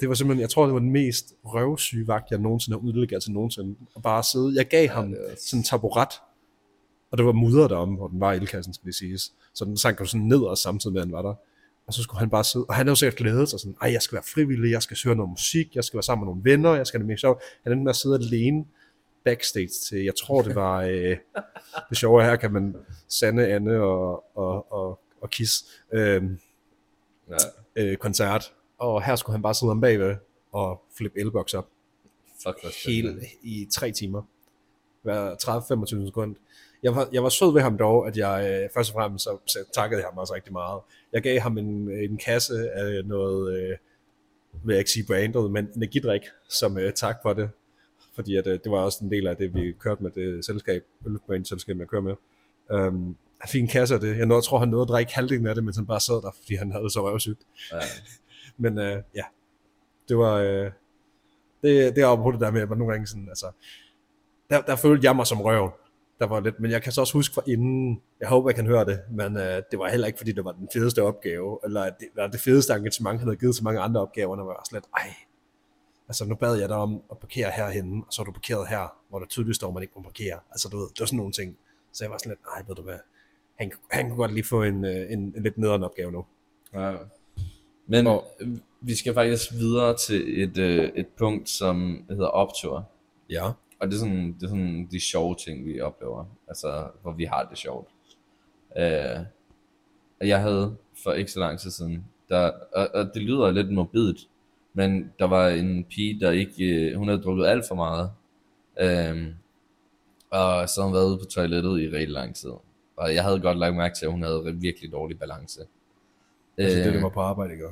Det 0.00 0.08
var 0.08 0.14
simpelthen, 0.14 0.40
jeg 0.40 0.50
tror, 0.50 0.64
det 0.64 0.74
var 0.74 0.80
den 0.80 0.90
mest 0.90 1.34
røvsyge 1.44 2.08
vagt, 2.08 2.30
jeg 2.30 2.38
nogensinde 2.38 2.78
har 2.78 2.86
uddelegeret 2.86 3.22
til 3.22 3.32
nogensinde. 3.32 3.76
Og 3.94 4.02
bare 4.02 4.24
sidde, 4.24 4.54
jeg 4.56 4.66
gav 4.68 4.88
ham 4.88 5.10
det 5.10 5.18
sådan 5.38 5.60
en 5.60 5.64
taburet, 5.64 6.12
og 7.10 7.18
der 7.18 7.24
var 7.24 7.32
mudder 7.32 7.68
derom, 7.68 7.94
hvor 7.94 8.08
den 8.08 8.20
var 8.20 8.32
i 8.32 8.36
ildkassen, 8.36 8.74
skal 8.74 8.86
det 8.86 8.94
siges. 8.94 9.32
Så 9.54 9.64
den 9.64 9.76
sank 9.76 10.00
jo 10.00 10.04
sådan 10.04 10.26
ned 10.26 10.40
og 10.40 10.58
samtidig 10.58 10.94
med, 10.94 11.00
at 11.00 11.06
den 11.06 11.12
var 11.12 11.22
der. 11.22 11.34
Og 11.86 11.94
så 11.94 12.02
skulle 12.02 12.18
han 12.18 12.30
bare 12.30 12.44
sidde, 12.44 12.64
og 12.68 12.74
han 12.74 12.86
havde 12.86 12.92
jo 12.92 12.96
sikkert 12.96 13.16
glædet 13.16 13.48
sig 13.48 13.60
sådan, 13.60 13.76
ej, 13.82 13.92
jeg 13.92 14.02
skal 14.02 14.16
være 14.16 14.24
frivillig, 14.34 14.70
jeg 14.70 14.82
skal 14.82 14.96
høre 15.04 15.16
noget 15.16 15.30
musik, 15.30 15.76
jeg 15.76 15.84
skal 15.84 15.96
være 15.96 16.02
sammen 16.02 16.26
med 16.26 16.34
nogle 16.34 16.44
venner, 16.44 16.74
jeg 16.74 16.86
skal 16.86 16.98
have 16.98 17.02
det 17.02 17.08
mere 17.08 17.18
sjovt. 17.18 17.42
Han 17.62 17.72
endte 17.72 17.84
med 17.84 17.90
at 17.90 17.96
sidde 17.96 18.14
alene 18.14 18.64
backstage 19.24 19.70
til, 19.88 20.04
jeg 20.04 20.14
tror 20.16 20.42
det 20.42 20.54
var, 20.54 20.82
øh, 20.82 21.16
det 21.88 21.98
sjove 21.98 22.22
her 22.22 22.36
kan 22.36 22.52
man 22.52 22.76
sande 23.08 23.46
Anne 23.46 23.80
og, 23.80 24.24
og, 24.36 24.72
og, 24.72 25.00
og 25.20 25.30
Kiss 25.30 25.64
øh, 25.92 26.22
Ja. 27.28 27.36
øh, 27.76 27.96
koncert. 27.96 28.52
Og 28.78 29.02
her 29.04 29.16
skulle 29.16 29.34
han 29.34 29.42
bare 29.42 29.54
sidde 29.54 29.70
om 29.70 29.80
bagved 29.80 30.16
og 30.52 30.82
flippe 30.96 31.20
elbox 31.20 31.54
op 31.54 31.68
Fuck, 32.42 32.86
hele 32.86 33.20
i 33.42 33.68
tre 33.72 33.92
timer. 33.92 34.22
Hver 35.02 35.34
30-25 36.02 36.06
sekunder. 36.06 36.34
Jeg 36.82 36.94
var, 36.96 37.08
jeg 37.12 37.22
var 37.22 37.28
sød 37.28 37.52
ved 37.52 37.62
ham 37.62 37.78
dog, 37.78 38.06
at 38.06 38.16
jeg 38.16 38.62
øh, 38.62 38.68
først 38.74 38.90
og 38.90 38.94
fremmest 38.94 39.24
så, 39.24 39.38
så 39.46 39.58
takkede 39.74 40.00
jeg 40.00 40.08
ham 40.08 40.18
også 40.18 40.34
rigtig 40.34 40.52
meget. 40.52 40.80
Jeg 41.12 41.22
gav 41.22 41.40
ham 41.40 41.58
en, 41.58 41.90
en 41.90 42.16
kasse 42.16 42.70
af 42.70 43.04
noget, 43.04 43.58
øh, 43.60 43.76
vil 44.64 44.72
jeg 44.72 44.78
ikke 44.78 44.90
sige 44.90 45.06
brandet, 45.06 45.50
men 45.50 45.68
energidrik, 45.76 46.22
som 46.48 46.78
øh, 46.78 46.92
tak 46.92 47.16
for 47.22 47.32
det. 47.32 47.50
Fordi 48.14 48.36
at, 48.36 48.46
øh, 48.46 48.52
det 48.64 48.72
var 48.72 48.78
også 48.78 49.04
en 49.04 49.10
del 49.10 49.26
af 49.26 49.36
det, 49.36 49.54
vi 49.54 49.72
kørte 49.78 50.02
med 50.02 50.10
det 50.10 50.44
selskab, 50.44 50.84
ølbrand-selskab, 51.06 51.78
jeg 51.78 51.88
kører 51.88 52.02
med. 52.02 52.14
Um, 52.86 53.16
han 53.40 53.48
fik 53.48 53.62
en 53.62 53.68
kasse 53.68 53.94
af 53.94 54.00
det. 54.00 54.18
Jeg 54.18 54.26
nåede, 54.26 54.42
tror, 54.42 54.58
han 54.58 54.68
nåede 54.68 54.82
at 54.82 54.88
drikke 54.88 55.14
halvdelen 55.14 55.46
af 55.46 55.54
det, 55.54 55.64
mens 55.64 55.76
han 55.76 55.86
bare 55.86 56.00
sad 56.00 56.14
der, 56.14 56.30
fordi 56.36 56.54
han 56.54 56.72
havde 56.72 56.90
så 56.90 57.04
røvsygt. 57.10 57.40
Ja. 57.72 57.78
Men 58.62 58.78
øh, 58.78 59.02
ja, 59.14 59.24
det 60.08 60.18
var... 60.18 60.34
Øh, 60.34 60.70
det, 61.62 61.96
det 61.96 62.02
er 62.02 62.16
på 62.16 62.30
det 62.32 62.40
der 62.40 62.50
med, 62.50 62.60
at 62.60 62.68
man 62.68 62.78
nogle 62.78 62.92
gange 62.92 63.06
sådan, 63.06 63.28
altså... 63.28 63.46
Der, 64.50 64.60
der 64.60 64.76
følte 64.76 65.06
jeg 65.06 65.16
mig 65.16 65.26
som 65.26 65.40
røv. 65.40 65.70
Der 66.18 66.26
var 66.26 66.40
lidt, 66.40 66.60
men 66.60 66.70
jeg 66.70 66.82
kan 66.82 66.92
så 66.92 67.00
også 67.00 67.12
huske 67.12 67.34
fra 67.34 67.42
inden, 67.46 68.00
jeg 68.20 68.28
håber, 68.28 68.50
jeg 68.50 68.56
kan 68.56 68.66
høre 68.66 68.84
det, 68.84 69.00
men 69.10 69.36
øh, 69.36 69.62
det 69.70 69.78
var 69.78 69.88
heller 69.88 70.06
ikke, 70.06 70.16
fordi 70.16 70.32
det 70.32 70.44
var 70.44 70.52
den 70.52 70.68
fedeste 70.72 71.02
opgave, 71.02 71.58
eller 71.64 71.84
det 71.84 72.08
var 72.16 72.26
det 72.26 72.40
fedeste 72.40 72.72
engagement, 72.72 73.18
han 73.18 73.28
havde 73.28 73.38
givet 73.38 73.54
til 73.54 73.64
mange 73.64 73.80
andre 73.80 74.00
opgaver, 74.00 74.36
når 74.36 74.44
man 74.44 74.48
var 74.48 74.68
lidt, 74.72 74.84
ej, 74.96 75.14
altså 76.08 76.24
nu 76.24 76.34
bad 76.34 76.54
jeg 76.54 76.68
dig 76.68 76.76
om 76.76 77.02
at 77.10 77.18
parkere 77.18 77.50
herhenne, 77.50 78.04
og 78.06 78.12
så 78.12 78.22
er 78.22 78.24
du 78.24 78.32
parkeret 78.32 78.68
her, 78.68 78.96
hvor 79.08 79.18
der 79.18 79.26
tydeligt 79.26 79.56
står, 79.56 79.68
at 79.68 79.74
man 79.74 79.82
ikke 79.82 79.92
må 79.96 80.02
parkere. 80.02 80.38
Altså 80.50 80.68
du 80.68 80.76
ved, 80.76 80.88
det 80.88 81.00
var 81.00 81.06
sådan 81.06 81.16
nogle 81.16 81.32
ting. 81.32 81.56
Så 81.92 82.04
jeg 82.04 82.10
var 82.10 82.18
sådan 82.18 82.30
lidt, 82.30 82.40
nej, 82.54 82.64
ved 82.68 82.74
du 82.74 82.82
hvad, 82.82 82.98
han, 83.58 83.72
han 83.90 84.08
kunne 84.08 84.16
godt 84.16 84.34
lige 84.34 84.44
få 84.44 84.62
en, 84.62 84.84
øh, 84.84 85.12
en, 85.12 85.18
en 85.36 85.42
lidt 85.42 85.58
nederen 85.58 85.82
opgave 85.84 86.12
nu. 86.12 86.24
Ja. 86.74 86.94
Men 87.86 88.06
Og- 88.06 88.24
vi 88.80 88.94
skal 88.94 89.14
faktisk 89.14 89.52
videre 89.52 89.96
til 89.96 90.42
et, 90.42 90.58
øh, 90.58 90.90
et 90.94 91.06
punkt, 91.06 91.48
som 91.48 92.04
hedder 92.10 92.26
optur. 92.26 92.88
Ja. 93.30 93.46
Og 93.80 93.88
det 93.88 93.94
er, 93.94 93.98
sådan, 93.98 94.32
det 94.32 94.42
er 94.42 94.48
sådan 94.48 94.88
de 94.90 95.00
sjove 95.00 95.34
ting, 95.34 95.64
vi 95.66 95.80
oplever. 95.80 96.24
Altså, 96.48 96.86
hvor 97.02 97.12
vi 97.12 97.24
har 97.24 97.44
det 97.44 97.58
sjovt. 97.58 97.88
Øh, 98.78 99.18
jeg 100.28 100.40
havde 100.40 100.76
for 101.04 101.12
ikke 101.12 101.30
så 101.30 101.40
lang 101.40 101.58
tid 101.58 101.70
siden, 101.70 102.04
der, 102.28 102.50
og, 102.74 102.88
og 102.94 103.10
det 103.14 103.22
lyder 103.22 103.50
lidt 103.50 103.72
morbidt, 103.72 104.28
men 104.72 105.12
der 105.18 105.24
var 105.24 105.48
en 105.48 105.84
pige, 105.84 106.20
der 106.20 106.30
ikke, 106.30 106.64
øh, 106.64 106.96
hun 106.98 107.08
havde 107.08 107.22
drukket 107.22 107.46
alt 107.46 107.64
for 107.68 107.74
meget. 107.74 108.10
Øh, 108.80 109.26
og 110.30 110.68
så 110.68 110.80
havde 110.80 110.88
hun 110.88 110.94
været 110.94 111.08
ude 111.10 111.18
på 111.18 111.24
toilettet 111.24 111.80
i 111.80 111.86
rigtig 111.88 112.08
lang 112.08 112.34
tid. 112.34 112.50
Og 112.98 113.14
jeg 113.14 113.24
havde 113.24 113.40
godt 113.40 113.58
lagt 113.58 113.76
mærke 113.76 113.94
til, 113.98 114.06
at 114.06 114.12
hun 114.12 114.22
havde 114.22 114.56
virkelig 114.60 114.92
dårlig 114.92 115.18
balance. 115.18 115.60
Altså 116.58 116.78
det, 116.78 116.86
Øh, 116.86 116.92
det 116.94 117.02
var 117.02 117.08
på 117.08 117.20
arbejde, 117.20 117.52
ikke? 117.52 117.64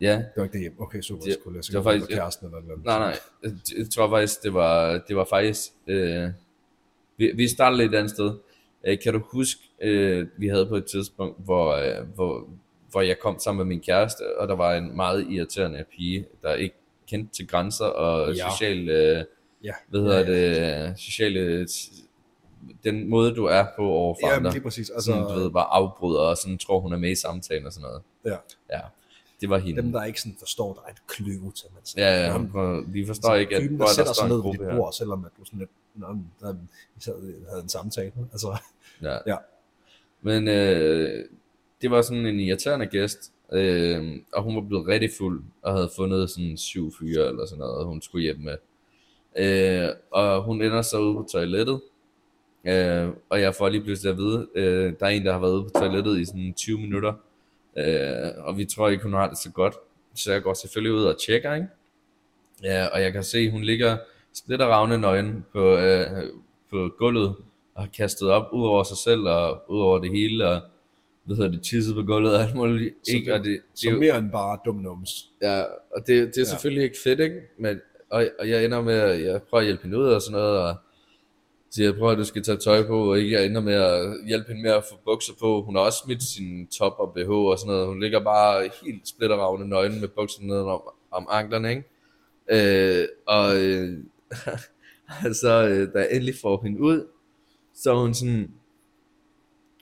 Ja, 0.00 0.12
Det 0.16 0.26
var 0.36 0.42
ikke 0.42 0.52
det 0.52 0.60
hjem. 0.60 0.74
Okay, 0.80 1.00
super. 1.00 1.24
Det- 1.24 1.34
skulle 1.34 1.56
jeg 1.56 1.64
det 1.64 1.74
var 1.74 1.80
det 1.80 2.00
var 2.00 2.06
faktisk- 2.06 2.16
kæresten 2.18 2.46
eller 2.46 2.60
noget. 2.60 2.84
nej, 2.84 2.98
nej. 2.98 3.18
Jeg, 3.78 3.90
tror 3.94 4.10
faktisk, 4.10 4.42
det 4.42 4.54
var, 4.54 4.98
det 5.08 5.16
var 5.16 5.24
faktisk... 5.24 5.60
Øh, 5.86 6.28
vi, 7.16 7.32
vi 7.34 7.48
startede 7.48 7.82
lidt 7.82 7.94
et 7.94 7.98
andet 7.98 8.10
sted. 8.10 8.32
Øh, 8.84 8.98
kan 9.02 9.12
du 9.12 9.18
huske, 9.32 9.60
øh, 9.82 10.26
vi 10.36 10.48
havde 10.48 10.66
på 10.66 10.76
et 10.76 10.84
tidspunkt, 10.84 11.44
hvor, 11.44 11.72
øh, 11.72 12.06
hvor, 12.14 12.48
hvor 12.90 13.00
jeg 13.00 13.18
kom 13.18 13.38
sammen 13.38 13.58
med 13.58 13.74
min 13.76 13.80
kæreste, 13.80 14.38
og 14.38 14.48
der 14.48 14.54
var 14.56 14.74
en 14.74 14.96
meget 14.96 15.26
irriterende 15.30 15.84
pige, 15.96 16.26
der 16.42 16.54
ikke 16.54 16.74
kendte 17.08 17.34
til 17.34 17.48
grænser 17.48 17.84
og 17.84 18.34
Ja. 18.34 18.50
social... 18.50 18.88
Øh, 18.88 19.24
Ja. 19.64 19.72
hvad 19.88 20.00
hedder 20.00 20.24
det? 20.24 20.98
Sociale... 20.98 21.66
Den 22.84 23.08
måde, 23.10 23.34
du 23.34 23.44
er 23.44 23.64
på 23.76 23.82
overfor 23.82 24.26
Ja, 24.28 24.32
andre. 24.36 24.42
men 24.42 24.52
lige 24.52 24.62
præcis. 24.62 24.90
Altså, 24.90 25.06
sådan, 25.06 25.22
du 25.22 25.28
Altså, 25.28 25.42
ved, 25.42 25.50
bare 25.50 25.66
afbryder 25.66 26.20
og 26.20 26.36
sådan 26.36 26.58
tror, 26.58 26.80
hun 26.80 26.92
er 26.92 26.96
med 26.98 27.10
i 27.10 27.14
samtalen 27.14 27.66
og 27.66 27.72
sådan 27.72 27.88
noget. 27.88 28.02
ja. 28.24 28.36
Ja, 28.76 28.80
det 29.40 29.50
var 29.50 29.58
hende. 29.58 29.82
Dem, 29.82 29.92
der 29.92 30.04
ikke 30.04 30.20
sådan 30.20 30.36
forstår, 30.38 30.72
der 30.74 30.80
er 30.86 30.90
et 30.92 31.06
kløve 31.06 31.52
til, 31.54 31.66
man 31.74 31.82
siger. 31.84 32.04
Ja, 32.10 32.20
ja, 32.20 32.32
Jamen, 32.32 32.50
for 32.52 32.84
vi 32.86 33.06
forstår 33.06 33.34
ikke, 33.34 33.56
at 33.56 33.62
typen, 33.62 33.78
der 33.78 33.84
er 33.84 33.88
sætter 33.88 34.12
der 34.12 34.14
sig 34.14 34.28
ned 34.28 34.36
ved 34.42 34.52
dit 34.52 34.60
her. 34.60 34.76
bord, 34.76 34.92
selvom 34.92 35.24
at 35.24 35.30
du 35.38 35.44
sådan 35.44 35.58
lidt, 35.58 35.70
Nå, 35.94 36.06
der, 36.40 36.52
vi 36.94 37.00
sad, 37.00 37.14
havde 37.50 37.62
en 37.62 37.68
samtale. 37.68 38.12
Altså, 38.32 38.56
Ja. 39.02 39.16
Ja. 39.26 39.36
Men 40.22 40.48
øh, 40.48 41.24
det 41.82 41.90
var 41.90 42.02
sådan 42.02 42.26
en 42.26 42.40
irriterende 42.40 42.86
gæst, 42.86 43.32
øh, 43.52 44.20
og 44.32 44.42
hun 44.42 44.54
var 44.56 44.60
blevet 44.62 44.86
rigtig 44.86 45.10
fuld, 45.18 45.42
og 45.62 45.72
havde 45.74 45.90
fundet 45.96 46.30
sådan 46.30 46.56
syv 46.56 46.92
fyre 46.98 47.28
eller 47.28 47.46
sådan 47.46 47.58
noget, 47.58 47.86
hun 47.86 48.02
skulle 48.02 48.22
hjem 48.22 48.38
med. 48.40 48.56
Øh, 49.36 49.88
og 50.10 50.42
hun 50.42 50.62
ender 50.62 50.82
så 50.82 50.98
ude 50.98 51.14
på 51.14 51.26
toilettet, 51.32 51.80
øh, 52.64 53.08
og 53.30 53.40
jeg 53.40 53.54
får 53.54 53.68
lige 53.68 53.82
pludselig 53.84 54.10
at 54.12 54.16
vide, 54.18 54.48
øh, 54.54 54.92
der 55.00 55.06
er 55.06 55.10
en, 55.10 55.24
der 55.26 55.32
har 55.32 55.38
været 55.40 55.52
ude 55.52 55.62
på 55.64 55.70
toilettet 55.80 56.20
i 56.20 56.24
sådan 56.24 56.54
20 56.56 56.78
minutter, 56.78 57.12
øh, 57.78 58.30
og 58.38 58.58
vi 58.58 58.64
tror 58.64 58.88
ikke, 58.88 59.02
hun 59.04 59.12
har 59.12 59.28
det 59.28 59.38
så 59.38 59.50
godt. 59.50 59.74
Så 60.14 60.32
jeg 60.32 60.42
går 60.42 60.54
selvfølgelig 60.54 60.92
ud 60.98 61.04
og 61.04 61.16
tjekker, 61.26 61.54
ikke? 61.54 61.66
Ja, 62.62 62.86
og 62.86 63.02
jeg 63.02 63.12
kan 63.12 63.22
se, 63.22 63.50
hun 63.50 63.62
ligger 63.62 63.96
splitteravne 64.34 64.98
nøgen 64.98 65.44
på, 65.52 65.76
øh, 65.76 66.06
på 66.70 66.90
gulvet, 66.98 67.34
og 67.74 67.82
har 67.82 67.88
kastet 67.96 68.30
op 68.30 68.48
ud 68.52 68.66
over 68.66 68.82
sig 68.82 68.96
selv, 68.96 69.20
og 69.20 69.62
ud 69.68 69.80
over 69.80 69.98
det 69.98 70.10
hele, 70.10 70.48
og 70.48 70.60
hvad 71.24 71.36
hedder 71.36 71.50
det, 71.50 71.62
tisset 71.62 71.94
på 71.94 72.02
gulvet 72.02 72.34
og 72.36 72.42
alt 72.42 72.54
muligt. 72.54 72.94
Så 73.04 73.12
Ikke? 73.16 73.26
det- 73.26 73.38
Og 73.38 73.44
det, 73.44 73.60
det, 73.82 73.88
er 73.88 73.92
jo, 73.92 73.98
mere 73.98 74.18
end 74.18 74.30
bare 74.32 74.58
dum 74.64 74.76
nums. 74.76 75.10
ja, 75.42 75.60
og 75.62 76.00
det, 76.06 76.06
det 76.08 76.18
er 76.18 76.30
Ja. 76.40 76.44
selvfølgelig 76.44 76.84
ikke 76.84 76.96
fedt, 77.04 77.20
ikke? 77.20 77.40
Men, 77.58 77.80
og, 78.10 78.26
og 78.38 78.48
jeg 78.48 78.64
ender 78.64 78.80
med, 78.82 78.94
at 78.94 79.22
jeg 79.24 79.42
prøver 79.42 79.60
at 79.60 79.64
hjælpe 79.66 79.82
hende 79.82 79.98
ud 79.98 80.04
og 80.04 80.22
sådan 80.22 80.32
noget, 80.40 80.58
og 80.58 80.74
siger, 81.74 81.88
jeg 81.88 81.94
prøver, 81.94 82.12
at 82.12 82.18
du 82.18 82.24
skal 82.24 82.42
tage 82.42 82.56
tøj 82.56 82.86
på, 82.86 83.10
og 83.10 83.18
ikke 83.18 83.32
jeg 83.32 83.46
ender 83.46 83.60
med 83.60 83.74
at 83.74 84.26
hjælpe 84.26 84.48
hende 84.48 84.62
med 84.62 84.70
at 84.70 84.84
få 84.90 84.96
bukser 85.04 85.32
på. 85.40 85.62
Hun 85.62 85.74
har 85.74 85.82
også 85.82 86.02
smidt 86.04 86.22
sin 86.22 86.66
top 86.66 86.94
og 86.98 87.14
BH 87.14 87.30
og 87.30 87.58
sådan 87.58 87.72
noget. 87.72 87.86
Hun 87.86 88.00
ligger 88.00 88.20
bare 88.20 88.70
helt 88.84 89.08
splitteravne 89.08 89.68
nøgen 89.68 90.00
med 90.00 90.08
bukserne 90.08 90.48
ned 90.48 90.56
om, 90.56 90.82
om 91.10 91.26
anklerne, 91.30 91.70
ikke? 91.70 91.84
Øh, 92.50 93.08
og 93.26 93.56
øh, 93.56 93.98
så 95.42 95.68
øh, 95.68 95.92
da 95.94 95.98
jeg 95.98 96.08
endelig 96.10 96.34
får 96.42 96.62
hende 96.62 96.80
ud, 96.80 97.06
så 97.74 97.90
er 97.92 98.00
hun 98.00 98.14
sådan, 98.14 98.50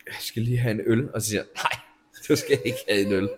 jeg 0.06 0.16
skal 0.20 0.42
lige 0.42 0.58
have 0.58 0.74
en 0.74 0.80
øl, 0.86 1.14
og 1.14 1.22
så 1.22 1.28
siger 1.28 1.42
nej, 1.56 1.80
du 2.28 2.36
skal 2.36 2.58
ikke 2.64 2.78
have 2.88 3.06
en 3.06 3.12
øl, 3.12 3.28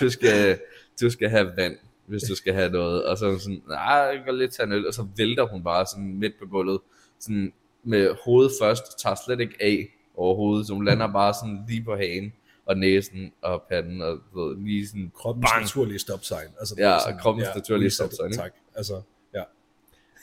du 0.00 0.10
skal, 0.10 0.58
du 1.00 1.10
skal 1.10 1.28
have 1.30 1.52
vand, 1.56 1.76
hvis 2.06 2.22
du 2.22 2.34
skal 2.34 2.54
have 2.54 2.70
noget, 2.70 3.04
og 3.04 3.18
så 3.18 3.26
er 3.26 3.30
hun 3.30 3.40
sådan, 3.40 3.62
nej, 3.68 3.94
jeg 3.94 4.22
kan 4.24 4.38
lige 4.38 4.48
tage 4.48 4.66
en 4.66 4.72
øl, 4.72 4.86
og 4.86 4.94
så 4.94 5.06
vælter 5.16 5.46
hun 5.46 5.64
bare 5.64 5.86
sådan 5.86 6.18
midt 6.18 6.32
på 6.38 6.46
gulvet, 6.46 6.80
sådan 7.20 7.52
med 7.82 8.14
hovedet 8.24 8.52
først, 8.62 8.82
tager 9.02 9.16
slet 9.26 9.40
ikke 9.40 9.54
af 9.60 9.88
overhovedet, 10.16 10.66
så 10.66 10.74
hun 10.74 10.84
lander 10.84 11.12
bare 11.12 11.34
sådan 11.34 11.64
lige 11.68 11.84
på 11.84 11.96
hagen, 11.96 12.32
og 12.66 12.76
næsen 12.78 13.32
og 13.42 13.62
panden, 13.70 14.02
og 14.02 14.18
ved, 14.34 14.56
lige 14.64 14.86
sådan, 14.88 15.12
Kroppens 15.14 15.50
Bang! 15.50 15.62
naturlige 15.62 15.98
stopsign. 15.98 16.48
Altså, 16.58 16.74
Ja, 16.78 16.98
sådan, 17.04 17.18
kroppens 17.18 17.48
naturlige 17.54 17.86
reset, 17.86 17.96
stopsign? 17.96 18.32
Tak. 18.32 18.52
Altså, 18.74 19.00
ja. 19.34 19.42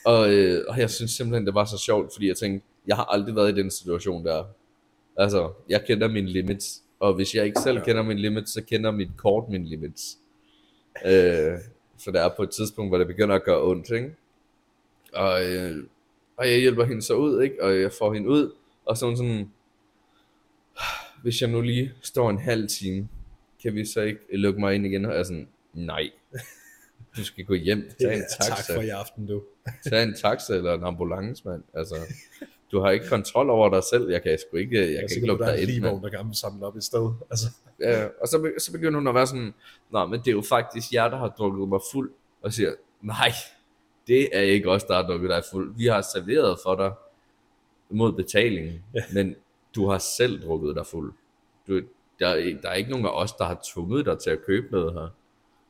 Og, 0.04 0.32
øh, 0.34 0.64
og 0.68 0.78
jeg 0.78 0.90
synes 0.90 1.10
simpelthen, 1.10 1.46
det 1.46 1.54
var 1.54 1.64
så 1.64 1.78
sjovt, 1.78 2.12
fordi 2.14 2.28
jeg 2.28 2.36
tænkte, 2.36 2.66
jeg 2.86 2.96
har 2.96 3.04
aldrig 3.04 3.36
været 3.36 3.52
i 3.58 3.60
den 3.62 3.70
situation 3.70 4.24
der. 4.24 4.44
Altså, 5.16 5.52
jeg 5.68 5.84
kender 5.86 6.08
mine 6.08 6.28
limits, 6.28 6.82
og 7.00 7.14
hvis 7.14 7.34
jeg 7.34 7.44
ikke 7.46 7.60
selv 7.60 7.78
Ja. 7.78 7.84
kender 7.84 8.02
mine 8.02 8.20
limits, 8.20 8.52
så 8.52 8.62
kender 8.62 8.90
mit 8.90 9.10
kort 9.16 9.48
mine 9.48 9.64
limits. 9.68 10.18
Øh, 11.06 11.58
så 11.98 12.10
der 12.10 12.20
er 12.20 12.28
på 12.36 12.42
et 12.42 12.50
tidspunkt, 12.50 12.90
hvor 12.90 12.98
det 12.98 13.06
begynder 13.06 13.34
at 13.34 13.44
gøre 13.44 13.62
ondt, 13.62 13.90
ikke? 13.90 14.14
Og, 15.14 15.44
øh, 15.44 15.84
og 16.40 16.50
jeg 16.50 16.60
hjælper 16.60 16.84
hende 16.84 17.02
så 17.02 17.14
ud, 17.14 17.42
ikke? 17.42 17.62
Og 17.62 17.80
jeg 17.80 17.92
får 17.92 18.14
hende 18.14 18.28
ud, 18.28 18.52
og 18.86 18.96
så 18.96 19.04
er 19.06 19.10
hun 19.10 19.16
sådan, 19.16 19.50
hvis 21.22 21.40
jeg 21.40 21.50
nu 21.50 21.60
lige 21.60 21.92
står 22.02 22.30
en 22.30 22.38
halv 22.38 22.68
time, 22.68 23.08
kan 23.62 23.74
vi 23.74 23.84
så 23.84 24.00
ikke 24.00 24.20
lukke 24.32 24.60
mig 24.60 24.74
ind 24.74 24.86
igen? 24.86 25.04
Og 25.04 25.12
jeg 25.12 25.18
er 25.20 25.24
sådan, 25.24 25.48
nej. 25.74 26.10
Du 27.16 27.24
skal 27.24 27.44
gå 27.44 27.54
hjem, 27.54 27.90
tag 28.00 28.12
en 28.14 28.18
ja, 28.18 28.24
tak 28.46 28.56
taxa. 28.56 28.76
for 28.76 28.82
i 28.82 28.88
aften, 28.88 29.26
du. 29.26 29.42
Tag 29.90 30.02
en 30.02 30.14
taxa 30.14 30.54
eller 30.54 30.74
en 30.74 30.84
ambulance, 30.84 31.48
mand. 31.48 31.62
Altså, 31.74 31.96
du 32.72 32.80
har 32.80 32.90
ikke 32.90 33.08
kontrol 33.08 33.50
over 33.50 33.68
dig 33.70 33.82
selv. 33.90 34.10
Jeg 34.10 34.22
kan 34.22 34.38
sgu 34.48 34.56
ikke, 34.56 34.76
jeg 34.76 34.82
Jeg 34.88 34.94
kan 34.94 35.08
er 35.10 35.14
ikke 35.14 35.26
lukke 35.26 35.44
er 35.44 35.48
dig 35.52 35.62
ind, 35.62 35.68
mand. 35.70 35.74
livvogn, 35.82 36.02
der 36.02 36.08
kan 36.10 36.34
samle 36.34 36.66
op 36.66 36.76
i 36.76 36.80
sted. 36.80 37.10
Altså, 37.30 37.46
Ja, 37.80 38.06
og 38.20 38.28
så, 38.28 38.50
så 38.58 38.72
begynder 38.72 38.98
hun 38.98 39.08
at 39.08 39.14
være 39.14 39.26
sådan, 39.26 39.54
Nå, 39.92 40.06
men 40.06 40.20
det 40.20 40.28
er 40.28 40.32
jo 40.32 40.42
faktisk 40.48 40.92
jer, 40.92 41.08
der 41.08 41.16
har 41.16 41.28
drukket 41.28 41.68
mig 41.68 41.80
fuld. 41.92 42.10
Og 42.42 42.52
siger, 42.52 42.72
nej, 43.02 43.32
det 44.10 44.28
er 44.36 44.40
ikke 44.40 44.70
os, 44.70 44.84
der 44.84 44.94
har 44.94 45.02
drukket 45.02 45.30
dig 45.30 45.42
fuld. 45.52 45.74
Vi 45.76 45.86
har 45.86 46.00
serveret 46.02 46.58
for 46.62 46.74
dig 46.74 46.92
mod 47.90 48.12
betaling, 48.12 48.84
Ja. 48.94 49.00
men 49.12 49.36
du 49.74 49.86
har 49.86 49.98
selv 49.98 50.42
drukket 50.42 50.76
dig 50.76 50.86
fuld. 50.86 51.12
Du, 51.68 51.80
der, 52.18 52.28
er, 52.28 52.34
ikke- 52.34 52.60
der 52.62 52.68
er 52.68 52.74
ikke 52.74 52.90
nogen 52.90 53.06
af 53.06 53.10
os, 53.22 53.32
der 53.32 53.44
har 53.44 53.60
tvunget 53.74 54.06
dig 54.06 54.18
til 54.18 54.30
at 54.30 54.38
købe 54.46 54.66
noget 54.72 54.92
her. 54.92 55.08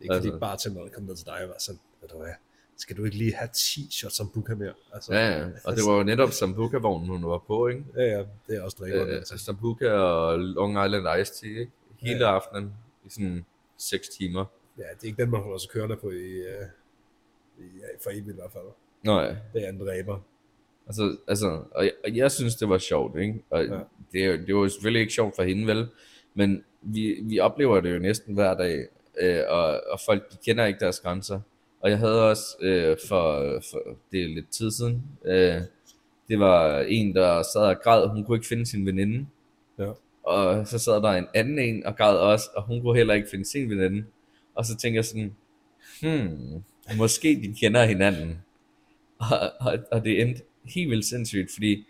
ikke 0.01 0.15
fordi 0.15 0.27
Altså. 0.29 0.39
bare 0.41 0.57
til 0.57 0.73
noget 0.73 0.93
kom 0.93 1.03
ned 1.03 1.17
til 1.17 1.27
dig 1.27 1.43
og 1.43 1.49
var 1.49 1.55
sådan, 1.59 1.81
ved 2.01 2.09
du 2.09 2.17
hvad, 2.19 2.33
skal 2.77 2.97
du 2.97 3.05
ikke 3.05 3.17
lige 3.17 3.35
have 3.35 3.49
10 3.55 3.89
shots 3.91 4.17
som 4.17 4.29
buka 4.35 4.55
mere? 4.55 4.73
Altså, 4.93 5.15
Ja, 5.15 5.39
ja. 5.39 5.47
og 5.65 5.77
det 5.77 5.83
var 5.87 5.97
jo 5.97 6.03
netop 6.03 6.31
Sambuca-vognen, 6.31 7.09
hun 7.09 7.27
var 7.31 7.39
på, 7.39 7.69
ikke? 7.69 7.85
ja, 7.97 8.03
ja, 8.03 8.19
det 8.47 8.57
er 8.57 8.63
også 8.63 8.77
dræber. 8.81 9.07
øh, 9.07 9.15
altså. 9.17 9.39
Sambuca 9.39 9.91
og 9.93 10.39
Long 10.39 10.73
Island 10.87 11.21
Iced 11.21 11.35
Tea, 11.35 11.61
ikke? 11.61 11.73
Hele 11.99 12.19
Ja. 12.29 12.35
aftenen 12.35 12.73
i 13.07 13.11
sådan 13.11 13.45
6 13.79 14.09
timer. 14.09 14.45
Ja, 14.79 14.83
det 14.83 15.03
er 15.03 15.07
ikke 15.07 15.23
den, 15.23 15.31
man 15.31 15.41
holder 15.41 15.59
sig 15.59 15.71
kørende 15.71 15.97
på 15.97 16.11
i, 16.11 16.37
ja, 16.43 16.65
for 18.03 18.11
evigt 18.11 18.29
i 18.29 18.33
hvert 18.33 18.53
fald. 18.53 18.65
Nå 19.05 19.21
ja, 19.21 19.27
Det 19.55 19.65
er 19.65 19.69
en 19.69 19.81
dræber. 19.81 20.19
altså, 20.87 21.17
altså 21.29 21.63
og, 21.71 21.85
jeg, 21.85 21.93
og 22.05 22.17
jeg 22.17 22.31
synes, 22.33 22.55
det 22.57 22.69
var 22.69 22.79
sjovt, 22.79 23.19
ikke? 23.21 23.43
Og 23.51 23.65
Ja. 23.65 23.79
det, 24.13 24.47
det 24.47 24.55
var 24.57 24.69
selvfølgelig 24.69 25.01
ikke 25.01 25.13
sjovt 25.13 25.37
for 25.37 25.43
hende, 25.43 25.67
vel? 25.67 25.89
Men 26.35 26.65
vi, 26.83 27.17
vi 27.23 27.39
oplever 27.39 27.81
det 27.81 27.95
jo 27.95 27.99
næsten 27.99 28.35
hver 28.35 28.55
dag, 28.55 28.87
øh, 29.21 29.43
og, 29.49 29.81
og 29.91 30.01
folk 30.07 30.33
de 30.33 30.37
kender 30.47 30.65
ikke 30.67 30.81
deres 30.81 31.01
grænser. 31.01 31.41
Og 31.81 31.91
jeg 31.91 31.99
havde 31.99 32.31
også 32.31 32.45
øh, 32.61 32.97
for, 33.09 33.37
for, 33.71 33.83
det 34.13 34.23
er 34.23 34.29
lidt 34.29 34.51
tid 34.51 34.71
siden, 34.71 35.03
øh, 35.25 35.61
det 36.29 36.39
var 36.41 36.81
en, 36.81 37.15
der 37.15 37.43
sad 37.43 37.61
og 37.63 37.81
græd, 37.83 38.09
hun 38.09 38.25
kunne 38.25 38.37
ikke 38.37 38.47
finde 38.49 38.67
sin 38.67 38.87
veninde. 38.87 39.27
Ja. 39.79 39.91
Og 40.23 40.67
så 40.67 40.79
sad 40.79 40.93
der 41.03 41.09
en 41.11 41.27
anden 41.35 41.59
en 41.59 41.87
og 41.87 41.97
græd 41.97 42.17
også, 42.17 42.51
og 42.57 42.63
hun 42.63 42.81
kunne 42.83 42.97
heller 42.97 43.15
ikke 43.15 43.29
finde 43.31 43.45
sin 43.45 43.71
veninde. 43.71 44.05
Og 44.55 44.65
så 44.65 44.77
tænker 44.77 44.99
jeg 44.99 45.05
sådan, 45.05 45.35
hmm, 46.03 46.65
måske 46.97 47.41
de 47.43 47.55
kender 47.61 47.85
hinanden. 47.85 48.39
Og, 49.19 49.53
og, 49.61 49.79
og 49.93 50.05
det 50.05 50.21
endte 50.23 50.43
helt 50.65 50.91
vildt 50.91 51.05
sindssygt, 51.05 51.51
fordi, 51.55 51.87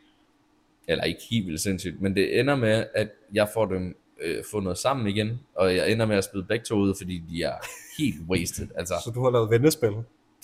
eller 0.89 1.05
ikke 1.05 1.21
helt 1.31 1.47
vildt 1.47 1.61
sindssygt, 1.61 2.01
men 2.01 2.15
det 2.17 2.41
ender 2.41 2.57
med, 2.57 2.85
at 2.95 3.09
jeg 3.35 3.49
får 3.55 3.67
dem 3.67 3.97
øh, 4.21 4.45
fundet 4.51 4.79
sammen 4.79 5.07
igen, 5.07 5.41
og 5.55 5.77
jeg 5.77 5.93
ender 5.93 6.07
med 6.07 6.17
at 6.17 6.25
spille 6.25 6.45
begge 6.45 6.65
to 6.65 6.75
ud, 6.75 6.95
fordi 6.99 7.23
de 7.31 7.43
er 7.43 7.55
helt 7.99 8.21
wasted. 8.29 8.69
Altså, 8.75 8.95
Så 9.05 9.11
du 9.11 9.23
har 9.23 9.31
lavet 9.31 9.51
vennespil? 9.51 9.91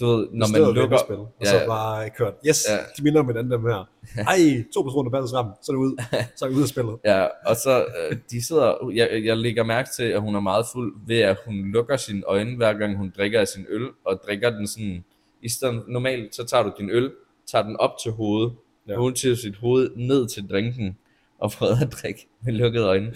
Du 0.00 0.06
ved, 0.06 0.28
når 0.32 0.52
man 0.52 0.60
lukker... 0.60 0.82
vennespil, 0.82 1.16
og 1.16 1.32
Ja, 1.44 1.46
så 1.46 1.66
bare 1.66 2.10
kørt, 2.10 2.34
yes, 2.48 2.66
Ja. 2.70 2.76
de 2.98 3.02
minder 3.02 3.20
om 3.20 3.26
hinanden 3.26 3.52
dem 3.52 3.62
her. 3.62 3.88
Ej, 4.32 4.64
to 4.74 4.82
personer 4.82 5.10
passer 5.10 5.28
sammen, 5.36 5.54
så 5.62 5.72
er 5.72 5.76
det 5.76 5.82
ud, 5.82 5.96
så 6.36 6.44
er 6.44 6.48
det 6.48 6.56
ud 6.56 6.62
af 6.62 6.68
spillet. 6.68 6.96
Ja, 7.04 7.26
og 7.46 7.56
så 7.56 7.84
øh, 8.10 8.16
de 8.30 8.46
sidder, 8.46 8.90
jeg, 8.94 9.24
jeg 9.24 9.36
lægger 9.36 9.64
mærke 9.64 9.88
til, 9.96 10.04
at 10.04 10.20
hun 10.20 10.34
er 10.34 10.40
meget 10.40 10.66
fuld 10.72 10.94
ved, 11.06 11.18
at 11.20 11.36
hun 11.46 11.54
lukker 11.72 11.96
sine 11.96 12.22
øjne, 12.26 12.56
hver 12.56 12.72
gang 12.72 12.96
hun 12.96 13.12
drikker 13.16 13.40
af 13.40 13.48
sin 13.48 13.66
øl, 13.68 13.86
og 14.04 14.20
drikker 14.26 14.50
den 14.50 14.66
sådan, 14.66 15.04
i 15.42 15.48
stedet 15.48 15.82
normalt, 15.88 16.34
så 16.34 16.44
tager 16.44 16.62
du 16.62 16.72
din 16.78 16.90
øl, 16.90 17.10
tager 17.46 17.62
den 17.64 17.76
op 17.76 17.92
til 18.02 18.12
hovedet, 18.12 18.52
ja. 18.88 18.94
hun 18.96 19.14
tager 19.14 19.34
sit 19.36 19.56
hoved 19.56 19.90
ned 19.96 20.28
til 20.28 20.48
drinken, 20.50 20.98
og 21.38 21.50
prøver 21.50 21.76
at 21.82 21.92
drikke 22.02 22.28
med 22.42 22.52
lukkede 22.52 22.84
øjne. 22.86 23.14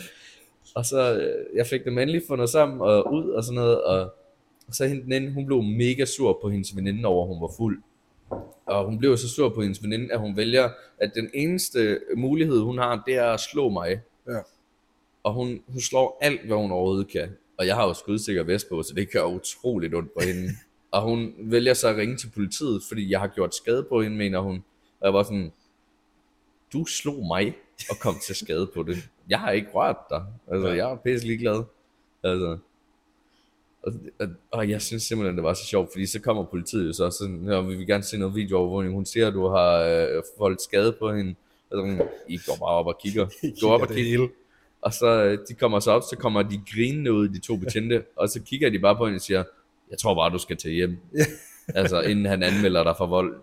Og 0.74 0.86
så, 0.86 1.14
øh, 1.14 1.56
jeg 1.56 1.66
fik 1.66 1.84
dem 1.84 1.98
endelig 1.98 2.22
fundet 2.28 2.48
sammen 2.48 2.80
og 2.80 3.12
ud 3.12 3.28
og 3.30 3.44
sådan 3.44 3.54
noget, 3.54 3.82
og, 3.82 4.14
og 4.70 4.74
så 4.74 4.86
hende 4.86 5.02
den 5.02 5.12
ene, 5.12 5.32
hun 5.32 5.46
blev 5.46 5.62
mega 5.62 6.04
sur 6.04 6.38
på 6.42 6.50
hendes 6.50 6.76
veninde 6.76 7.06
over, 7.06 7.22
at 7.24 7.28
hun 7.34 7.42
var 7.42 7.50
fuld. 7.56 7.82
Og 8.66 8.84
hun 8.84 8.98
blev 8.98 9.16
så 9.16 9.28
sur 9.28 9.48
på 9.48 9.62
hendes 9.62 9.82
veninde, 9.82 10.12
at 10.12 10.20
hun 10.20 10.36
vælger, 10.36 10.70
at 10.98 11.14
den 11.14 11.30
eneste 11.34 12.00
mulighed, 12.16 12.60
hun 12.60 12.78
har, 12.78 13.02
det 13.06 13.14
er 13.14 13.24
at 13.24 13.40
slå 13.40 13.68
mig. 13.68 14.00
Ja. 14.28 14.38
Og 15.22 15.32
hun, 15.34 15.62
hun 15.68 15.80
slår 15.80 16.18
alt, 16.20 16.46
hvad 16.46 16.56
hun 16.56 16.70
overhovedet 16.70 17.08
kan. 17.08 17.28
Og 17.58 17.66
jeg 17.66 17.74
har 17.76 17.86
jo 17.86 17.94
skudsikker 17.94 18.42
vest 18.42 18.68
på, 18.68 18.82
så 18.82 18.94
det 18.94 19.12
gør 19.12 19.24
utroligt 19.24 19.94
ondt 19.94 20.14
på 20.14 20.20
hende. 20.26 20.48
og 20.92 21.02
hun 21.02 21.34
vælger 21.38 21.74
så 21.74 21.88
at 21.88 21.96
ringe 21.96 22.16
til 22.16 22.30
politiet, 22.34 22.82
fordi 22.88 23.10
jeg 23.10 23.20
har 23.20 23.28
gjort 23.28 23.54
skade 23.54 23.86
på 23.88 24.02
hende, 24.02 24.16
mener 24.16 24.38
hun. 24.38 24.64
Og 25.00 25.06
jeg 25.06 25.14
var 25.14 25.22
sådan, 25.22 25.52
du 26.72 26.84
slog 26.84 27.26
mig 27.26 27.54
og 27.90 27.96
kom 28.00 28.14
til 28.26 28.34
skade 28.34 28.70
på 28.74 28.82
det. 28.82 29.08
Jeg 29.28 29.40
har 29.40 29.50
ikke 29.50 29.70
rørt 29.74 29.96
dig. 30.10 30.24
Altså, 30.52 30.68
Ja. 30.68 30.74
jeg 30.74 30.92
er 30.92 30.96
pisse 30.96 31.26
ligeglad. 31.26 31.62
Altså, 32.22 32.58
Og, 33.82 33.92
og, 34.18 34.28
og, 34.50 34.70
jeg 34.70 34.82
synes 34.82 35.02
simpelthen, 35.02 35.36
det 35.36 35.44
var 35.44 35.54
så 35.54 35.64
sjovt, 35.64 35.92
fordi 35.92 36.06
så 36.06 36.20
kommer 36.20 36.44
politiet 36.44 36.86
jo 36.86 36.92
så 36.92 37.10
sådan, 37.10 37.44
ja, 37.48 37.60
vi 37.60 37.74
vil 37.76 37.86
gerne 37.86 38.02
se 38.02 38.18
noget 38.18 38.34
videoovervågning. 38.34 38.94
Hun 38.94 39.06
siger, 39.06 39.26
at 39.26 39.34
du 39.34 39.48
har 39.48 39.78
øh, 39.78 40.22
voldt 40.38 40.62
skade 40.62 40.92
på 40.92 41.12
hende. 41.12 41.34
Og 41.70 41.76
så, 41.78 42.06
I 42.28 42.38
går 42.46 42.56
bare 42.56 42.68
op 42.68 42.86
og 42.86 42.98
kigger. 43.02 43.26
Gå 43.60 43.68
op 43.68 43.82
og 43.82 43.88
kigger. 43.88 44.28
Og 44.82 44.92
så 44.92 45.24
øh, 45.24 45.38
de 45.48 45.54
kommer 45.54 45.80
så 45.80 45.90
op, 45.90 46.02
så 46.02 46.16
kommer 46.16 46.42
de 46.42 46.60
grinende 46.74 47.12
ud, 47.12 47.28
de 47.28 47.38
to 47.38 47.56
betjente, 47.56 48.02
og 48.16 48.28
så 48.28 48.42
kigger 48.42 48.70
de 48.70 48.78
bare 48.78 48.96
på 48.96 49.04
hende 49.06 49.16
og 49.16 49.20
siger, 49.20 49.44
jeg 49.90 49.98
tror 49.98 50.14
bare, 50.14 50.30
du 50.30 50.38
skal 50.38 50.56
til 50.56 50.70
hjem. 50.70 50.96
altså, 51.68 52.00
inden 52.00 52.24
han 52.24 52.42
anmelder 52.42 52.84
dig 52.84 52.94
for 52.98 53.06
vold. 53.06 53.34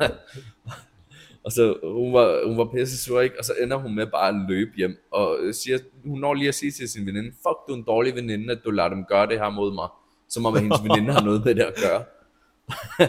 og 1.44 1.52
så 1.52 1.78
hun 1.82 2.12
var, 2.12 2.46
hun 2.46 2.58
var 2.58 2.64
pisse 2.64 3.04
sur, 3.04 3.20
ikke? 3.20 3.38
Og 3.38 3.44
så 3.44 3.52
ender 3.62 3.76
hun 3.76 3.94
med 3.94 4.06
bare 4.06 4.28
at 4.28 4.34
løbe 4.48 4.70
hjem, 4.76 4.96
og 5.10 5.38
siger, 5.52 5.78
hun 6.04 6.20
når 6.20 6.34
lige 6.34 6.48
at 6.48 6.54
sige 6.54 6.72
til 6.72 6.88
sin 6.88 7.06
veninde, 7.06 7.28
fuck, 7.28 7.58
du 7.68 7.72
er 7.72 7.76
en 7.76 7.82
dårlig 7.82 8.14
veninde, 8.14 8.52
at 8.52 8.58
du 8.64 8.70
lader 8.70 8.88
dem 8.88 9.04
gøre 9.04 9.26
det 9.26 9.38
her 9.38 9.50
mod 9.50 9.74
mig. 9.74 9.88
Som 10.28 10.46
om, 10.46 10.54
at 10.54 10.60
hendes 10.62 10.82
veninde 10.82 11.12
har 11.12 11.24
noget 11.24 11.44
med 11.44 11.54
det 11.54 11.62
at 11.62 11.74
gøre. 11.82 12.04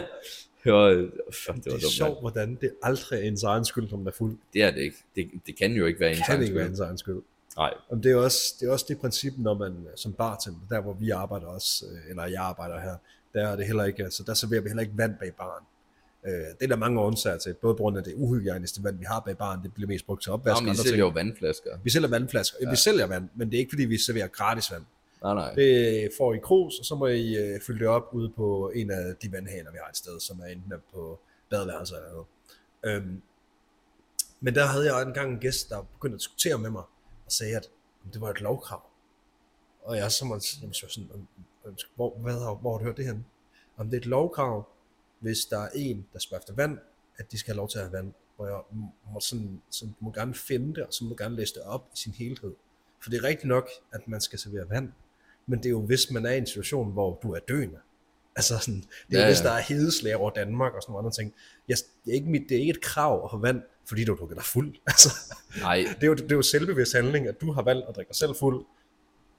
det 0.64 0.72
var, 0.72 0.84
øh, 0.84 1.08
fuck, 1.32 1.56
det 1.56 1.64
Det 1.64 1.72
var 1.72 1.76
er 1.76 1.80
dumt, 1.80 1.92
sjovt, 1.92 2.20
hvordan 2.20 2.58
det 2.60 2.70
aldrig 2.82 3.18
er 3.24 3.28
ens 3.28 3.42
egen 3.42 3.64
skyld, 3.64 3.96
man 3.96 4.06
er 4.06 4.10
fuld. 4.10 4.36
Det 4.52 4.62
er 4.62 4.70
det 4.70 4.80
ikke. 4.80 4.96
Det, 5.16 5.30
det 5.46 5.56
kan 5.56 5.72
jo 5.72 5.86
ikke 5.86 6.00
være 6.00 6.10
en 6.10 6.16
Det 6.16 6.24
kan 6.26 6.42
ikke 6.42 6.54
være 6.54 6.66
ens 6.66 6.80
egen 6.80 6.98
skyld. 6.98 7.22
Nej. 7.56 7.74
Og 7.88 8.02
det 8.02 8.12
er 8.12 8.16
også 8.16 8.54
det, 8.60 8.68
er 8.68 8.72
også 8.72 8.86
det 8.88 8.98
princip, 8.98 9.32
når 9.38 9.54
man 9.54 9.72
øh, 9.72 9.96
som 9.96 10.12
bartender, 10.12 10.60
der 10.70 10.80
hvor 10.80 10.92
vi 10.92 11.10
arbejder 11.10 11.46
også, 11.46 11.84
øh, 11.92 12.10
eller 12.10 12.26
jeg 12.26 12.42
arbejder 12.42 12.80
her, 12.80 12.96
der 13.32 13.48
er 13.48 13.56
det 13.56 13.66
heller 13.66 13.84
ikke, 13.84 14.02
altså 14.04 14.22
der 14.26 14.34
serverer 14.34 14.60
vi 14.60 14.68
heller 14.68 14.82
ikke 14.82 14.98
vand 14.98 15.14
bag 15.20 15.34
baren. 15.34 15.64
Øh, 16.26 16.32
det 16.32 16.56
er 16.60 16.66
der 16.66 16.76
mange 16.76 17.00
årsager 17.00 17.38
til, 17.38 17.54
både 17.54 17.74
på 17.74 17.78
grund 17.78 17.98
af 17.98 18.04
det 18.04 18.14
uhygiejniske 18.16 18.84
vand, 18.84 18.98
vi 18.98 19.04
har 19.04 19.20
bag 19.20 19.38
baren, 19.38 19.62
det 19.62 19.74
bliver 19.74 19.88
mest 19.88 20.06
brugt 20.06 20.22
til 20.22 20.32
opvask. 20.32 20.54
Nå, 20.54 20.56
og 20.56 20.62
men 20.62 20.68
I 20.68 20.70
andre 20.70 20.82
sælger 20.82 20.98
jo 20.98 21.08
vandflasker. 21.08 21.78
Vi 21.84 21.90
sælger 21.90 22.08
vandflasker. 22.08 22.56
Ja. 22.62 22.70
Vi 22.70 22.76
sælger 22.76 23.06
vand, 23.06 23.28
men 23.34 23.50
det 23.50 23.56
er 23.56 23.58
ikke 23.58 23.70
fordi, 23.70 23.84
vi 23.84 23.98
serverer 23.98 24.26
gratis 24.28 24.72
vand. 24.72 24.82
Nej, 25.22 25.34
nej. 25.34 25.54
Det 25.54 26.10
får 26.18 26.34
I 26.34 26.38
krus, 26.38 26.78
og 26.78 26.84
så 26.84 26.94
må 26.94 27.06
I 27.06 27.36
øh, 27.36 27.60
fylde 27.66 27.78
det 27.80 27.88
op 27.88 28.08
ude 28.12 28.30
på 28.36 28.72
en 28.74 28.90
af 28.90 29.16
de 29.22 29.32
vandhaner, 29.32 29.70
vi 29.70 29.78
har 29.82 29.90
et 29.90 29.96
sted, 29.96 30.20
som 30.20 30.40
er 30.40 30.46
enten 30.46 30.72
på 30.94 31.18
badeværelset 31.50 31.96
eller 31.98 32.10
noget. 32.10 32.26
Øhm, 32.84 33.22
men 34.40 34.54
der 34.54 34.66
havde 34.66 34.94
jeg 34.94 35.02
engang 35.02 35.32
en 35.32 35.38
gæst, 35.38 35.68
der 35.70 35.82
begyndte 35.82 36.14
at 36.14 36.18
diskutere 36.20 36.58
med 36.58 36.70
mig, 36.70 36.82
og 37.26 37.32
sagde, 37.32 37.56
at 37.56 37.68
det 38.12 38.20
var 38.20 38.30
et 38.30 38.40
lovkrav. 38.40 38.82
Og 39.82 39.96
jeg 39.96 40.12
så 40.12 40.24
måtte 40.24 40.46
jamen, 40.60 40.74
så 40.74 40.86
sådan, 40.88 41.08
"Om- 41.14 41.26
om- 41.66 41.76
hvor, 41.94 42.18
hvad, 42.18 42.34
hvor 42.60 42.72
har 42.72 42.78
du 42.78 42.84
hørt 42.84 42.96
det 42.96 43.06
hen? 43.06 43.26
Om 43.76 43.86
det 43.86 43.94
er 43.96 44.00
et 44.00 44.06
lovkrav, 44.06 44.68
hvis 45.20 45.44
der 45.44 45.58
er 45.58 45.68
en, 45.74 46.06
der 46.12 46.18
spørger 46.18 46.40
efter 46.40 46.54
vand, 46.54 46.78
at 47.18 47.32
de 47.32 47.38
skal 47.38 47.52
have 47.52 47.56
lov 47.56 47.68
til 47.68 47.78
at 47.78 47.84
have 47.84 47.92
vand. 47.92 48.12
Hvor 48.36 48.46
jeg 48.46 48.60
må 49.12 49.20
sådan, 49.20 49.62
så 49.70 49.84
du 49.84 49.92
må 50.00 50.12
gerne 50.12 50.34
finde 50.34 50.74
det, 50.74 50.82
og 50.82 50.92
så 50.94 51.04
må 51.04 51.14
gerne 51.14 51.36
læse 51.36 51.54
det 51.54 51.62
op 51.62 51.90
i 51.94 51.98
sin 51.98 52.12
helhed. 52.12 52.52
For 53.02 53.10
det 53.10 53.18
er 53.18 53.24
rigtigt 53.24 53.48
nok, 53.48 53.68
at 53.92 54.08
man 54.08 54.20
skal 54.20 54.38
servere 54.38 54.70
vand, 54.70 54.92
men 55.46 55.58
det 55.58 55.66
er 55.66 55.70
jo 55.70 55.80
hvis 55.80 56.10
man 56.10 56.26
er 56.26 56.30
i 56.30 56.38
en 56.38 56.46
situation, 56.46 56.92
hvor 56.92 57.18
du 57.22 57.32
er 57.32 57.38
døende. 57.38 57.78
Altså 58.36 58.58
sådan, 58.58 58.80
det 58.80 59.16
er 59.16 59.18
Ja, 59.18 59.20
ja, 59.20 59.26
hvis 59.26 59.40
der 59.40 59.50
er 59.50 59.60
hedeslag 59.60 60.16
over 60.16 60.30
Danmark 60.30 60.74
og 60.74 60.82
sådan 60.82 60.92
nogle 60.92 61.06
andre 61.06 61.16
ting. 61.16 61.34
Jeg, 61.68 61.76
det, 62.04 62.10
er 62.10 62.14
ikke 62.14 62.30
mit, 62.30 62.42
det 62.48 62.56
er 62.56 62.60
ikke 62.60 62.70
et 62.70 62.80
krav 62.80 63.24
at 63.24 63.30
få 63.30 63.38
vand, 63.38 63.62
fordi 63.84 64.04
du 64.04 64.14
drukker 64.14 64.34
dig 64.34 64.44
fuld. 64.44 64.76
Altså, 64.86 65.08
Nej, 65.60 65.76
det 65.94 66.02
er 66.02 66.06
jo, 66.06 66.14
det 66.14 66.32
er 66.32 66.36
jo 66.36 66.42
selvbevidst 66.42 66.94
handling, 66.94 67.28
at 67.28 67.40
du 67.40 67.52
har 67.52 67.62
valgt 67.62 67.88
at 67.88 67.96
drikke 67.96 68.08
dig 68.08 68.16
selv 68.16 68.34
fuld. 68.34 68.64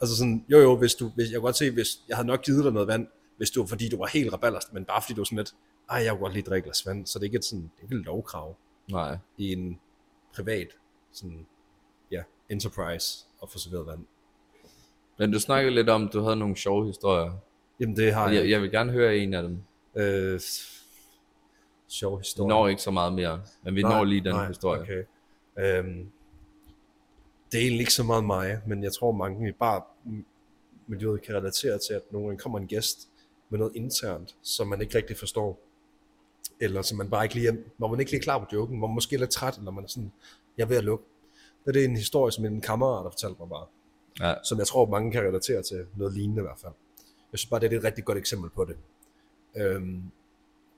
Altså 0.02 0.18
sådan, 0.18 0.46
jo 0.50 0.60
jo, 0.60 0.78
hvis 0.78 0.96
du, 0.96 1.12
hvis, 1.16 1.26
jeg 1.26 1.34
kan 1.34 1.42
godt 1.42 1.58
se, 1.58 1.72
hvis 1.72 1.88
jeg 2.08 2.18
havde 2.18 2.28
nok 2.28 2.44
givet 2.44 2.64
dig 2.64 2.74
noget 2.74 2.88
vand, 2.88 3.08
hvis 3.42 3.52
du, 3.52 3.66
fordi 3.66 3.90
du 3.90 3.98
var 3.98 4.08
helt 4.08 4.34
rebellerst, 4.34 4.74
men 4.74 4.86
bare 4.86 5.02
fordi 5.02 5.14
du 5.14 5.22
var 5.22 5.26
sådan 5.26 5.38
lidt, 5.38 5.54
ej, 5.90 5.98
jeg 5.98 6.12
kunne 6.12 6.20
godt 6.20 6.34
lige 6.34 6.44
drikke 6.44 6.66
glas 6.66 6.88
vand, 6.88 7.06
så 7.06 7.20
det 7.20 7.24
er 7.24 7.28
ikke 7.28 7.38
et, 7.38 7.46
sådan, 7.46 7.64
det 7.64 7.80
er 7.80 7.84
ikke 7.84 7.96
et 7.96 8.06
lovkrav 8.06 8.56
nej. 8.92 9.18
i 9.38 9.54
en 9.54 9.80
privat, 10.36 10.68
sådan, 11.12 11.46
ja, 12.12 12.24
enterprise 12.50 13.26
at 13.44 13.50
få 13.50 13.58
serveret 13.58 13.86
vand. 13.88 14.06
Men 15.18 15.32
du 15.32 15.40
snakkede 15.40 15.76
lidt 15.76 15.90
om, 15.90 16.10
du 16.10 16.22
havde 16.22 16.36
nogle 16.36 16.56
sjove 16.56 16.86
historier. 16.86 17.34
Jamen 17.80 17.96
det 17.96 18.14
har 18.14 18.30
jeg, 18.30 18.36
Jeg, 18.36 18.50
jeg 18.50 18.62
vil 18.62 18.72
gerne 18.72 18.92
høre 18.92 19.18
en 19.18 19.34
af 19.34 19.44
dem. 19.44 19.64
øh, 19.96 20.40
sjov 21.88 22.18
Vi 22.18 22.22
historie. 22.22 22.50
når 22.50 22.68
ikke 22.68 22.82
så 22.82 22.92
meget 22.92 23.14
mere, 23.14 23.42
men 23.64 23.76
vi 23.76 23.82
når 23.82 24.04
lige 24.04 24.24
den 24.24 24.32
nej, 24.32 24.48
historie. 24.48 24.82
Okay. 24.82 25.04
Øhm, 25.60 26.12
det 27.52 27.58
er 27.58 27.62
egentlig 27.62 27.80
ikke 27.80 27.94
så 27.94 28.04
meget 28.04 28.24
mig, 28.24 28.62
men 28.68 28.84
jeg 28.84 28.94
tror 28.94 29.12
mange 29.12 29.50
i 29.50 29.52
bare 29.52 29.82
miljøet 30.88 31.22
kan 31.22 31.36
relatere 31.36 31.78
til, 31.78 31.94
at 31.94 32.02
nogle 32.12 32.28
gange 32.28 32.40
kommer 32.42 32.60
en 32.60 32.68
gæst 32.68 33.11
med 33.52 33.60
noget 33.60 33.76
internt, 33.76 34.36
som 34.42 34.68
man 34.68 34.82
ikke 34.82 34.98
rigtig 34.98 35.18
forstår. 35.18 35.60
Eller 36.60 36.82
som 36.82 36.98
man 36.98 37.10
bare 37.10 37.26
ikke 37.26 37.36
lige 37.36 37.48
er, 37.48 37.56
hvor 37.78 37.88
man 37.88 38.00
ikke 38.00 38.12
lige 38.12 38.20
er 38.20 38.24
klar 38.24 38.40
på 38.40 38.46
joken, 38.54 38.78
hvor 38.78 38.88
man 38.88 38.94
måske 38.96 39.16
er 39.16 39.20
lidt 39.20 39.30
træt, 39.32 39.58
eller 39.58 39.72
man 39.72 39.84
er 39.84 39.88
sådan, 39.88 40.12
jeg 40.58 40.64
er 40.64 40.68
ved 40.68 40.78
at 40.78 40.84
lukke. 40.84 41.06
Det 41.66 41.78
er 41.78 41.86
en 41.86 41.96
historie, 41.98 42.32
som 42.32 42.46
en 42.46 42.62
kammerat 42.62 43.04
har 43.04 43.10
fortalt 43.10 43.40
mig 43.40 43.50
bare, 43.50 43.66
Ja. 44.20 44.34
som 44.44 44.58
jeg 44.60 44.68
tror, 44.68 44.86
mange 44.90 45.12
kan 45.12 45.22
relatere 45.22 45.62
til, 45.64 45.86
noget 45.96 46.14
lignende 46.14 46.42
i 46.42 46.44
hvert 46.44 46.60
fald. 46.60 46.74
Jeg 47.32 47.40
synes 47.40 47.50
bare, 47.50 47.60
det 47.60 47.74
er 47.74 47.78
et 47.78 47.84
rigtig 47.84 48.06
godt 48.06 48.18
eksempel 48.18 48.50
på 48.50 48.66
det. 48.66 48.78
Øhm, 49.56 50.04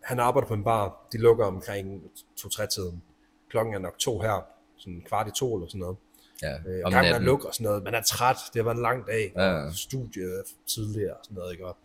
han 0.03 0.19
arbejder 0.19 0.47
på 0.47 0.53
en 0.53 0.63
bar, 0.63 1.07
de 1.11 1.17
lukker 1.17 1.45
omkring 1.45 2.03
2-3 2.39 2.65
tiden. 2.65 3.03
Klokken 3.49 3.74
er 3.74 3.80
nok 3.80 3.97
to 3.99 4.19
her, 4.19 4.45
sådan 4.78 5.03
kvart 5.07 5.28
i 5.28 5.32
to 5.36 5.55
eller 5.55 5.67
sådan 5.67 5.80
noget. 5.80 5.97
ja. 6.41 6.53
Øh, 6.67 6.82
Om 6.86 6.91
gang 6.91 7.03
man 7.03 7.11
natten. 7.11 7.26
lukker 7.26 7.47
og 7.47 7.53
sådan 7.53 7.65
noget. 7.65 7.84
Man 7.84 7.93
er 7.95 8.01
træt, 8.01 8.38
det 8.53 8.59
har 8.59 8.63
været 8.63 8.76
en 8.76 8.82
lang 8.82 9.07
dag, 9.07 9.34
Ja, 9.36 9.71
studie 9.74 10.28
tidligere 10.67 11.13
og 11.13 11.19
sådan 11.26 11.36
noget, 11.36 11.51
ikke? 11.51 11.65
Og, 11.67 11.78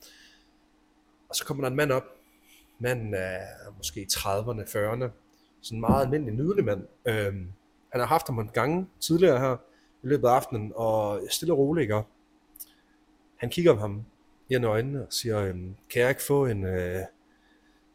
og 1.29 1.35
så 1.35 1.45
kommer 1.45 1.65
der 1.65 1.71
en 1.71 1.77
mand 1.77 1.93
op. 1.93 2.05
Manden 2.79 3.15
er 3.15 3.39
måske 3.77 4.01
i 4.01 4.07
30'erne, 4.11 4.63
40'erne. 4.63 5.11
Sådan 5.61 5.77
en 5.77 5.81
meget 5.81 6.05
almindelig, 6.05 6.35
nydelig 6.35 6.65
mand. 6.65 6.87
Øhm, 7.05 7.53
han 7.93 8.01
har 8.01 8.07
haft 8.07 8.27
ham 8.27 8.39
en 8.39 8.49
gange 8.49 8.87
tidligere 9.01 9.39
her 9.39 9.57
i 10.03 10.07
løbet 10.07 10.29
af 10.29 10.33
aftenen, 10.33 10.73
og 10.77 11.21
stille 11.31 11.55
og 11.55 11.59
roligt, 11.59 11.83
ikke? 11.83 12.03
Han 13.37 13.51
kigger 13.51 13.75
på 13.75 13.81
ham 13.81 14.05
i 14.49 14.55
øjnene 14.55 15.07
og 15.07 15.13
siger, 15.13 15.39
øhm, 15.39 15.77
kan 15.91 16.03
jeg 16.03 16.09
ikke 16.09 16.23
få 16.23 16.47
en, 16.47 16.65
øh, 16.65 17.01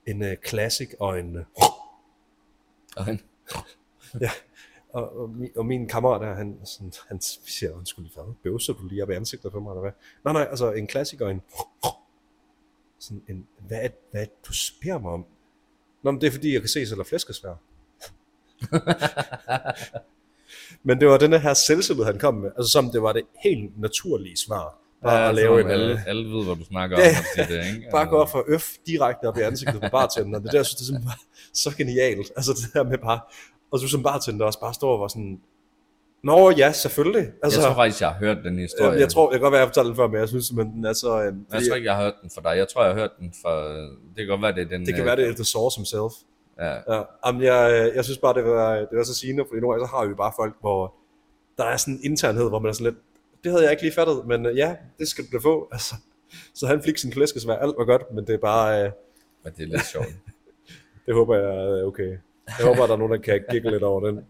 en 0.07 0.23
øh, 0.23 0.37
classic 0.47 0.93
og 0.99 1.19
en... 1.19 1.35
Øh, 1.35 1.45
Og 2.97 3.05
han, 3.05 3.19
Og, 4.93 5.17
og, 5.17 5.29
min, 5.29 5.51
og 5.55 5.65
min 5.65 5.87
kammerat 5.87 6.21
der, 6.21 6.33
han, 6.33 6.59
sådan, 6.65 6.93
han 7.07 7.21
siger, 7.21 7.73
undskyld, 7.73 8.13
hvad? 8.13 8.33
Bøvser 8.43 8.73
du 8.73 8.87
lige 8.87 9.03
op 9.03 9.09
i 9.09 9.13
ansigtet 9.13 9.51
på 9.51 9.59
mig, 9.59 9.71
eller 9.71 9.81
hvad? 9.81 9.91
Nej, 10.23 10.33
nej, 10.33 10.47
altså 10.49 10.71
en 10.71 10.87
klassiker, 10.87 11.27
en... 11.27 11.41
Sådan 13.03 13.23
en, 13.29 13.47
hvad 13.67 13.77
er, 13.77 13.89
hvad 14.11 14.21
er 14.21 14.25
det, 14.25 14.45
du 14.47 14.53
spørger 14.53 14.99
mig 14.99 15.11
om? 15.11 15.25
Nå, 16.03 16.11
men 16.11 16.21
det 16.21 16.27
er 16.27 16.31
fordi, 16.31 16.53
jeg 16.53 16.61
kan 16.61 16.69
se, 16.69 16.79
at 16.79 17.07
flæskesvær. 17.07 17.55
men 20.87 20.99
det 20.99 21.07
var 21.07 21.17
den 21.17 21.33
her 21.33 21.53
selvtillid, 21.53 22.03
han 22.03 22.19
kom 22.19 22.33
med, 22.33 22.51
altså 22.57 22.71
som 22.71 22.91
det 22.91 23.01
var 23.01 23.13
det 23.13 23.23
helt 23.43 23.79
naturlige 23.79 24.37
svar. 24.37 24.79
Bare 25.03 25.17
ja, 25.17 25.29
at 25.29 25.35
lave 25.35 25.61
som 25.61 25.67
en, 25.67 25.71
alle, 25.71 26.03
alle 26.07 26.29
ved, 26.29 26.45
hvad 26.45 26.55
du 26.55 26.65
snakker 26.65 26.97
om. 26.97 27.03
Siger 27.35 27.47
det, 27.47 27.75
ikke? 27.75 27.87
bare 27.95 28.07
gå 28.07 28.17
op 28.17 28.31
for 28.31 28.43
øf 28.47 28.77
direkte 28.87 29.25
op 29.25 29.37
i 29.37 29.41
ansigtet 29.41 29.81
på 29.81 29.87
bartenderen. 29.91 30.43
Det 30.43 30.51
der, 30.51 30.57
jeg 30.57 30.65
synes, 30.65 30.89
det 30.89 30.95
er 30.95 31.19
så 31.63 31.75
genialt. 31.77 32.31
Altså 32.35 32.53
det 32.53 32.73
der 32.73 32.83
med 32.83 32.97
bare, 32.97 33.19
og 33.71 33.79
du 33.79 33.87
som 33.87 34.03
bartender 34.03 34.45
også 34.45 34.59
bare 34.59 34.73
står 34.73 34.93
og 34.93 34.99
var 34.99 35.07
sådan, 35.07 35.41
Nå 36.23 36.49
ja, 36.49 36.71
selvfølgelig. 36.71 37.31
Altså, 37.43 37.59
Jeg 37.59 37.67
tror 37.67 37.75
faktisk, 37.75 38.01
jeg 38.01 38.09
har 38.09 38.19
hørt 38.19 38.37
den 38.43 38.59
historie. 38.59 38.91
jeg, 38.91 38.99
jeg 38.99 39.09
tror, 39.09 39.31
jeg 39.31 39.39
kan 39.39 39.41
godt 39.41 39.51
være, 39.51 39.59
jeg 39.59 39.67
har 39.67 39.69
fortalt 39.73 39.87
den 39.87 39.95
før, 39.95 40.07
men 40.07 40.19
jeg 40.19 40.27
synes 40.29 40.45
simpelthen, 40.45 40.75
den 40.77 40.85
er 40.85 40.93
så... 40.93 41.19
Øh, 41.19 41.25
jeg 41.25 41.33
fordi, 41.51 41.67
tror 41.67 41.75
ikke, 41.75 41.87
jeg 41.87 41.95
har 41.95 42.03
hørt 42.03 42.13
den 42.21 42.29
for 42.33 42.41
dig. 42.41 42.57
Jeg 42.57 42.67
tror, 42.67 42.83
jeg 42.83 42.93
har 42.93 42.99
hørt 42.99 43.11
den 43.19 43.33
for... 43.41 43.51
Det 44.15 44.17
kan 44.17 44.27
godt 44.27 44.41
være, 44.41 44.55
det 44.55 44.61
er 44.61 44.69
den... 44.69 44.85
det 44.85 44.93
kan 44.93 45.01
øh, 45.01 45.05
være, 45.05 45.15
det 45.15 45.27
er 45.27 45.33
The 45.33 45.43
Source 45.43 45.77
himself. 45.77 46.13
Ja, 46.59 46.93
Ja, 46.95 47.03
jamen, 47.25 47.41
jeg, 47.41 47.91
jeg 47.95 48.03
synes 48.03 48.17
bare, 48.17 48.33
det 48.33 48.43
var, 48.43 48.75
det 48.75 48.97
var 48.97 49.03
så 49.03 49.15
sigende, 49.15 49.45
fordi 49.49 49.61
nogle 49.61 49.73
gange 49.73 49.87
så 49.87 49.95
har 49.95 50.05
vi 50.05 50.13
bare 50.13 50.33
folk, 50.41 50.55
hvor 50.61 50.95
der 51.57 51.63
er 51.63 51.77
sådan 51.77 51.93
en 51.93 51.99
internhed, 52.03 52.49
hvor 52.49 52.59
man 52.59 52.69
er 52.69 52.73
sådan 52.73 52.93
lidt, 52.93 53.03
det 53.43 53.51
havde 53.51 53.63
jeg 53.63 53.71
ikke 53.71 53.83
lige 53.83 53.93
fattet, 53.93 54.25
men 54.27 54.45
øh, 54.45 54.57
ja, 54.57 54.75
det 54.99 55.07
skal 55.07 55.25
du 55.25 55.29
da 55.37 55.41
få. 55.43 55.67
Altså, 55.75 55.95
så 56.53 56.67
han 56.67 56.83
fik 56.83 56.97
sin 56.97 57.13
flæskesvær, 57.13 57.55
alt 57.55 57.75
var 57.77 57.85
godt, 57.85 58.03
men 58.13 58.27
det 58.27 58.33
er 58.33 58.37
bare, 58.37 58.85
øh, 58.85 58.91
men 59.43 59.53
det 59.57 59.63
er 59.63 59.67
lidt 59.67 59.85
sjovt. 59.85 60.07
det 61.05 61.13
håber 61.13 61.35
jeg 61.35 61.79
er 61.79 61.83
okay. 61.83 62.17
Jeg 62.59 62.65
håber, 62.67 62.85
der 62.85 62.93
er 62.93 62.97
nogen, 62.97 63.13
der 63.13 63.19
kan 63.19 63.43
giggle 63.51 63.71
lidt 63.71 63.83
over 63.83 64.05
den. 64.05 64.25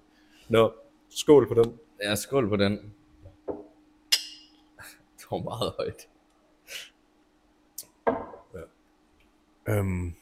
Nå, 0.50 0.72
skål 1.10 1.48
på 1.48 1.54
den. 1.54 1.74
Ja, 2.02 2.16
skål 2.16 2.50
på 2.50 2.56
den. 2.56 2.94
Det 5.18 5.26
var 5.32 5.44
meget 5.44 5.74
højt. 5.78 6.08
Øhm, 9.70 10.14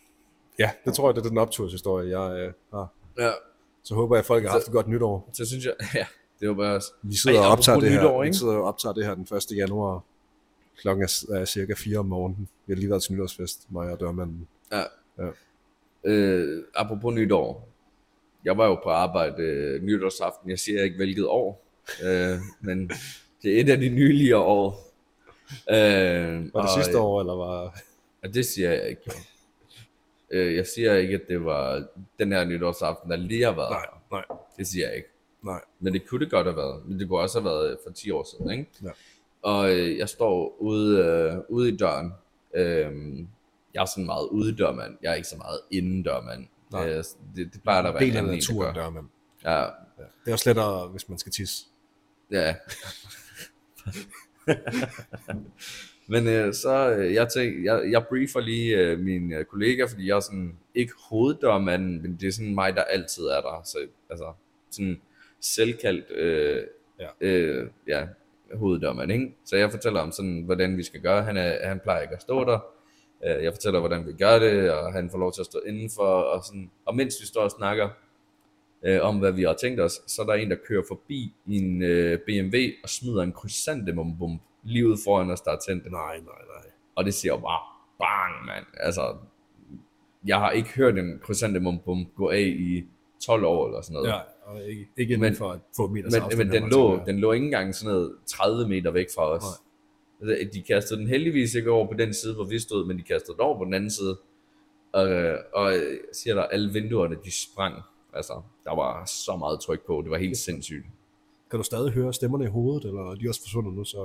ja, 0.59 0.71
det 0.85 0.93
tror 0.93 1.07
jeg, 1.09 1.15
det 1.15 1.25
er 1.25 1.29
den 1.29 1.37
opturshistorie, 1.37 2.19
jeg 2.19 2.39
øh, 2.47 2.53
har. 2.73 2.93
Ja, 3.17 3.31
Så 3.83 3.95
håber 3.95 4.15
jeg, 4.15 4.19
at 4.19 4.25
folk 4.25 4.43
har 4.43 4.51
haft 4.51 4.67
et 4.67 4.73
godt 4.73 4.87
nytår. 4.87 5.29
så 5.33 5.45
synes 5.45 5.65
jeg... 5.65 5.73
Ja, 5.95 6.05
det 6.39 6.47
var 6.49 6.53
bare... 6.55 6.81
Vi 7.01 7.15
sidder 7.15 7.39
Ej, 7.39 7.45
og 7.45 7.51
optager 7.51 7.79
det 7.79 7.91
her. 7.91 7.99
nytår, 8.01 8.23
vi 8.23 8.33
sidder 8.33 8.53
og 8.53 8.63
optager 8.63 8.93
det 8.93 9.05
her 9.05 9.15
den 9.15 9.27
1. 9.37 9.57
januar. 9.57 10.03
Klokken 10.77 11.03
er, 11.03 11.25
er 11.35 11.45
cirka 11.45 11.73
4 11.77 11.97
om 11.99 12.05
morgenen. 12.05 12.49
Vi 12.65 12.73
har 12.73 12.77
lige 12.77 12.89
været 12.89 13.03
til 13.03 13.13
nytårsfest, 13.13 13.71
mig 13.71 13.91
og 13.91 13.99
dørmanden. 13.99 14.47
Ja. 14.71 14.83
Ja. 15.17 15.29
Øh, 16.03 16.63
apropos 16.75 17.13
nytår. 17.15 17.67
Jeg 18.45 18.57
var 18.57 18.67
jo 18.67 18.75
på 18.83 18.89
arbejde 18.89 19.43
øh, 19.43 19.81
nytårsaften. 19.83 20.49
Jeg 20.49 20.59
siger 20.59 20.83
ikke 20.83 20.95
hvilket 20.95 21.25
år. 21.27 21.65
Øh, 22.03 22.37
men 22.61 22.91
det 23.43 23.55
er 23.57 23.61
et 23.61 23.69
af 23.69 23.77
de 23.77 23.89
nylige 23.89 24.37
år. 24.37 24.87
Øh, 25.71 25.75
Var 25.75 25.81
det 26.41 26.53
og, 26.53 26.69
sidste 26.83 26.99
år, 26.99 27.19
eller 27.19 27.33
var... 27.35 27.79
Ja, 28.23 28.27
det 28.27 28.45
siger 28.45 28.71
jeg 28.71 28.89
ikke. 28.89 29.11
Øh, 30.31 30.55
jeg 30.55 30.65
siger 30.67 30.95
ikke, 30.95 31.15
at 31.15 31.21
det 31.27 31.45
var 31.45 31.85
den 32.19 32.31
her 32.31 32.45
nytårsaften, 32.45 33.11
der 33.11 33.17
lige 33.17 33.43
har 33.43 33.51
været. 33.55 33.69
Nej, 33.71 33.85
nej, 34.29 34.37
Det 34.57 34.67
siger 34.67 34.87
jeg 34.87 34.95
ikke. 34.97 35.09
nej. 35.43 35.61
Men 35.79 35.93
det 35.93 36.07
kunne 36.07 36.19
det 36.25 36.31
godt 36.31 36.47
have 36.47 36.57
været. 36.57 36.85
Men 36.87 36.99
det 36.99 37.07
kunne 37.09 37.19
også 37.19 37.39
have 37.41 37.45
været 37.51 37.77
for 37.87 37.93
10 37.93 38.11
år 38.11 38.23
siden, 38.37 38.51
ikke? 38.51 38.65
Ja. 38.83 38.89
og 39.41 39.71
øh, 39.71 39.97
jeg 39.97 40.09
står 40.09 40.55
ude, 40.59 40.99
øh, 41.05 41.37
ude 41.49 41.69
i 41.69 41.77
døren. 41.77 42.11
Øh, 42.55 42.91
jeg 43.73 43.81
er 43.81 43.85
sådan 43.85 44.05
meget 44.05 44.27
udedørmand. 44.27 44.97
Jeg 45.01 45.11
er 45.11 45.15
ikke 45.15 45.27
så 45.27 45.37
meget 45.37 45.59
indendørmand. 45.71 46.47
Nej. 46.71 46.89
Øh, 46.89 47.03
det, 47.35 47.53
det 47.53 47.61
plejer 47.61 47.81
der 47.81 47.89
at 47.89 47.95
være 47.95 48.03
Del 48.03 48.17
af 48.17 48.23
naturen 48.23 48.75
der, 48.75 48.89
men 48.89 49.09
Ja, 49.43 49.59
ja. 49.61 49.65
det 50.25 50.27
er 50.27 50.33
også 50.33 50.49
lettere, 50.49 50.87
hvis 50.87 51.09
man 51.09 51.17
skal 51.17 51.31
tisse. 51.31 51.65
ja. 52.31 52.55
Men 56.07 56.27
øh, 56.27 56.53
så, 56.53 56.95
øh, 56.97 57.13
jeg, 57.13 57.27
tænk, 57.29 57.65
jeg, 57.65 57.91
jeg 57.91 58.05
briefer 58.09 58.39
lige 58.39 58.77
øh, 58.77 58.99
mine 58.99 59.35
øh, 59.35 59.45
kollegaer, 59.45 59.87
fordi 59.87 60.07
jeg 60.07 60.15
er 60.15 60.19
sådan, 60.19 60.57
ikke 60.75 60.93
hoveddørmanden, 61.09 62.01
men 62.01 62.17
det 62.19 62.27
er 62.27 62.31
sådan 62.31 62.55
mig, 62.55 62.75
der 62.75 62.83
altid 62.83 63.23
er 63.23 63.41
der. 63.41 63.61
Så, 63.65 63.77
altså, 64.09 64.33
sådan 64.71 65.01
selvkaldt, 65.41 66.11
øh, 66.11 66.63
Ja. 66.99 67.07
Øh, 67.21 67.69
ja, 67.87 68.07
hoveddørmand, 68.53 69.11
ikke? 69.11 69.35
Så 69.45 69.55
jeg 69.55 69.71
fortæller 69.71 69.99
om 69.99 70.11
sådan, 70.11 70.41
hvordan 70.41 70.77
vi 70.77 70.83
skal 70.83 71.01
gøre. 71.01 71.23
Han, 71.23 71.37
er, 71.37 71.67
han 71.67 71.79
plejer 71.79 72.01
ikke 72.01 72.15
at 72.15 72.21
stå 72.21 72.45
der. 72.45 72.59
Øh, 73.27 73.43
Jeg 73.43 73.53
fortæller, 73.53 73.79
hvordan 73.79 74.07
vi 74.07 74.13
gør 74.13 74.39
det, 74.39 74.71
og 74.71 74.93
han 74.93 75.09
får 75.09 75.17
lov 75.17 75.33
til 75.33 75.41
at 75.41 75.45
stå 75.45 75.59
indenfor. 75.67 76.03
Og, 76.05 76.43
sådan. 76.43 76.71
og 76.85 76.95
mens 76.95 77.15
vi 77.21 77.25
står 77.27 77.41
og 77.41 77.51
snakker 77.51 77.89
øh, 78.85 78.99
om, 79.01 79.19
hvad 79.19 79.31
vi 79.31 79.43
har 79.43 79.53
tænkt 79.53 79.79
os, 79.81 80.01
så 80.07 80.21
er 80.21 80.25
der 80.25 80.33
en, 80.33 80.49
der 80.49 80.57
kører 80.67 80.83
forbi 80.87 81.33
i 81.45 81.57
en 81.57 81.81
øh, 81.83 82.19
BMW 82.25 82.57
og 82.83 82.89
smider 82.89 83.21
en 83.21 83.31
krysantemumbum 83.31 84.39
lige 84.63 84.87
ud 84.87 84.97
foran 85.05 85.29
os, 85.29 85.41
der 85.41 85.51
er 85.51 85.59
tændt. 85.67 85.91
Nej, 85.91 86.15
nej, 86.17 86.41
nej. 86.55 86.71
Og 86.95 87.05
det 87.05 87.13
siger 87.13 87.37
bare, 87.37 87.59
bang, 87.99 88.45
mand. 88.45 88.65
Altså, 88.79 89.15
jeg 90.25 90.37
har 90.39 90.51
ikke 90.51 90.69
hørt 90.69 90.97
en 90.97 91.19
krysantemumbum 91.23 92.05
gå 92.15 92.29
af 92.29 92.39
i 92.59 92.83
12 93.25 93.45
år 93.45 93.67
eller 93.67 93.81
sådan 93.81 93.93
noget. 93.93 94.07
Ja, 94.09 94.19
og 94.43 94.63
ikke, 94.63 94.87
ikke 94.97 95.17
Men- 95.17 95.35
for 95.35 95.53
et 95.53 95.61
få 95.77 95.87
meter 95.87 96.09
Men, 96.29 96.37
men 96.37 96.51
den, 96.61 96.69
lå, 96.69 96.99
den 97.05 97.19
lå 97.19 97.31
ikke 97.31 97.45
engang 97.45 97.75
sådan 97.75 97.93
noget 97.93 98.15
30 98.27 98.69
meter 98.69 98.91
væk 98.91 99.07
fra 99.15 99.29
os. 99.29 99.33
Altså, 99.43 99.61
De 100.53 100.61
kastede 100.67 100.99
den 100.99 101.07
heldigvis 101.07 101.55
ikke 101.55 101.71
over 101.71 101.87
på 101.87 101.93
den 101.93 102.13
side, 102.13 102.33
hvor 102.33 102.43
vi 102.43 102.59
stod, 102.59 102.85
men 102.85 102.97
de 102.97 103.03
kastede 103.03 103.33
den 103.33 103.41
over 103.41 103.57
på 103.57 103.65
den 103.65 103.73
anden 103.73 103.91
side. 103.91 104.17
Og, 104.93 105.37
og 105.53 105.73
siger 106.13 106.35
der, 106.35 106.43
alle 106.43 106.73
vinduerne, 106.73 107.15
de 107.25 107.31
sprang. 107.31 107.81
Altså, 108.13 108.33
der 108.65 108.75
var 108.75 109.05
så 109.05 109.35
meget 109.35 109.59
tryk 109.59 109.85
på, 109.87 110.01
det 110.03 110.11
var 110.11 110.17
helt 110.17 110.37
sindssygt. 110.37 110.85
Kan 111.51 111.57
du 111.57 111.63
stadig 111.63 111.91
høre 111.91 112.13
stemmerne 112.13 112.43
i 112.45 112.47
hovedet, 112.47 112.85
eller 112.85 113.11
er 113.11 113.15
de 113.15 113.29
også 113.29 113.41
forsvundet 113.41 113.73
nu? 113.73 113.83
Så 113.83 113.97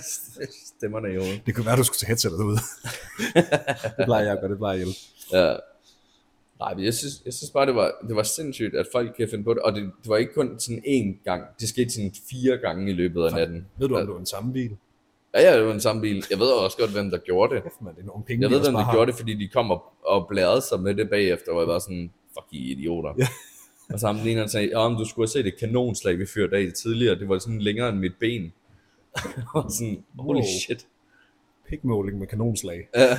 Stemmerne 0.76 1.12
i 1.12 1.16
hovedet. 1.16 1.42
det 1.46 1.54
kan 1.54 1.66
være, 1.66 1.76
du 1.76 1.84
skulle 1.84 1.98
tage 1.98 2.08
headsetet 2.08 2.44
ud. 2.44 2.56
det 3.98 4.04
plejer 4.04 4.24
jeg 4.24 4.32
at 4.32 4.40
gøre, 4.40 4.50
det 4.50 4.58
plejer 4.58 4.76
jeg 4.78 4.84
hjælpe. 4.84 4.98
Ja. 5.32 5.56
Nej, 6.58 6.74
men 6.74 6.84
jeg 6.84 6.94
synes, 6.94 7.22
jeg 7.24 7.34
synes 7.34 7.50
bare, 7.50 7.66
det 7.66 7.74
var, 7.74 7.92
det 8.08 8.16
var 8.16 8.22
sindssygt, 8.22 8.74
at 8.74 8.86
folk 8.92 9.14
kan 9.16 9.28
finde 9.30 9.44
på 9.44 9.54
det. 9.54 9.62
Og 9.62 9.72
det, 9.74 9.82
det 9.82 10.08
var 10.08 10.16
ikke 10.16 10.34
kun 10.34 10.60
sådan 10.60 10.82
én 10.86 11.24
gang. 11.24 11.42
Det 11.60 11.68
skete 11.68 11.90
sådan 11.90 12.12
fire 12.30 12.58
gange 12.58 12.90
i 12.90 12.94
løbet 12.94 13.24
af 13.24 13.32
natten. 13.32 13.66
Ved 13.78 13.88
du, 13.88 13.96
om 13.96 14.06
det 14.06 14.14
var 14.14 14.20
en 14.20 14.26
samme 14.26 14.52
bil? 14.52 14.76
Ja, 15.34 15.40
ja, 15.40 15.56
det 15.58 15.66
var 15.66 15.72
en 15.72 15.80
samme 15.80 16.02
bil. 16.02 16.24
Jeg 16.30 16.38
ved 16.38 16.46
også 16.46 16.76
godt, 16.76 16.90
hvem 16.90 17.10
der 17.10 17.18
gjorde 17.18 17.54
det. 17.54 17.62
Kæft, 17.62 17.82
man, 17.82 17.94
det 17.94 18.00
er 18.02 18.06
nogle 18.06 18.24
penge, 18.24 18.42
Jeg 18.42 18.50
ved, 18.50 18.60
hvem 18.62 18.74
der 18.74 18.80
har. 18.80 18.92
gjorde 18.92 19.06
det, 19.12 19.18
fordi 19.18 19.34
de 19.34 19.48
kom 19.48 19.70
og, 19.70 19.82
og 20.04 20.26
blærede 20.28 20.60
sig 20.62 20.80
med 20.80 20.94
det 20.94 21.10
bagefter, 21.10 21.52
og 21.52 21.60
jeg 21.60 21.68
var 21.68 21.78
sådan, 21.78 22.10
fuck 22.34 22.46
I 22.50 22.72
idioter. 22.72 23.14
Ja. 23.18 23.26
og 23.94 24.00
så 24.00 24.06
ham 24.06 24.16
den 24.16 24.28
ene, 24.28 24.40
han 24.40 24.48
sagde, 24.48 24.68
ja, 24.78 24.88
men 24.88 24.98
du 24.98 25.04
skulle 25.04 25.22
have 25.22 25.28
set 25.32 25.46
et 25.46 25.58
kanonslag, 25.60 26.18
vi 26.18 26.26
fyrte 26.26 26.56
af 26.56 26.72
tidligere. 26.82 27.18
Det 27.18 27.28
var 27.28 27.38
sådan 27.38 27.58
længere 27.60 27.88
end 27.88 27.98
mit 27.98 28.12
ben. 28.20 28.52
og 29.54 29.70
sådan, 29.70 30.04
holy 30.18 30.36
Wow. 30.36 30.44
shit. 30.66 30.86
Pikmåling 31.68 32.18
med 32.18 32.26
kanonslag. 32.26 32.88
Ja, 32.96 33.18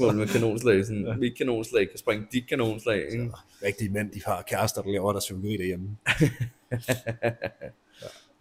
mål 0.00 0.14
med 0.14 0.26
kanonslag. 0.26 0.86
Sådan, 0.86 1.06
ja. 1.06 1.16
Mit 1.16 1.36
kanonslag 1.38 1.88
kan 1.90 1.98
springe 1.98 2.26
dit 2.32 2.48
kanonslag. 2.48 3.02
Ikke? 3.12 3.30
Rigtige 3.64 3.90
mænd, 3.90 4.10
de 4.10 4.20
har 4.26 4.42
kærester, 4.48 4.82
der 4.82 4.90
laver 4.90 5.12
deres 5.12 5.24
psykologi 5.24 5.56
derhjemme. 5.56 5.96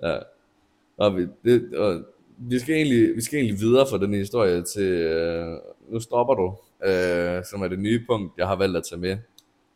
Ja. 0.04 0.18
Og 0.98 1.18
vi, 1.18 1.28
det, 1.46 1.76
og 1.78 2.06
vi, 2.38 2.60
skal 2.60 2.76
egentlig, 2.76 3.16
vi 3.16 3.22
skal 3.22 3.40
egentlig 3.40 3.60
videre 3.60 3.88
fra 3.90 3.98
den 3.98 4.14
historie 4.14 4.64
til, 4.64 4.92
øh, 4.92 5.60
nu 5.90 6.00
stopper 6.00 6.34
du, 6.34 6.56
øh, 6.88 7.46
som 7.46 7.62
er 7.62 7.68
det 7.68 7.80
nye 7.80 8.06
punkt, 8.10 8.34
jeg 8.38 8.48
har 8.48 8.56
valgt 8.56 8.78
at 8.78 8.84
tage 8.90 9.02
med. 9.02 9.18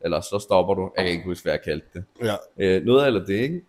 Eller 0.02 0.22
så 0.22 0.40
stopper 0.40 0.74
du, 0.74 0.92
jeg 0.98 1.06
kan 1.06 1.12
ikke 1.12 1.26
huske, 1.26 1.44
hvad 1.44 1.54
jeg 1.54 1.62
kaldte 1.64 1.88
det. 1.94 2.04
Ja. 2.22 2.36
Øh, 2.58 2.84
noget 2.84 3.08
eller 3.08 3.26
det, 3.26 3.34
ikke? 3.34 3.62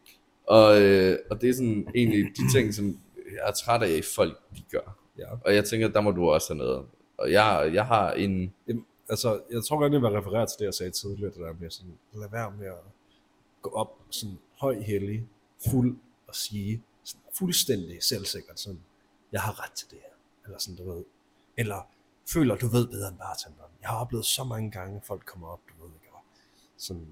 Og, 0.46 0.82
øh, 0.82 1.18
og 1.30 1.40
det 1.40 1.48
er 1.48 1.54
sådan 1.54 1.88
egentlig 1.94 2.24
de 2.24 2.58
ting, 2.58 2.74
som 2.74 2.98
jeg 3.16 3.48
er 3.48 3.52
træt 3.52 3.82
af, 3.82 4.00
folk 4.16 4.38
de 4.56 4.62
gør. 4.70 4.96
ja. 5.18 5.24
Og 5.44 5.54
jeg 5.54 5.64
tænker, 5.64 5.88
der 5.88 6.00
må 6.00 6.10
du 6.10 6.28
også 6.30 6.54
have 6.54 6.58
noget. 6.58 6.84
Og 7.18 7.32
jeg, 7.32 7.70
jeg 7.74 7.86
har 7.86 8.12
en... 8.12 8.52
Jamen, 8.68 8.84
altså, 9.08 9.40
jeg 9.52 9.64
tror 9.64 9.78
godt, 9.78 9.92
jeg 9.92 10.02
vil 10.02 10.10
referere 10.10 10.46
til 10.46 10.58
det, 10.58 10.64
jeg 10.64 10.74
sagde 10.74 10.90
tidligere, 10.90 11.30
det 11.30 11.40
der 11.40 11.52
med 11.60 11.70
sådan, 11.70 11.92
lad 12.14 12.28
være 12.32 12.52
med 12.58 12.66
at 12.66 12.72
gå 13.62 13.70
op 13.70 13.92
sådan 14.10 14.38
høj 14.60 14.80
hellig, 14.80 15.26
fuld 15.70 15.96
og 16.28 16.34
sige 16.34 16.82
fuldstændig 17.38 18.02
selvsikkert 18.02 18.60
sådan, 18.60 18.80
jeg 19.32 19.40
har 19.40 19.64
ret 19.64 19.72
til 19.72 19.90
det 19.90 19.98
her, 20.02 20.14
eller 20.44 20.58
sådan, 20.58 20.76
du 20.76 20.92
ved. 20.92 21.04
Eller 21.56 21.88
føler, 22.32 22.56
du 22.56 22.66
ved 22.66 22.86
bedre 22.86 23.08
end 23.08 23.18
bartenderen. 23.18 23.70
Jeg 23.80 23.88
har 23.90 23.96
oplevet 24.00 24.26
så 24.26 24.44
mange 24.44 24.70
gange, 24.70 24.96
at 24.96 25.02
folk 25.04 25.22
kommer 25.26 25.48
op, 25.48 25.60
du 25.68 25.84
ved 25.84 25.92
ikke, 25.94 26.06
og 26.12 26.20
sådan 26.76 27.06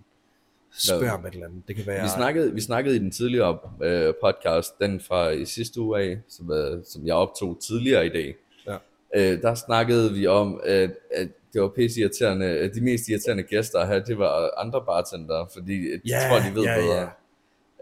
spørger 0.70 1.12
om 1.12 1.26
et 1.26 1.32
eller 1.34 1.46
andet. 1.46 1.62
Det 1.68 1.76
kan 1.76 1.86
være... 1.86 2.02
Vi 2.02 2.08
snakkede, 2.08 2.54
vi 2.54 2.60
snakkede 2.60 2.96
i 2.96 2.98
den 2.98 3.10
tidligere 3.10 3.58
øh, 3.82 4.14
podcast, 4.22 4.78
den 4.78 5.00
fra 5.00 5.28
i 5.28 5.44
sidste 5.44 5.80
uge 5.80 6.00
af, 6.00 6.18
som, 6.28 6.52
øh, 6.52 6.84
som 6.84 7.06
jeg 7.06 7.14
optog 7.14 7.58
tidligere 7.60 8.06
i 8.06 8.08
dag. 8.08 8.36
Ja. 8.66 8.76
Øh, 9.14 9.42
der 9.42 9.54
snakkede 9.54 10.12
vi 10.12 10.26
om, 10.26 10.60
at, 10.64 10.90
at 11.10 11.28
det 11.52 11.62
var 11.62 11.68
pisse 11.68 12.00
irriterende, 12.00 12.70
de 12.74 12.80
mest 12.80 13.08
irriterende 13.08 13.42
gæster 13.42 13.84
have, 13.84 14.02
det 14.06 14.18
var 14.18 14.60
andre 14.60 14.84
bartender, 14.84 15.46
fordi 15.52 15.92
de 15.92 16.00
Ja, 16.04 16.28
tror, 16.28 16.50
de 16.50 16.54
ved 16.54 16.62
ja, 16.62 16.80
bedre. 16.80 17.10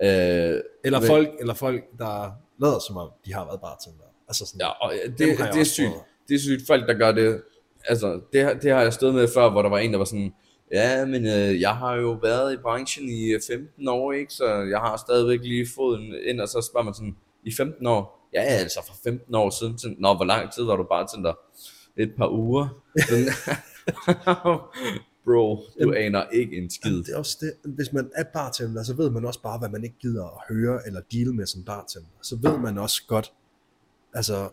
Øh, 0.02 0.60
Eller, 0.84 1.00
men- 1.00 1.06
folk, 1.06 1.28
eller 1.40 1.54
folk, 1.54 1.82
der 1.98 2.30
lader 2.60 2.78
som 2.86 2.96
om, 2.96 3.10
de 3.26 3.32
har 3.34 3.44
været 3.44 3.60
bartender. 3.60 4.04
Altså 4.28 4.46
sådan, 4.46 4.60
Ja, 4.60 4.68
og 4.68 4.92
det, 4.92 5.18
det, 5.18 5.38
det 5.52 5.60
er 5.60 5.64
sygt. 5.64 5.86
prøvet. 5.88 6.02
Det 6.28 6.34
er 6.34 6.38
sygt, 6.38 6.66
folk 6.66 6.88
der 6.88 6.94
gør 6.94 7.12
det. 7.12 7.42
Altså, 7.88 8.20
det, 8.32 8.62
det 8.62 8.70
har 8.72 8.80
jeg 8.82 8.92
stået 8.92 9.14
med 9.14 9.28
før, 9.34 9.50
hvor 9.50 9.62
der 9.62 9.68
var 9.68 9.78
en, 9.78 9.92
der 9.92 9.98
var 9.98 10.04
sådan, 10.04 10.34
ja, 10.72 11.04
men 11.04 11.26
øh, 11.26 11.60
jeg 11.60 11.76
har 11.76 11.94
jo 11.94 12.10
været 12.22 12.52
i 12.54 12.56
branchen 12.56 13.08
i 13.08 13.30
øh, 13.32 13.40
15 13.50 13.88
år, 13.88 14.12
ikke? 14.12 14.32
Så 14.32 14.46
jeg 14.70 14.78
har 14.78 14.96
stadigvæk 14.96 15.40
lige 15.42 15.66
foden 15.74 16.14
ind, 16.26 16.40
og 16.40 16.48
så 16.48 16.68
spørger 16.70 16.84
man 16.84 16.94
sådan, 16.94 17.16
i 17.44 17.52
15 17.56 17.86
år? 17.86 18.28
Ja, 18.34 18.40
altså 18.42 18.80
for 18.86 18.94
15 19.04 19.34
år 19.34 19.50
siden. 19.50 19.78
Sådan, 19.78 19.96
Nå, 20.00 20.14
hvor 20.14 20.24
lang 20.24 20.52
tid 20.52 20.64
var 20.64 20.76
du 20.76 20.82
bartender? 20.84 21.32
Et 21.96 22.12
par 22.18 22.28
uger. 22.28 22.68
Sådan, 23.08 23.26
Bro, 25.24 25.56
du 25.56 25.62
Jamen, 25.80 25.94
aner 25.94 26.24
ikke 26.32 26.56
en 26.56 26.70
skid. 26.70 27.02
Det 27.02 27.14
er 27.14 27.18
også 27.18 27.38
det, 27.40 27.52
hvis 27.64 27.92
man 27.92 28.10
er 28.14 28.24
bartender, 28.32 28.82
så 28.82 28.94
ved 28.94 29.10
man 29.10 29.24
også 29.24 29.42
bare, 29.42 29.58
hvad 29.58 29.68
man 29.68 29.84
ikke 29.84 29.96
gider 30.00 30.24
at 30.24 30.54
høre 30.54 30.86
eller 30.86 31.00
deal 31.12 31.34
med 31.34 31.46
som 31.46 31.62
bartender. 31.62 32.08
Så 32.22 32.36
ved 32.42 32.58
man 32.58 32.78
også 32.78 33.02
godt, 33.08 33.32
altså, 34.14 34.48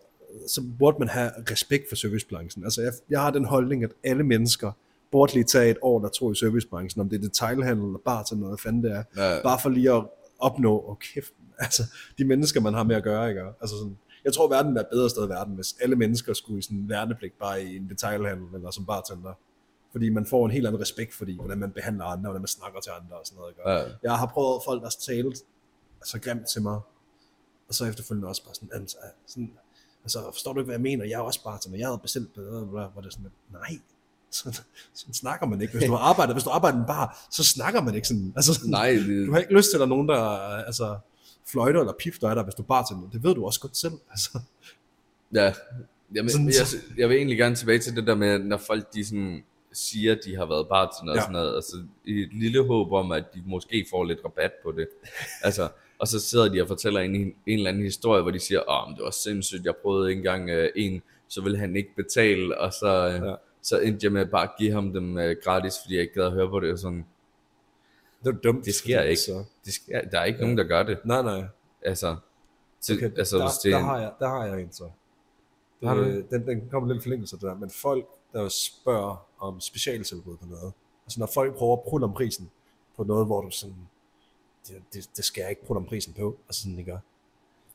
så 0.48 0.64
burde 0.80 1.00
man 1.00 1.08
have 1.08 1.32
respekt 1.52 1.90
for 1.90 1.96
servicebranchen. 1.96 2.64
Altså, 2.64 2.82
jeg, 2.82 2.94
jeg 3.10 3.22
har 3.22 3.32
den 3.32 3.46
holdning, 3.46 3.84
at 3.84 3.92
alle 4.04 4.24
mennesker 4.24 4.72
burde 5.12 5.34
lige 5.34 5.44
tage 5.44 5.72
et 5.72 5.78
år, 5.82 6.00
der 6.00 6.10
tror 6.10 6.32
i 6.32 6.36
servicebranchen, 6.36 7.02
om 7.02 7.10
det 7.10 7.18
er 7.18 7.22
detailhandel 7.22 7.86
eller 7.86 8.00
bartender, 8.06 8.48
hvad 8.48 8.58
fanden 8.58 8.84
det 8.84 8.92
er. 8.92 9.04
Ja, 9.18 9.42
Bare 9.44 9.60
for 9.62 9.70
lige 9.70 9.92
at 9.92 10.04
opnå, 10.40 10.78
og 10.78 11.00
kæft, 11.00 11.34
altså, 11.60 11.84
de 12.18 12.26
mennesker, 12.26 12.62
man 12.62 12.74
har 12.74 12.84
med 12.84 12.96
at 12.96 13.04
gøre, 13.04 13.30
ikke? 13.30 13.42
Altså 13.62 13.76
sådan, 13.78 13.98
jeg 14.26 14.34
tror, 14.34 14.50
verden 14.50 14.78
er 14.78 14.82
et 14.82 14.88
bedre 14.92 15.10
sted 15.10 15.26
i 15.26 15.30
verden, 15.30 15.56
hvis 15.56 15.76
alle 15.82 15.96
mennesker 15.96 16.34
skulle 16.34 16.60
i 16.60 16.62
sådan 16.62 16.78
en 16.78 16.90
værnepligt, 16.90 17.40
bare 17.40 17.64
i 17.64 17.76
en 17.76 17.90
detailhandel 17.90 18.56
eller 18.56 18.72
som 18.72 18.86
bartender. 18.86 19.34
Fordi 19.92 20.10
man 20.10 20.26
får 20.26 20.46
en 20.46 20.52
helt 20.52 20.68
anden 20.68 20.82
respekt, 20.82 21.14
fordi 21.14 21.36
hvordan 21.36 21.58
man 21.58 21.72
behandler 21.72 22.06
andre, 22.06 22.22
hvordan 22.24 22.42
man 22.42 22.48
snakker 22.48 22.80
til 22.80 22.92
andre 23.02 23.16
og 23.20 23.26
sådan 23.26 23.38
noget. 23.40 23.52
Ikke? 23.52 23.70
ja, 23.70 23.94
Jeg 24.04 24.18
har 24.18 24.26
prøvet 24.26 24.62
folk, 24.66 24.82
der 24.82 24.86
har 24.88 24.96
talt 25.14 25.38
så 26.06 26.20
grimt 26.20 26.48
til 26.54 26.62
mig, 26.62 26.80
og 27.68 27.74
så 27.76 27.86
efterfølgende 27.86 28.28
også 28.28 28.44
bare 28.46 28.56
sådan, 28.56 28.70
"Jamen, 28.74 28.88
så- 28.88 28.98
sådan 29.28 29.52
altså, 30.04 30.20
forstår 30.34 30.54
du 30.54 30.60
ikke, 30.60 30.66
hvad 30.66 30.76
jeg 30.76 30.82
mener? 30.82 31.06
Jeg 31.06 31.14
er 31.14 31.20
også 31.22 31.44
bartender, 31.44 31.78
jeg 31.78 31.88
havde 31.88 31.98
bestilt 31.98 32.34
bedre, 32.34 32.60
hvor 32.66 33.02
det 33.02 33.06
er 33.08 33.12
sådan, 33.12 33.32
nej, 33.52 33.80
sådan, 34.32 34.54
sådan 34.94 35.14
snakker 35.14 35.46
man 35.48 35.62
ikke. 35.62 35.74
Hvis 35.78 35.88
du 35.88 35.92
har 35.92 36.00
arbejdet, 36.00 36.36
hvis 36.36 36.44
du 36.44 36.50
arbejder 36.50 36.78
i 36.78 36.82
en 36.82 36.88
bar, 36.88 37.28
så 37.32 37.44
snakker 37.44 37.82
man 37.82 37.96
ikke 37.96 38.08
sådan. 38.08 38.34
Altså, 38.36 38.54
sådan 38.54 38.70
nej, 38.70 38.90
det, 38.92 39.28
du 39.28 39.32
har 39.32 39.40
ikke 39.40 39.54
lyst 39.54 39.70
til, 39.70 39.78
at 39.78 39.80
der 39.80 39.86
er 39.86 39.90
nogen, 39.90 40.10
der 40.10 40.20
altså, 40.70 40.98
fløjter 41.48 41.80
eller 41.80 41.94
pifter 42.00 42.30
af 42.30 42.36
dig, 42.36 42.44
hvis 42.44 42.56
du 42.56 42.62
er 42.62 42.68
bartender. 42.68 43.10
Det 43.10 43.24
ved 43.24 43.36
du 43.36 43.46
også 43.46 43.60
godt 43.60 43.78
selv. 43.78 43.94
Altså, 44.10 44.40
Ja, 45.34 45.54
Jamen, 46.16 46.30
Sådan- 46.30 46.48
jeg, 46.48 46.98
jeg 46.98 47.10
vil 47.10 47.18
egentlig 47.18 47.38
gerne 47.38 47.56
tilbage 47.56 47.80
til 47.80 47.96
det 47.96 48.08
der 48.08 48.16
med, 48.16 48.40
når 48.40 48.58
folk 48.58 48.94
de 48.94 49.06
sådan 49.06 49.44
siger, 49.74 50.16
de 50.26 50.36
har 50.36 50.46
været 50.46 50.68
bartender 50.68 51.12
og 51.14 51.18
Ja. 51.18 51.22
sådan 51.22 51.34
noget, 51.34 51.56
altså 51.56 51.76
i 52.06 52.22
et 52.22 52.34
lille 52.34 52.68
håb 52.68 52.92
om, 52.92 53.12
at 53.12 53.24
de 53.34 53.44
måske 53.46 53.86
får 53.90 54.04
lidt 54.04 54.20
rabat 54.26 54.52
på 54.64 54.72
det. 54.72 54.88
altså, 55.44 55.70
og 56.00 56.08
så 56.08 56.20
sidder 56.20 56.50
de 56.50 56.62
og 56.62 56.68
fortæller 56.68 57.00
en, 57.02 57.16
en 57.16 57.34
eller 57.46 57.70
anden 57.70 57.84
historie, 57.84 58.22
hvor 58.22 58.32
de 58.32 58.40
siger, 58.40 58.70
åh, 58.70 58.90
men 58.90 58.96
det 58.98 59.04
var 59.04 59.12
sindssygt, 59.12 59.66
jeg 59.66 59.76
prøvede 59.76 60.12
engang 60.12 60.50
øh, 60.50 60.70
en, 60.76 61.02
så 61.28 61.42
ville 61.42 61.58
han 61.58 61.76
ikke 61.76 61.96
betale, 61.96 62.58
og 62.58 62.74
så, 62.74 63.08
øh, 63.08 63.28
Ja. 63.28 63.36
så 63.62 63.80
endte 63.80 64.04
jeg 64.06 64.12
med 64.12 64.26
bare 64.26 64.44
at 64.44 64.52
give 64.60 64.72
ham 64.72 64.94
dem 64.94 65.18
øh, 65.18 65.36
gratis, 65.44 65.74
fordi 65.84 65.96
jeg 65.96 66.02
ikke 66.02 66.14
gad 66.14 66.24
at 66.26 66.32
høre 66.32 66.50
på 66.50 66.60
det, 66.60 66.72
og 66.72 66.80
sådan, 66.80 67.06
det 68.24 68.36
er 68.36 68.38
dumt. 68.40 68.66
det 68.66 68.74
sker 68.76 69.02
ikke. 69.02 69.22
Så, 69.22 69.44
Det 69.66 69.74
sker, 69.74 70.02
der 70.02 70.20
er 70.20 70.26
ikke 70.26 70.38
ja. 70.40 70.44
nogen, 70.44 70.58
der 70.58 70.64
gør 70.64 70.84
det. 70.84 70.98
nej, 71.06 71.22
nej. 71.22 71.44
Altså, 71.82 72.16
til, 72.82 72.96
Okay, 72.98 73.18
altså 73.18 73.38
der, 73.38 73.44
hvis 73.44 73.58
det 73.58 73.72
er 73.72 73.76
der, 73.76 73.80
en- 73.84 73.86
har 73.90 74.00
jeg, 74.00 74.12
der 74.20 74.28
har 74.30 74.46
jeg 74.46 74.62
en 74.62 74.72
så. 74.72 74.84
Det, 75.80 75.90
Har 75.90 75.96
du 75.96 76.04
den, 76.04 76.46
den 76.48 76.70
kommer 76.72 76.94
lidt 76.94 77.04
forlængelse 77.04 77.38
der, 77.42 77.56
men 77.56 77.70
folk, 77.70 78.06
der 78.34 78.50
spørger 78.50 79.26
om 79.42 79.60
specialtilbud 79.60 80.38
på 80.38 80.46
noget, 80.46 80.74
altså 81.06 81.20
når 81.20 81.28
folk 81.34 81.56
prøver 81.56 81.78
at 81.78 81.84
prutte 81.84 82.04
om 82.04 82.14
prisen 82.14 82.50
på 82.98 83.04
noget, 83.04 83.26
hvor 83.26 83.42
du 83.42 83.50
sådan, 83.50 83.88
det, 84.68 84.84
det, 84.94 85.10
det 85.18 85.26
skal 85.26 85.42
jeg 85.42 85.50
ikke 85.50 85.66
prutte 85.66 85.78
om 85.78 85.86
prisen 85.86 86.14
på, 86.14 86.38
altså 86.48 86.62
sådan, 86.62 86.80
ikke 86.80 86.92
gør. 86.92 87.00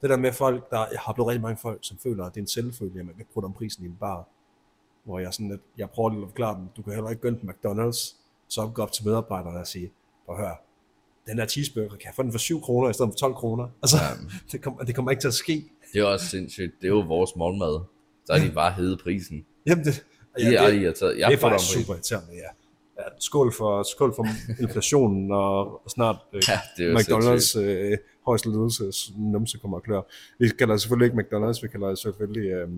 Det 0.02 0.10
der 0.10 0.16
med 0.16 0.32
folk, 0.32 0.70
der, 0.70 0.78
jeg 0.78 1.00
har 1.00 1.12
blevet 1.12 1.28
rigtig 1.28 1.42
mange 1.42 1.56
folk, 1.56 1.78
som 1.82 1.98
føler, 1.98 2.24
at 2.24 2.34
det 2.34 2.40
er 2.40 2.42
en 2.42 2.48
selvfølge, 2.48 3.00
at 3.00 3.06
man 3.06 3.14
kan 3.14 3.26
bruge 3.32 3.44
om 3.44 3.52
prisen 3.52 3.84
i 3.84 3.86
en 3.86 3.96
bar. 4.00 4.28
Hvor 5.04 5.18
jeg 5.18 5.34
sådan, 5.34 5.52
at 5.52 5.60
jeg 5.78 5.90
prøver 5.90 6.10
lidt 6.10 6.22
at 6.22 6.28
forklare 6.28 6.58
dem, 6.58 6.68
du 6.76 6.82
kan 6.82 6.92
heller 6.92 7.10
ikke 7.10 7.22
gå 7.22 7.28
ind 7.28 7.40
på 7.40 7.46
McDonald's, 7.46 8.16
så 8.48 8.70
gå 8.74 8.82
op 8.82 8.92
til 8.92 9.06
medarbejderne 9.06 9.58
og 9.58 9.66
sige, 9.66 9.92
prøv 10.26 10.36
at 10.36 10.42
høre, 10.42 10.56
den 11.26 11.38
her 11.38 11.46
cheeseburger, 11.46 11.88
kan 11.88 12.04
jeg 12.04 12.14
få 12.14 12.22
den 12.22 12.32
for 12.32 12.38
7 12.38 12.60
kroner 12.60 12.90
i 12.90 12.92
stedet 12.92 13.12
for 13.12 13.16
12 13.16 13.34
kroner? 13.34 13.68
Altså, 13.82 13.96
det, 14.52 14.62
kommer, 14.62 14.84
det 14.84 14.94
kommer 14.94 15.10
ikke 15.10 15.20
til 15.20 15.28
at 15.28 15.34
ske. 15.34 15.64
Det 15.92 16.00
er 16.00 16.04
også 16.04 16.26
sindssygt. 16.26 16.74
Det 16.80 16.86
er 16.86 16.92
jo 16.92 17.00
vores 17.00 17.36
morgenmad. 17.36 17.80
Så 18.24 18.32
er 18.32 18.38
de 18.38 18.50
bare 18.50 18.72
hede 18.72 18.96
prisen. 18.96 19.46
Jamen, 19.66 19.84
det, 19.84 20.04
Ja, 20.38 20.50
det, 20.50 20.60
er 20.60 20.70
det, 20.70 20.82
irriteret. 20.82 21.18
Jeg 21.18 21.30
det 21.30 21.36
er 21.36 21.40
faktisk 21.40 21.72
super 21.72 21.94
irriterende, 21.94 22.32
ja. 22.32 22.50
ja. 23.02 23.08
Skål 23.20 23.52
for, 23.52 23.82
skål 23.82 24.14
for 24.14 24.26
inflationen, 24.62 25.32
og 25.32 25.82
snart 25.88 26.16
øh, 26.32 26.42
Ja, 26.48 26.60
det 26.76 26.94
McDonald's 26.96 27.58
øh, 27.60 27.98
højst 28.26 28.46
ledelses 28.46 29.12
numse 29.16 29.58
kommer 29.58 29.76
og 29.76 29.82
klør. 29.82 30.02
Vi 30.38 30.48
kalder 30.48 30.76
selvfølgelig 30.76 31.06
ikke 31.06 31.22
McDonald's, 31.22 31.62
vi 31.62 31.68
kalder 31.68 31.88
det 31.88 31.98
selvfølgelig 31.98 32.50
øh, 32.50 32.68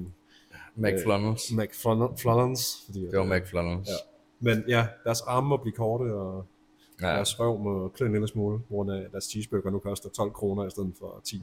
McFlannels. 0.76 1.52
McFlannels. 1.52 2.82
Fordi, 2.86 3.00
Det 3.00 3.18
var 3.18 3.36
McFlannels. 3.36 3.88
Ja. 3.88 3.94
Men 4.40 4.64
ja, 4.68 4.86
deres 5.04 5.20
arme 5.20 5.48
må 5.48 5.56
blive 5.56 5.72
korte, 5.72 6.14
og 6.14 6.46
ja. 7.02 7.06
Deres 7.06 7.40
røv 7.40 7.58
må 7.58 7.88
klø 7.88 8.06
en 8.06 8.12
lille 8.12 8.28
smule, 8.28 8.60
at 8.80 9.12
deres 9.12 9.24
cheeseburger 9.24 9.70
nu 9.70 9.78
koster 9.78 10.08
12 10.08 10.30
kroner 10.32 10.66
i 10.66 10.70
stedet 10.70 10.92
for 10.98 11.20
10. 11.24 11.42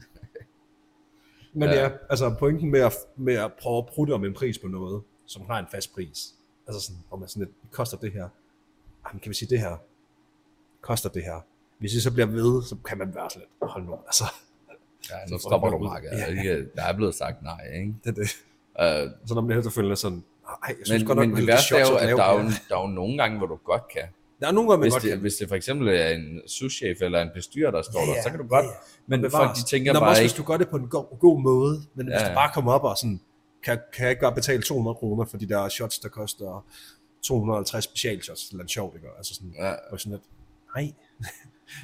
Men 1.52 1.68
ja, 1.68 1.74
Ja. 1.74 1.82
ja 1.82 1.90
altså 2.10 2.34
pointen 2.38 2.70
med 2.70 2.80
at, 2.80 2.92
med 3.16 3.34
at 3.34 3.52
prøve 3.62 3.78
at 3.78 3.86
prutte 3.86 4.12
om 4.12 4.24
en 4.24 4.34
pris 4.34 4.58
på 4.58 4.68
noget, 4.68 5.02
som 5.26 5.42
har 5.46 5.58
en 5.58 5.66
fast 5.70 5.94
pris, 5.94 6.34
altså 6.66 6.86
sådan, 6.86 7.02
hvor 7.08 7.16
man 7.16 7.28
sådan 7.28 7.40
lidt, 7.42 7.72
koster 7.72 7.96
det 7.96 8.12
her, 8.12 8.28
jamen 9.08 9.20
kan 9.20 9.28
vi 9.30 9.34
sige 9.34 9.48
det 9.48 9.60
her, 9.60 9.76
koster 10.80 11.08
det 11.08 11.22
her. 11.22 11.40
Hvis 11.78 11.94
I 11.94 12.00
så 12.00 12.10
bliver 12.12 12.26
ved, 12.26 12.62
så 12.62 12.76
kan 12.88 12.98
man 12.98 13.14
være 13.14 13.30
sådan 13.30 13.46
lidt, 13.60 13.70
hold 13.70 13.84
nu, 13.84 13.92
altså, 14.06 14.24
Ja, 15.10 15.14
nu 15.30 15.38
stopper 15.38 15.70
du, 15.70 15.78
Mark. 15.78 16.02
Ja. 16.04 16.26
Ikke? 16.26 16.66
Der 16.76 16.82
er 16.82 16.92
blevet 16.92 17.14
sagt 17.14 17.42
nej, 17.42 17.60
ikke? 17.74 17.94
det 18.04 18.10
er 18.10 18.22
det. 18.22 19.04
Uh, 19.06 19.28
Så 19.28 19.34
når 19.34 19.42
man 19.42 19.58
efterfølgende 19.58 19.96
sådan, 19.96 20.16
nej, 20.16 20.54
jeg 20.78 20.86
synes 20.86 21.00
men, 21.00 21.06
godt 21.06 21.18
nok, 21.18 21.28
men 21.28 21.36
det 21.36 21.46
værste 21.46 21.76
er 21.76 21.80
jo, 21.80 21.94
at 21.96 22.02
at 22.08 22.16
der 22.16 22.24
er 22.24 22.32
jo, 22.42 22.48
der 22.68 22.76
er 22.76 22.80
jo 22.80 22.86
nogle 22.86 23.18
gange, 23.18 23.38
hvor 23.38 23.46
du 23.46 23.56
godt 23.64 23.88
kan. 23.88 24.02
Der 24.40 24.46
er 24.48 24.52
nogle 24.52 24.70
gange, 24.70 24.82
Hvis 24.82 24.92
godt 24.92 25.02
det, 25.02 25.10
kan. 25.10 25.20
hvis 25.20 25.34
det 25.34 25.48
for 25.48 25.54
eksempel 25.54 25.88
er 25.88 26.08
en 26.08 26.40
souschef 26.46 27.02
eller 27.02 27.22
en 27.22 27.28
bestyrer, 27.34 27.70
der 27.70 27.82
står 27.82 28.00
Ja, 28.00 28.14
der, 28.14 28.22
så 28.22 28.30
kan 28.30 28.38
du 28.38 28.46
godt. 28.46 28.64
ja. 28.64 28.70
Men 29.06 29.30
folk, 29.30 29.56
de 29.56 29.62
tænker 29.64 29.92
Nå, 29.92 30.00
bare 30.00 30.08
også, 30.10 30.22
ikke, 30.22 30.32
hvis 30.34 30.36
du 30.36 30.42
gør 30.50 30.56
det 30.56 30.68
på 30.68 30.76
en 30.76 30.88
god, 30.88 31.18
god 31.18 31.40
måde, 31.40 31.82
men 31.94 32.08
ja. 32.08 32.14
hvis 32.18 32.28
du 32.28 32.34
bare 32.34 32.50
kommer 32.54 32.72
op 32.72 32.84
og 32.84 32.96
sådan, 32.98 33.20
kan, 33.66 33.78
kan 33.94 34.02
jeg 34.02 34.10
ikke 34.10 34.20
bare 34.20 34.34
betale 34.34 34.62
200 34.62 34.94
kroner 34.94 35.24
for 35.24 35.36
de 35.36 35.48
der 35.48 35.68
shots, 35.68 35.98
der 35.98 36.08
koster 36.08 36.66
250 37.24 37.84
specialshots, 37.84 38.50
eller 38.50 38.62
en 38.62 38.68
sjovt, 38.68 38.94
ikke? 38.96 39.08
Altså 39.16 39.34
sådan, 39.34 39.54
Ja, 39.58 39.72
og 39.90 40.00
sådan 40.00 40.12
lidt, 40.12 40.22
nej, 40.76 40.92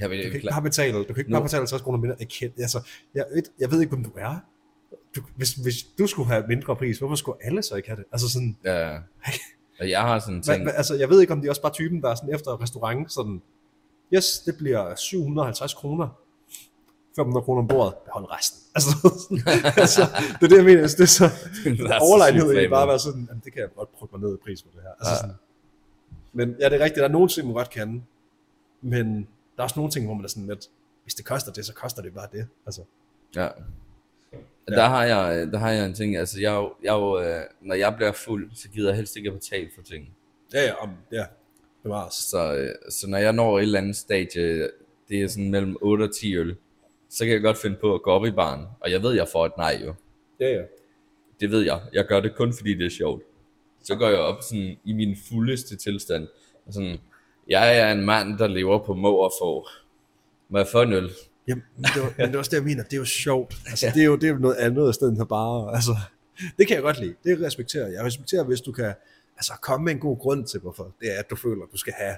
jeg 0.00 0.10
vil, 0.10 0.18
du 0.18 0.22
kan 0.22 0.34
ikke 0.34 0.48
bare 0.50 0.62
betale, 0.62 0.98
du 0.98 1.04
kan 1.04 1.16
ikke 1.18 1.30
Nu- 1.30 1.34
bare 1.34 1.42
betale 1.42 1.60
50 1.60 1.82
kroner 1.82 1.98
mindre. 1.98 2.16
Jeg, 2.20 2.28
kan, 2.28 2.52
altså, 2.58 2.88
jeg, 3.14 3.24
ved, 3.34 3.42
jeg 3.60 3.70
ved 3.70 3.80
ikke, 3.80 3.90
hvem 3.90 4.04
du 4.04 4.10
er. 4.16 4.36
Du, 5.16 5.20
hvis, 5.36 5.52
hvis 5.52 5.82
du 5.98 6.06
skulle 6.06 6.28
have 6.28 6.44
mindre 6.48 6.76
pris, 6.76 6.98
hvorfor 6.98 7.16
skulle 7.16 7.38
alle 7.46 7.62
så 7.62 7.74
ikke 7.76 7.88
have 7.88 7.96
det? 7.96 8.04
Altså 8.12 8.28
sådan, 8.28 8.56
Ja. 8.64 8.98
Og 9.80 9.90
jeg 9.90 10.00
har 10.00 10.18
sådan 10.18 10.42
ting, 10.42 10.62
hvad, 10.62 10.72
altså, 10.76 10.94
jeg 10.94 11.08
ved 11.08 11.20
ikke, 11.20 11.32
om 11.32 11.40
de 11.40 11.46
er 11.46 11.50
også 11.50 11.62
bare 11.62 11.72
typen, 11.72 12.02
der 12.02 12.08
er 12.10 12.14
sådan 12.14 12.34
efter 12.34 12.62
restaurant, 12.62 13.12
sådan, 13.12 13.42
yes, 14.14 14.38
det 14.46 14.54
bliver 14.58 14.94
750 14.94 15.74
kroner. 15.74 16.08
500 17.16 17.44
kroner 17.44 17.62
om 17.62 17.68
bordet, 17.68 17.94
behold 18.04 18.26
resten. 18.30 18.58
Altså, 18.76 18.90
altså, 19.82 20.02
det 20.40 20.44
er 20.44 20.48
det, 20.48 20.56
jeg 20.56 20.64
mener. 20.64 20.80
Altså, 20.82 20.96
det 20.96 21.02
er 21.02 21.06
så 21.06 21.28
så 21.88 21.98
overlegenhed 22.00 22.62
i 22.62 22.68
bare 22.68 22.82
at 22.82 22.88
være 22.88 22.98
sådan, 22.98 23.26
jamen, 23.28 23.42
det 23.44 23.52
kan 23.52 23.62
jeg 23.62 23.68
godt 23.76 23.92
prøve 23.98 24.08
mig 24.12 24.20
ned 24.20 24.34
i 24.34 24.40
pris 24.44 24.62
på 24.62 24.68
det 24.74 24.82
her. 24.82 24.90
Altså, 24.98 25.12
Ja. 25.12 25.16
sådan. 25.20 25.34
Men 26.32 26.56
ja, 26.60 26.68
det 26.68 26.80
er 26.80 26.84
rigtigt, 26.84 26.96
der 26.98 27.04
er 27.04 27.12
nogle 27.12 27.28
ting, 27.28 27.46
man 27.46 27.54
godt 27.54 27.70
kan, 27.70 28.04
men 28.82 29.14
der 29.56 29.58
er 29.58 29.62
også 29.62 29.78
nogle 29.78 29.92
ting, 29.92 30.04
hvor 30.06 30.14
man 30.14 30.24
er 30.24 30.28
sådan 30.28 30.46
lidt, 30.46 30.66
hvis 31.04 31.14
det 31.14 31.24
koster 31.24 31.52
det, 31.52 31.66
så 31.66 31.74
koster 31.74 32.02
det 32.02 32.14
bare 32.14 32.28
det. 32.32 32.46
Altså, 32.66 32.82
Ja. 33.36 33.48
Der 34.68 34.84
har 34.88 35.04
jeg, 35.04 35.46
der 35.52 35.58
har 35.58 35.70
jeg 35.70 35.86
en 35.86 35.94
ting, 35.94 36.16
altså 36.16 36.40
jeg, 36.40 36.52
jo- 36.52 36.74
jeg, 36.82 37.26
øh, 37.26 37.42
når 37.60 37.74
jeg 37.74 37.94
bliver 37.96 38.12
fuld, 38.12 38.50
så 38.54 38.68
gider 38.68 38.88
jeg 38.88 38.96
helst 38.96 39.16
ikke 39.16 39.28
at 39.28 39.34
betale 39.34 39.68
for 39.74 39.82
ting. 39.82 40.08
ja, 40.54 40.62
ja, 40.64 40.74
om, 40.82 40.90
ja, 41.12 41.24
det 41.82 41.90
var. 41.90 42.08
Så, 42.08 42.54
øh, 42.54 42.74
så 42.90 43.06
når 43.08 43.18
jeg 43.18 43.32
når 43.32 43.58
et 43.58 43.62
eller 43.62 43.78
andet 43.78 43.96
stadie, 43.96 44.68
det 45.08 45.22
er 45.22 45.28
sådan 45.28 45.50
mellem 45.50 45.76
8 45.80 46.02
og 46.02 46.14
10 46.14 46.36
øl, 46.36 46.56
så 47.12 47.24
kan 47.24 47.32
jeg 47.32 47.42
godt 47.42 47.58
finde 47.58 47.76
på 47.80 47.94
at 47.94 48.02
gå 48.02 48.10
op 48.10 48.26
i 48.26 48.30
baren, 48.30 48.66
og 48.80 48.90
jeg 48.90 49.02
ved, 49.02 49.14
jeg 49.14 49.28
får 49.32 49.46
et 49.46 49.52
nej 49.56 49.82
jo. 49.86 49.94
Ja, 50.40 50.48
ja. 50.48 50.62
Det 51.40 51.50
ved 51.50 51.60
jeg. 51.60 51.80
Jeg 51.92 52.04
gør 52.06 52.20
det 52.20 52.36
kun 52.36 52.52
fordi 52.52 52.74
det 52.74 52.86
er 52.86 52.90
sjovt. 52.90 53.22
Så 53.82 53.96
går 53.96 54.08
jeg 54.08 54.18
op 54.18 54.42
sådan 54.42 54.76
i 54.84 54.92
min 54.92 55.16
fuldeste 55.28 55.76
tilstand. 55.76 56.28
Og 56.66 56.72
sådan, 56.72 56.98
jeg 57.48 57.78
er 57.78 57.92
en 57.92 58.06
mand, 58.06 58.38
der 58.38 58.46
lever 58.46 58.78
på 58.78 58.94
må 58.94 59.16
og 59.16 59.32
få. 59.40 59.68
Må 60.48 60.58
jeg 60.58 60.66
få 60.72 60.82
en 60.82 60.92
øl? 60.92 61.10
Jamen, 61.48 61.64
men 61.76 61.84
det, 61.84 62.02
var, 62.02 62.14
men 62.18 62.26
det 62.26 62.34
er 62.34 62.38
også 62.38 62.50
det, 62.50 62.56
jeg 62.56 62.64
mener, 62.64 62.82
det 62.82 62.92
er 62.92 62.96
jo 62.96 63.04
sjovt. 63.04 63.54
Altså, 63.66 63.86
det, 63.94 64.02
er 64.02 64.06
jo, 64.06 64.16
det 64.16 64.24
er 64.24 64.32
jo 64.32 64.38
noget 64.38 64.56
andet, 64.56 64.90
i 64.90 64.92
stedet 64.92 65.14
for 65.18 65.24
bare, 65.24 65.74
altså, 65.74 65.96
det 66.58 66.66
kan 66.66 66.74
jeg 66.74 66.82
godt 66.82 67.00
lide. 67.00 67.14
Det 67.24 67.40
respekterer 67.40 67.86
jeg. 67.86 67.94
Jeg 67.94 68.04
respekterer, 68.04 68.44
hvis 68.44 68.60
du 68.60 68.72
kan 68.72 68.94
altså, 69.36 69.52
komme 69.62 69.84
med 69.84 69.92
en 69.92 69.98
god 69.98 70.18
grund 70.18 70.46
til, 70.46 70.60
hvorfor 70.60 70.94
det 71.00 71.14
er, 71.14 71.18
at 71.18 71.30
du 71.30 71.36
føler, 71.36 71.62
at 71.62 71.68
du 71.72 71.78
skal 71.78 71.92
have 71.92 72.16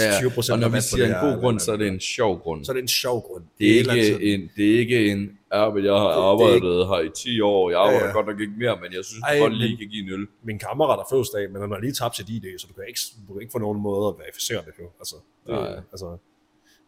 20% 0.00 0.52
og 0.52 0.58
når 0.58 0.68
vi 0.68 0.80
siger 0.80 0.96
det 1.04 1.06
en 1.06 1.12
her, 1.14 1.20
god 1.20 1.28
eller 1.28 1.40
grund, 1.42 1.60
så 1.60 1.72
er 1.72 1.76
det 1.76 1.88
en 1.88 2.00
sjov 2.00 2.38
grund. 2.40 2.64
så 2.64 2.72
er 2.72 2.74
det 2.74 2.82
en 2.82 2.88
sjov 2.88 3.20
grund. 3.26 3.44
Det 3.58 3.66
er, 3.66 3.74
et 3.74 3.78
eller 3.80 3.92
andet 3.92 4.04
ikke 4.20 4.34
en, 4.34 4.50
det 4.56 4.74
er 4.74 4.78
ikke 4.78 5.10
en, 5.12 5.38
ja, 5.54 5.70
men 5.74 5.84
jeg 5.84 5.92
har 5.92 6.08
Det- 6.08 6.16
det 6.16 6.22
er 6.22 6.30
arbejdet 6.32 6.86
her 6.88 7.00
i 7.00 7.10
10 7.16 7.40
år, 7.40 7.70
jeg 7.70 7.78
arbejder 7.80 8.00
Ja, 8.00 8.06
ja. 8.06 8.12
godt 8.12 8.26
nok 8.26 8.40
ikke 8.40 8.52
mere, 8.58 8.76
men 8.82 8.92
jeg 8.92 9.04
synes 9.04 9.22
Ej, 9.22 9.38
godt 9.38 9.56
lige 9.58 9.76
kan 9.76 9.88
give 9.88 10.02
en 10.06 10.10
øl. 10.20 10.26
min 10.42 10.58
kammerat 10.58 10.98
har 10.98 11.06
fødselsdag, 11.12 11.50
men 11.52 11.60
han 11.62 11.70
har 11.70 11.78
lige 11.80 11.92
tabt 11.92 12.16
sit 12.16 12.28
ID, 12.28 12.58
så 12.58 12.66
du 12.70 12.74
kan 12.74 12.84
ikke, 12.88 13.00
du 13.28 13.32
kan 13.32 13.40
ikke 13.42 13.52
få 13.52 13.58
nogen 13.58 13.80
måde 13.88 14.08
at 14.08 14.14
verificere 14.24 14.60
det 14.66 14.74
på. 14.80 14.84
Altså, 15.00 15.16
det, 15.46 15.54
Nej. 15.54 15.80
altså, 15.92 16.16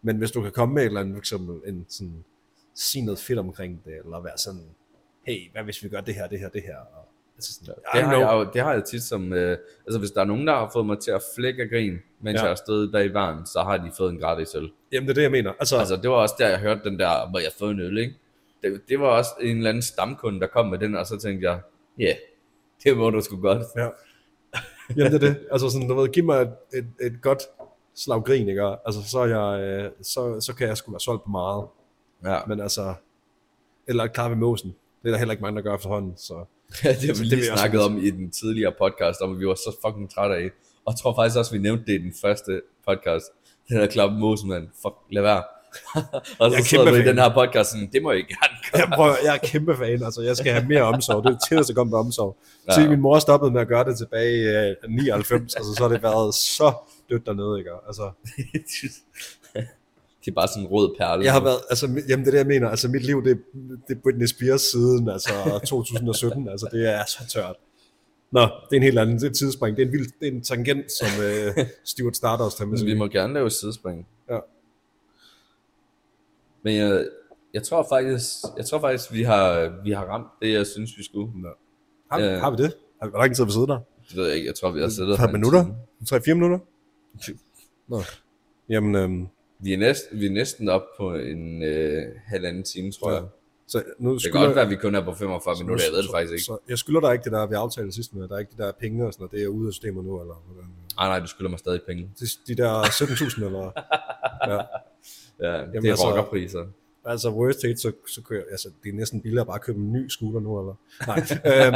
men 0.02 0.16
hvis 0.16 0.30
du 0.30 0.42
kan 0.42 0.52
komme 0.52 0.74
med 0.74 0.82
et 0.82 0.86
eller 0.86 1.00
andet, 1.00 1.14
for 1.14 1.18
eksempel 1.18 1.54
en 1.70 1.86
sådan, 1.88 2.24
sige 2.74 3.04
noget 3.04 3.18
fedt 3.18 3.38
omkring 3.38 3.72
det, 3.84 3.92
eller 4.04 4.22
være 4.22 4.38
sådan, 4.38 4.60
hey, 5.26 5.50
hvad 5.52 5.62
hvis 5.62 5.82
vi 5.84 5.88
gør 5.88 6.00
det 6.00 6.14
her, 6.14 6.26
det 6.28 6.38
her, 6.38 6.48
det 6.48 6.62
her, 6.62 6.76
og, 6.96 7.07
altså 7.38 7.54
sådan, 7.54 7.74
Det 7.94 8.02
har, 8.02 8.16
jeg, 8.18 8.32
jo- 8.32 8.50
det 8.52 8.60
har 8.62 8.72
jeg 8.72 8.84
tit 8.84 9.02
som, 9.02 9.32
øh, 9.32 9.58
altså 9.86 9.98
hvis 9.98 10.10
der 10.10 10.20
er 10.20 10.24
nogen, 10.24 10.46
der 10.46 10.54
har 10.54 10.70
fået 10.72 10.86
mig 10.86 10.98
til 10.98 11.10
at 11.10 11.22
flække 11.36 11.62
og 11.62 11.68
grin, 11.68 11.98
mens 12.20 12.36
Ja. 12.36 12.40
jeg 12.42 12.50
har 12.50 12.54
stået 12.54 12.92
der 12.92 13.00
i 13.00 13.14
varen, 13.14 13.46
så 13.46 13.60
har 13.62 13.76
de 13.76 13.90
fået 13.96 14.10
en 14.12 14.18
gratis 14.18 14.54
øl. 14.54 14.70
Jamen, 14.92 15.06
det 15.08 15.10
er 15.10 15.14
det, 15.14 15.22
jeg 15.22 15.30
mener. 15.30 15.52
Altså, 15.58 15.76
Altså 15.78 15.96
det 15.96 16.10
var 16.10 16.16
også 16.16 16.34
der, 16.38 16.48
jeg 16.48 16.58
hørte 16.58 16.80
den 16.84 16.98
der, 16.98 17.30
hvor 17.30 17.38
jeg 17.38 17.50
fået 17.58 17.70
en 17.70 17.80
øl, 17.80 17.98
ikke? 17.98 18.14
Det, 18.62 18.80
det 18.88 19.00
var 19.00 19.06
også 19.06 19.30
en 19.40 19.56
eller 19.56 19.68
anden 19.70 19.82
stamkunde, 19.82 20.40
der 20.40 20.46
kom 20.46 20.66
med 20.66 20.78
den, 20.78 20.96
og 20.96 21.06
så 21.06 21.18
tænkte 21.18 21.50
jeg, 21.50 21.60
ja, 21.98 22.04
yeah, 22.04 22.16
det 22.84 22.96
må 22.96 23.10
du 23.10 23.20
sgu 23.20 23.40
godt. 23.40 23.62
Ja. 23.76 23.88
Jamen 24.96 25.12
det 25.12 25.22
er 25.24 25.28
det. 25.28 25.36
Altså 25.50 25.68
sådan, 25.70 25.88
du 25.88 25.94
ved, 25.94 26.08
giv 26.08 26.24
mig 26.24 26.40
et, 26.42 26.52
et, 26.74 26.86
et 27.00 27.22
godt 27.22 27.42
slag 27.94 28.22
grin, 28.24 28.48
ikke? 28.48 28.62
Altså, 28.86 29.00
så, 29.10 29.24
jeg, 29.24 29.60
øh, 29.62 29.90
så, 30.02 30.40
så 30.40 30.54
kan 30.54 30.68
jeg 30.68 30.76
sgu 30.76 30.90
være 30.92 31.00
solgt 31.00 31.24
på 31.24 31.30
meget. 31.30 31.64
Ja, 32.24 32.38
Men 32.46 32.60
altså, 32.60 32.94
eller 33.88 34.06
klar 34.06 34.28
ved 34.28 34.36
måsen. 34.36 34.74
Det 35.02 35.08
er 35.08 35.12
der 35.12 35.18
heller 35.18 35.32
ikke 35.32 35.42
mange, 35.42 35.56
der 35.56 35.62
gør 35.62 35.74
efterhånden, 35.74 36.16
så... 36.16 36.44
det 36.82 36.82
har 36.82 36.92
vi 37.00 37.06
det 37.06 37.18
vil 37.18 37.26
lige 37.26 37.50
jeg 37.50 37.58
snakket 37.58 37.80
om 37.80 37.98
i 37.98 38.10
den 38.10 38.30
tidligere 38.30 38.72
podcast, 38.78 39.20
om 39.20 39.32
at 39.32 39.40
vi 39.40 39.46
var 39.46 39.54
så 39.54 39.76
fucking 39.86 40.10
trætte 40.14 40.36
af. 40.36 40.50
Og 40.84 40.92
jeg 40.92 40.98
tror 41.00 41.14
faktisk 41.14 41.38
også, 41.38 41.52
vi 41.52 41.58
nævnte 41.58 41.84
det 41.86 41.92
i 42.00 42.02
den 42.02 42.14
første 42.22 42.60
podcast. 42.88 43.26
Den 43.68 43.76
der 43.76 43.86
Klappe 43.86 44.18
Mosen, 44.18 44.48
man. 44.48 44.70
Fuck, 44.82 44.94
lad 45.10 45.22
være. 45.22 45.42
og 46.40 46.52
Jeg 46.52 46.62
så 46.62 46.68
sidder 46.68 46.84
kæmpe 46.84 46.98
du 46.98 47.04
i 47.04 47.08
den 47.08 47.18
her 47.18 47.34
podcast 47.34 47.70
sådan, 47.70 47.88
det 47.92 48.02
må 48.02 48.12
jeg 48.12 48.24
gerne 48.24 48.56
gøre. 48.70 48.80
Jeg, 48.80 48.88
prøver, 48.96 49.14
jeg 49.24 49.34
er 49.34 49.38
kæmpe 49.38 49.76
fan, 49.76 50.02
altså 50.02 50.22
jeg 50.22 50.36
skal 50.36 50.52
have 50.52 50.66
mere 50.66 50.82
omsorg. 50.82 51.24
Det 51.24 51.32
er 51.32 51.38
tættest 51.48 51.70
at 51.70 51.76
komme 51.76 51.90
med 51.90 51.98
omsorg. 51.98 52.36
Ja. 52.68 52.72
Så 52.72 52.88
min 52.88 53.00
mor 53.00 53.18
stoppede 53.18 53.50
med 53.50 53.60
at 53.60 53.68
gøre 53.68 53.84
det 53.84 53.98
tilbage 53.98 54.32
i 54.32 54.42
øh, 54.42 54.90
99, 54.90 55.54
altså 55.54 55.74
så 55.74 55.82
har 55.82 55.88
det 55.88 56.02
været 56.02 56.34
så 56.34 56.72
dødt 57.10 57.26
dernede, 57.26 57.58
ikke? 57.58 57.70
Altså, 57.86 58.10
det 60.28 60.32
er 60.32 60.40
bare 60.40 60.48
sådan 60.48 60.62
en 60.62 60.68
rød 60.68 60.94
perle. 60.98 61.24
jeg 61.24 61.32
har 61.32 61.40
været, 61.44 61.60
altså, 61.70 61.86
jamen 62.08 62.24
det 62.24 62.28
er 62.28 62.30
det, 62.30 62.38
jeg 62.38 62.46
mener, 62.46 62.68
altså 62.68 62.88
mit 62.88 63.02
liv, 63.06 63.24
det, 63.24 63.38
det 63.88 63.96
er 63.96 64.00
Britney 64.02 64.26
Spears 64.26 64.60
siden, 64.60 65.08
altså 65.08 65.30
2017, 65.66 66.48
altså 66.48 66.68
det 66.72 66.88
er 66.94 67.04
så 67.06 67.18
tørt. 67.32 67.56
Nå, 68.32 68.40
det 68.40 68.48
er 68.72 68.76
en 68.76 68.82
helt 68.82 68.98
anden, 68.98 69.16
det 69.16 69.22
er 69.24 69.30
et 69.30 69.36
tidsspring, 69.36 69.76
det 69.76 69.82
er 69.82 69.86
en 69.86 69.92
vild, 69.92 70.06
det 70.20 70.28
er 70.28 70.32
en 70.32 70.42
tangent, 70.42 70.86
som 70.92 71.08
øh, 71.24 71.66
Stuart 71.92 72.16
Stardust 72.16 72.58
har 72.58 72.66
med 72.66 72.78
Men 72.78 72.86
vi 72.86 72.90
sig. 72.90 72.98
må 72.98 73.06
gerne 73.06 73.34
lave 73.34 73.50
sidespring. 73.50 74.06
Ja. 74.30 74.38
Men 76.62 76.76
jeg, 76.76 77.06
jeg 77.54 77.62
tror 77.62 77.86
faktisk, 77.88 78.26
jeg 78.56 78.66
tror 78.66 78.78
faktisk, 78.80 79.12
vi 79.12 79.22
har, 79.22 79.72
vi 79.84 79.90
har 79.90 80.04
ramt 80.04 80.26
det, 80.42 80.52
jeg 80.52 80.66
synes, 80.66 80.90
vi 80.98 81.04
skulle. 81.04 81.32
Nå. 81.42 81.48
Har, 82.10 82.20
Ja. 82.20 82.38
har 82.38 82.50
vi 82.50 82.56
det? 82.56 82.72
Har, 83.02 83.08
hvor 83.08 83.18
lang 83.18 83.34
tid 83.36 83.42
har 83.44 83.46
vi 83.46 83.52
siddet 83.52 83.68
der? 83.68 83.78
Det 84.08 84.16
ved 84.16 84.26
jeg 84.26 84.36
ikke, 84.36 84.46
jeg 84.46 84.54
tror, 84.54 84.70
vi 84.70 84.80
har 84.80 84.88
siddet 84.88 85.12
Et 85.12 85.18
her 85.18 85.26
par 85.26 85.32
minutter? 85.32 85.64
time. 86.08 86.18
3-4 86.20 86.34
minutter? 86.34 86.58
Nå. 87.88 88.02
Jamen, 88.68 88.94
øhm, 88.94 89.26
Vi 89.60 89.72
er, 89.72 89.78
næsten, 89.78 90.20
vi 90.20 90.26
er 90.26 90.30
næsten 90.30 90.68
op 90.68 90.82
på 90.98 91.14
en 91.14 91.62
øh, 91.62 92.02
halvanden 92.26 92.62
time, 92.62 92.92
tror 92.92 93.12
jeg. 93.12 93.22
Ja. 93.22 93.28
så 93.66 93.82
nu 93.98 94.14
Det 94.14 94.22
kan 94.22 94.32
godt 94.32 94.54
være, 94.54 94.64
at 94.64 94.70
vi 94.70 94.76
kun 94.76 94.94
er 94.94 95.04
på 95.04 95.14
45 95.14 95.56
minutter, 95.60 95.84
jeg 95.84 95.92
ved 95.92 96.02
det 96.02 96.10
faktisk 96.14 96.32
ikke. 96.32 96.44
Så 96.44 96.58
jeg 96.68 96.78
skylder 96.78 97.00
dig 97.00 97.12
ikke 97.12 97.24
det 97.24 97.32
der, 97.32 97.46
vi 97.46 97.54
aftalte 97.54 97.92
sidst 97.92 98.14
med. 98.14 98.28
Der 98.28 98.34
er 98.34 98.38
ikke 98.38 98.52
de 98.58 98.62
der 98.62 98.72
penge 98.80 99.06
og 99.06 99.12
sådan 99.12 99.22
noget. 99.22 99.32
Det 99.32 99.42
er 99.42 99.48
ude 99.48 99.66
af 99.66 99.72
systemet 99.72 100.04
nu, 100.04 100.20
eller 100.20 100.34
hvordan? 100.46 100.70
Nej, 100.96 101.08
nej, 101.08 101.18
du 101.20 101.26
skylder 101.26 101.50
mig 101.50 101.58
stadig 101.58 101.80
penge. 101.86 102.10
De, 102.20 102.26
de 102.46 102.54
der 102.62 102.82
17.000, 102.82 103.44
eller... 103.44 103.70
Ja. 104.48 104.54
Ja, 105.40 105.56
Jamen, 105.58 105.72
det 105.74 105.84
er 105.84 105.90
altså- 105.90 106.08
rockerpriser. 106.08 106.66
Altså, 107.04 107.30
worst 107.30 107.60
case, 107.62 107.76
så, 107.76 107.92
så 108.06 108.22
kører 108.22 108.42
altså, 108.50 108.68
det 108.82 108.88
er 108.88 108.92
næsten 108.94 109.20
billigere 109.20 109.46
bare 109.46 109.54
at 109.54 109.62
købe 109.62 109.78
en 109.78 109.92
ny 109.92 110.08
scooter 110.08 110.40
nu, 110.40 110.60
eller? 110.60 110.74
Nej. 111.06 111.18
øhm, 111.66 111.74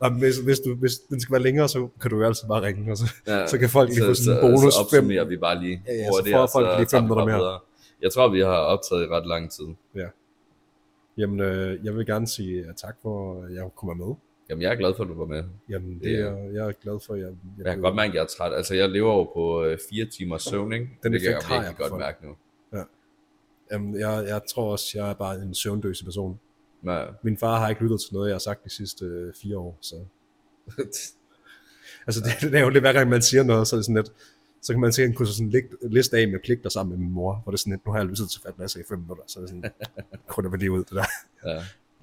Nå, 0.00 0.08
men 0.08 0.18
hvis, 0.18 0.38
hvis, 0.38 0.60
du, 0.60 0.74
hvis 0.74 0.92
den 0.98 1.20
skal 1.20 1.32
være 1.32 1.42
længere, 1.42 1.68
så 1.68 1.88
kan 2.00 2.10
du 2.10 2.16
jo 2.18 2.24
altid 2.26 2.48
bare 2.48 2.62
ringe, 2.62 2.92
og 2.92 2.96
så, 2.98 3.04
Ja, 3.26 3.46
så 3.46 3.58
kan 3.58 3.68
folk 3.70 3.88
lige 3.90 4.00
få 4.04 4.14
så, 4.14 4.24
sådan 4.24 4.38
en 4.38 4.40
bonus 4.50 4.74
så 4.74 4.80
fem. 4.90 4.98
opsummerer 4.98 5.24
vi 5.24 5.36
bare 5.36 5.60
lige 5.60 5.82
Ja, 5.86 5.92
ja, 5.94 6.04
så 6.04 6.10
hurtigt, 6.10 6.34
får 6.36 6.48
folk 6.52 6.78
lige 6.78 6.88
fem 6.90 7.02
minutter 7.02 7.24
mere. 7.24 7.60
Jeg 8.02 8.12
tror, 8.12 8.28
vi 8.28 8.40
har 8.40 8.56
optaget 8.74 9.02
i 9.02 9.06
ret 9.06 9.26
lang 9.26 9.50
tid. 9.50 9.64
Ja. 9.94 10.06
Jamen, 11.18 11.40
øh, 11.40 11.84
jeg 11.84 11.96
vil 11.96 12.06
gerne 12.06 12.28
sige 12.28 12.60
uh, 12.68 12.74
tak 12.74 12.96
for, 13.02 13.42
at 13.42 13.54
jeg 13.54 13.70
kommer 13.76 14.06
med. 14.06 14.14
Jamen, 14.50 14.62
jeg 14.62 14.72
er 14.72 14.76
glad 14.76 14.94
for, 14.96 15.02
at 15.02 15.08
du 15.08 15.14
var 15.14 15.26
med. 15.26 15.44
Jamen, 15.70 16.00
det 16.02 16.12
Ja. 16.12 16.18
er, 16.18 16.36
jeg 16.52 16.68
er 16.68 16.72
glad 16.82 16.98
for, 17.06 17.14
at 17.14 17.20
jeg... 17.20 17.28
Jeg 17.58 17.72
kan 17.72 17.80
godt 17.80 17.94
mærke, 17.94 18.08
at 18.10 18.14
jeg 18.14 18.22
er 18.22 18.26
træt. 18.26 18.52
Altså, 18.54 18.74
jeg 18.74 18.88
lever 18.88 19.14
jo 19.14 19.24
på 19.24 19.64
øh, 19.64 19.78
fire 19.90 20.06
timers 20.06 20.42
søvn, 20.42 20.72
ikke? 20.72 20.88
Den 21.02 21.12
det 21.12 21.20
kan 21.20 21.30
jeg 21.30 21.40
jeg 21.50 21.56
virkelig 21.60 21.76
godt 21.78 21.88
folk. 21.88 22.00
mærke 22.00 22.26
nu. 22.26 22.34
Jamen, 23.72 24.00
jeg, 24.00 24.24
jeg 24.28 24.40
tror 24.54 24.72
også, 24.72 24.86
jeg 24.94 25.10
er 25.10 25.14
bare 25.14 25.34
en 25.36 25.54
søvndøse 25.54 26.04
person. 26.04 26.40
Men, 26.84 26.98
Min 27.22 27.36
far 27.38 27.58
har 27.58 27.68
ikke 27.68 27.82
lyttet 27.82 28.00
til 28.00 28.14
noget, 28.14 28.28
jeg 28.28 28.34
har 28.34 28.38
sagt 28.38 28.64
de 28.64 28.70
sidste 28.70 29.04
øh, 29.04 29.34
fire 29.42 29.58
år, 29.58 29.78
så... 29.80 29.96
Altså, 32.06 32.20
det, 32.20 32.52
det 32.52 32.58
er 32.58 32.64
jo 32.64 32.70
det, 32.70 32.80
hver 32.80 32.92
gang 32.92 33.10
man 33.10 33.22
siger 33.22 33.42
noget, 33.42 33.68
så 33.68 33.76
er 33.76 33.78
det 33.78 33.84
sådan 33.84 33.96
lidt... 33.96 34.12
Så 34.62 34.72
kan 34.72 34.80
man 34.80 34.92
han 34.98 35.12
kunne 35.14 35.28
sådan 35.28 35.50
lægge 35.50 35.68
liste 35.82 36.16
af 36.16 36.28
med 36.28 36.38
pligter 36.44 36.70
sammen 36.70 36.90
med 36.90 37.06
min 37.06 37.14
mor, 37.14 37.40
hvor 37.42 37.50
det 37.52 37.56
er 37.56 37.60
sådan 37.60 37.72
lidt, 37.72 37.86
nu 37.86 37.92
har 37.92 37.98
jeg 37.98 38.06
lyttet 38.06 38.30
til 38.30 38.40
Fat 38.42 38.54
Lasse 38.58 38.80
i 38.80 38.82
fem 38.88 38.98
minutter, 38.98 39.24
så 39.26 39.38
er 39.38 39.40
det 39.40 39.48
sådan, 39.50 39.64
kunne 40.28 40.50
det 40.50 40.60
lige 40.60 40.72
ud, 40.72 40.78
det 40.78 40.90
der. 40.90 41.04
ja. 41.46 41.62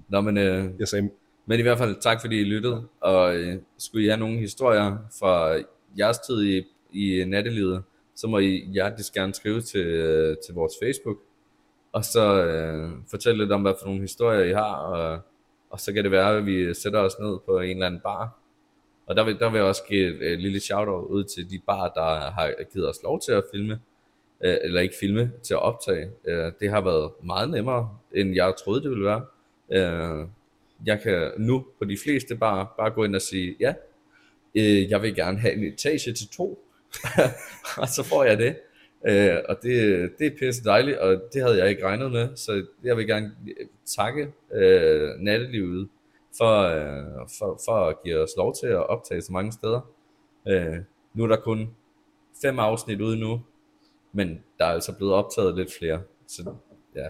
Nå, 0.09 0.21
men, 0.21 0.37
øh, 0.37 0.69
Jeg 0.79 0.87
sagde, 0.87 1.09
men 1.45 1.59
i 1.59 1.61
hvert 1.61 1.77
fald 1.77 1.95
tak, 2.01 2.21
fordi 2.21 2.41
I 2.41 2.43
lyttede. 2.43 2.87
Og 3.01 3.35
øh, 3.35 3.57
skulle 3.77 4.05
I 4.05 4.07
have 4.07 4.19
nogle 4.19 4.39
historier 4.39 4.97
fra 5.19 5.63
jeres 5.97 6.17
tid 6.19 6.43
i, 6.43 6.63
i 6.93 7.25
nattelivet, 7.25 7.83
så 8.15 8.27
må 8.27 8.37
I 8.37 8.69
hjertelig 8.73 9.05
gerne 9.13 9.33
skrive 9.33 9.61
til, 9.61 9.85
øh, 9.85 10.37
til 10.45 10.53
vores 10.53 10.73
Facebook. 10.83 11.17
Og 11.91 12.05
så 12.05 12.45
øh, 12.45 12.89
fortæl 13.09 13.37
lidt 13.37 13.51
om, 13.51 13.61
hvad 13.61 13.73
for 13.79 13.85
nogle 13.85 14.01
historier 14.01 14.43
I 14.43 14.53
har. 14.53 14.75
Og, 14.75 15.19
og 15.69 15.79
så 15.79 15.93
kan 15.93 16.03
det 16.03 16.11
være, 16.11 16.37
at 16.37 16.45
vi 16.45 16.73
sætter 16.73 16.99
os 16.99 17.19
ned 17.19 17.39
på 17.45 17.59
en 17.59 17.69
eller 17.69 17.85
anden 17.85 18.01
bar. 18.01 18.37
Og 19.05 19.15
der 19.15 19.23
vil, 19.23 19.39
der 19.39 19.49
vil 19.49 19.57
jeg 19.57 19.67
også 19.67 19.83
give 19.89 20.15
et, 20.15 20.31
et 20.31 20.39
lille 20.39 20.59
shout-out 20.59 21.07
ud 21.07 21.23
til 21.23 21.49
de 21.49 21.59
bar, 21.67 21.89
der 21.89 22.31
har 22.31 22.53
givet 22.73 22.89
os 22.89 23.03
lov 23.03 23.21
til 23.21 23.31
at 23.31 23.43
filme. 23.53 23.79
Øh, 24.43 24.57
eller 24.63 24.81
ikke 24.81 24.95
filme, 24.99 25.31
til 25.43 25.53
at 25.53 25.61
optage. 25.61 26.11
Øh, 26.25 26.51
det 26.59 26.69
har 26.69 26.81
været 26.81 27.11
meget 27.23 27.49
nemmere, 27.49 27.97
end 28.13 28.35
jeg 28.35 28.53
troede, 28.63 28.81
det 28.81 28.89
ville 28.89 29.05
være. 29.05 29.25
Øh, 29.71 30.27
jeg 30.85 31.01
kan 31.01 31.31
nu 31.37 31.65
på 31.79 31.85
de 31.85 31.97
fleste 32.03 32.35
bar 32.35 32.73
bare 32.77 32.91
gå 32.91 33.03
ind 33.03 33.15
og 33.15 33.21
sige, 33.21 33.55
ja, 33.59 33.73
øh, 34.55 34.89
jeg 34.89 35.01
vil 35.01 35.15
gerne 35.15 35.39
have 35.39 35.53
en 35.53 35.63
etage 35.63 36.13
til 36.13 36.27
to. 36.27 36.65
og 37.81 37.87
så 37.87 38.03
får 38.03 38.23
jeg 38.23 38.37
det. 38.37 38.55
Øh, 39.07 39.37
og 39.49 39.57
det, 39.63 40.11
det 40.19 40.27
er 40.27 40.31
pisse 40.39 40.63
dejligt, 40.63 40.97
og 40.97 41.21
det 41.33 41.41
havde 41.41 41.57
jeg 41.57 41.69
ikke 41.69 41.85
regnet 41.85 42.11
med, 42.11 42.35
så 42.35 42.65
jeg 42.83 42.97
vil 42.97 43.07
gerne 43.07 43.35
takke 43.97 44.33
øh, 44.53 45.09
nattelivet 45.19 45.89
for, 46.37 46.61
øh, 46.61 47.27
for, 47.39 47.59
for 47.65 47.87
at 47.87 47.95
give 48.03 48.19
os 48.19 48.29
lov 48.37 48.55
til 48.55 48.67
at 48.67 48.87
optage 48.89 49.21
så 49.21 49.31
mange 49.31 49.51
steder. 49.51 49.81
Øh, 50.47 50.77
nu 51.13 51.23
er 51.23 51.27
der 51.27 51.35
kun 51.35 51.69
fem 52.41 52.59
afsnit 52.59 53.01
ude 53.01 53.19
nu, 53.19 53.41
men 54.13 54.43
der 54.57 54.65
er 54.65 54.69
altså 54.69 54.95
blevet 54.97 55.13
optaget 55.13 55.55
lidt 55.55 55.73
flere, 55.79 56.01
så 56.27 56.53
ja. 56.95 57.07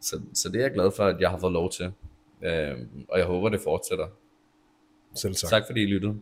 Så, 0.00 0.20
så 0.34 0.48
det 0.48 0.56
er 0.58 0.62
jeg 0.62 0.74
glad 0.74 0.90
for, 0.96 1.04
at 1.04 1.20
jeg 1.20 1.30
har 1.30 1.38
fået 1.38 1.52
lov 1.52 1.70
til, 1.70 1.92
øh, 2.42 2.78
og 3.08 3.18
jeg 3.18 3.26
håber, 3.26 3.48
det 3.48 3.60
fortsætter. 3.60 4.08
selv 5.14 5.34
tak. 5.34 5.50
Tak 5.50 5.62
fordi 5.66 5.82
I 5.82 5.86
lyttede. 5.86 6.20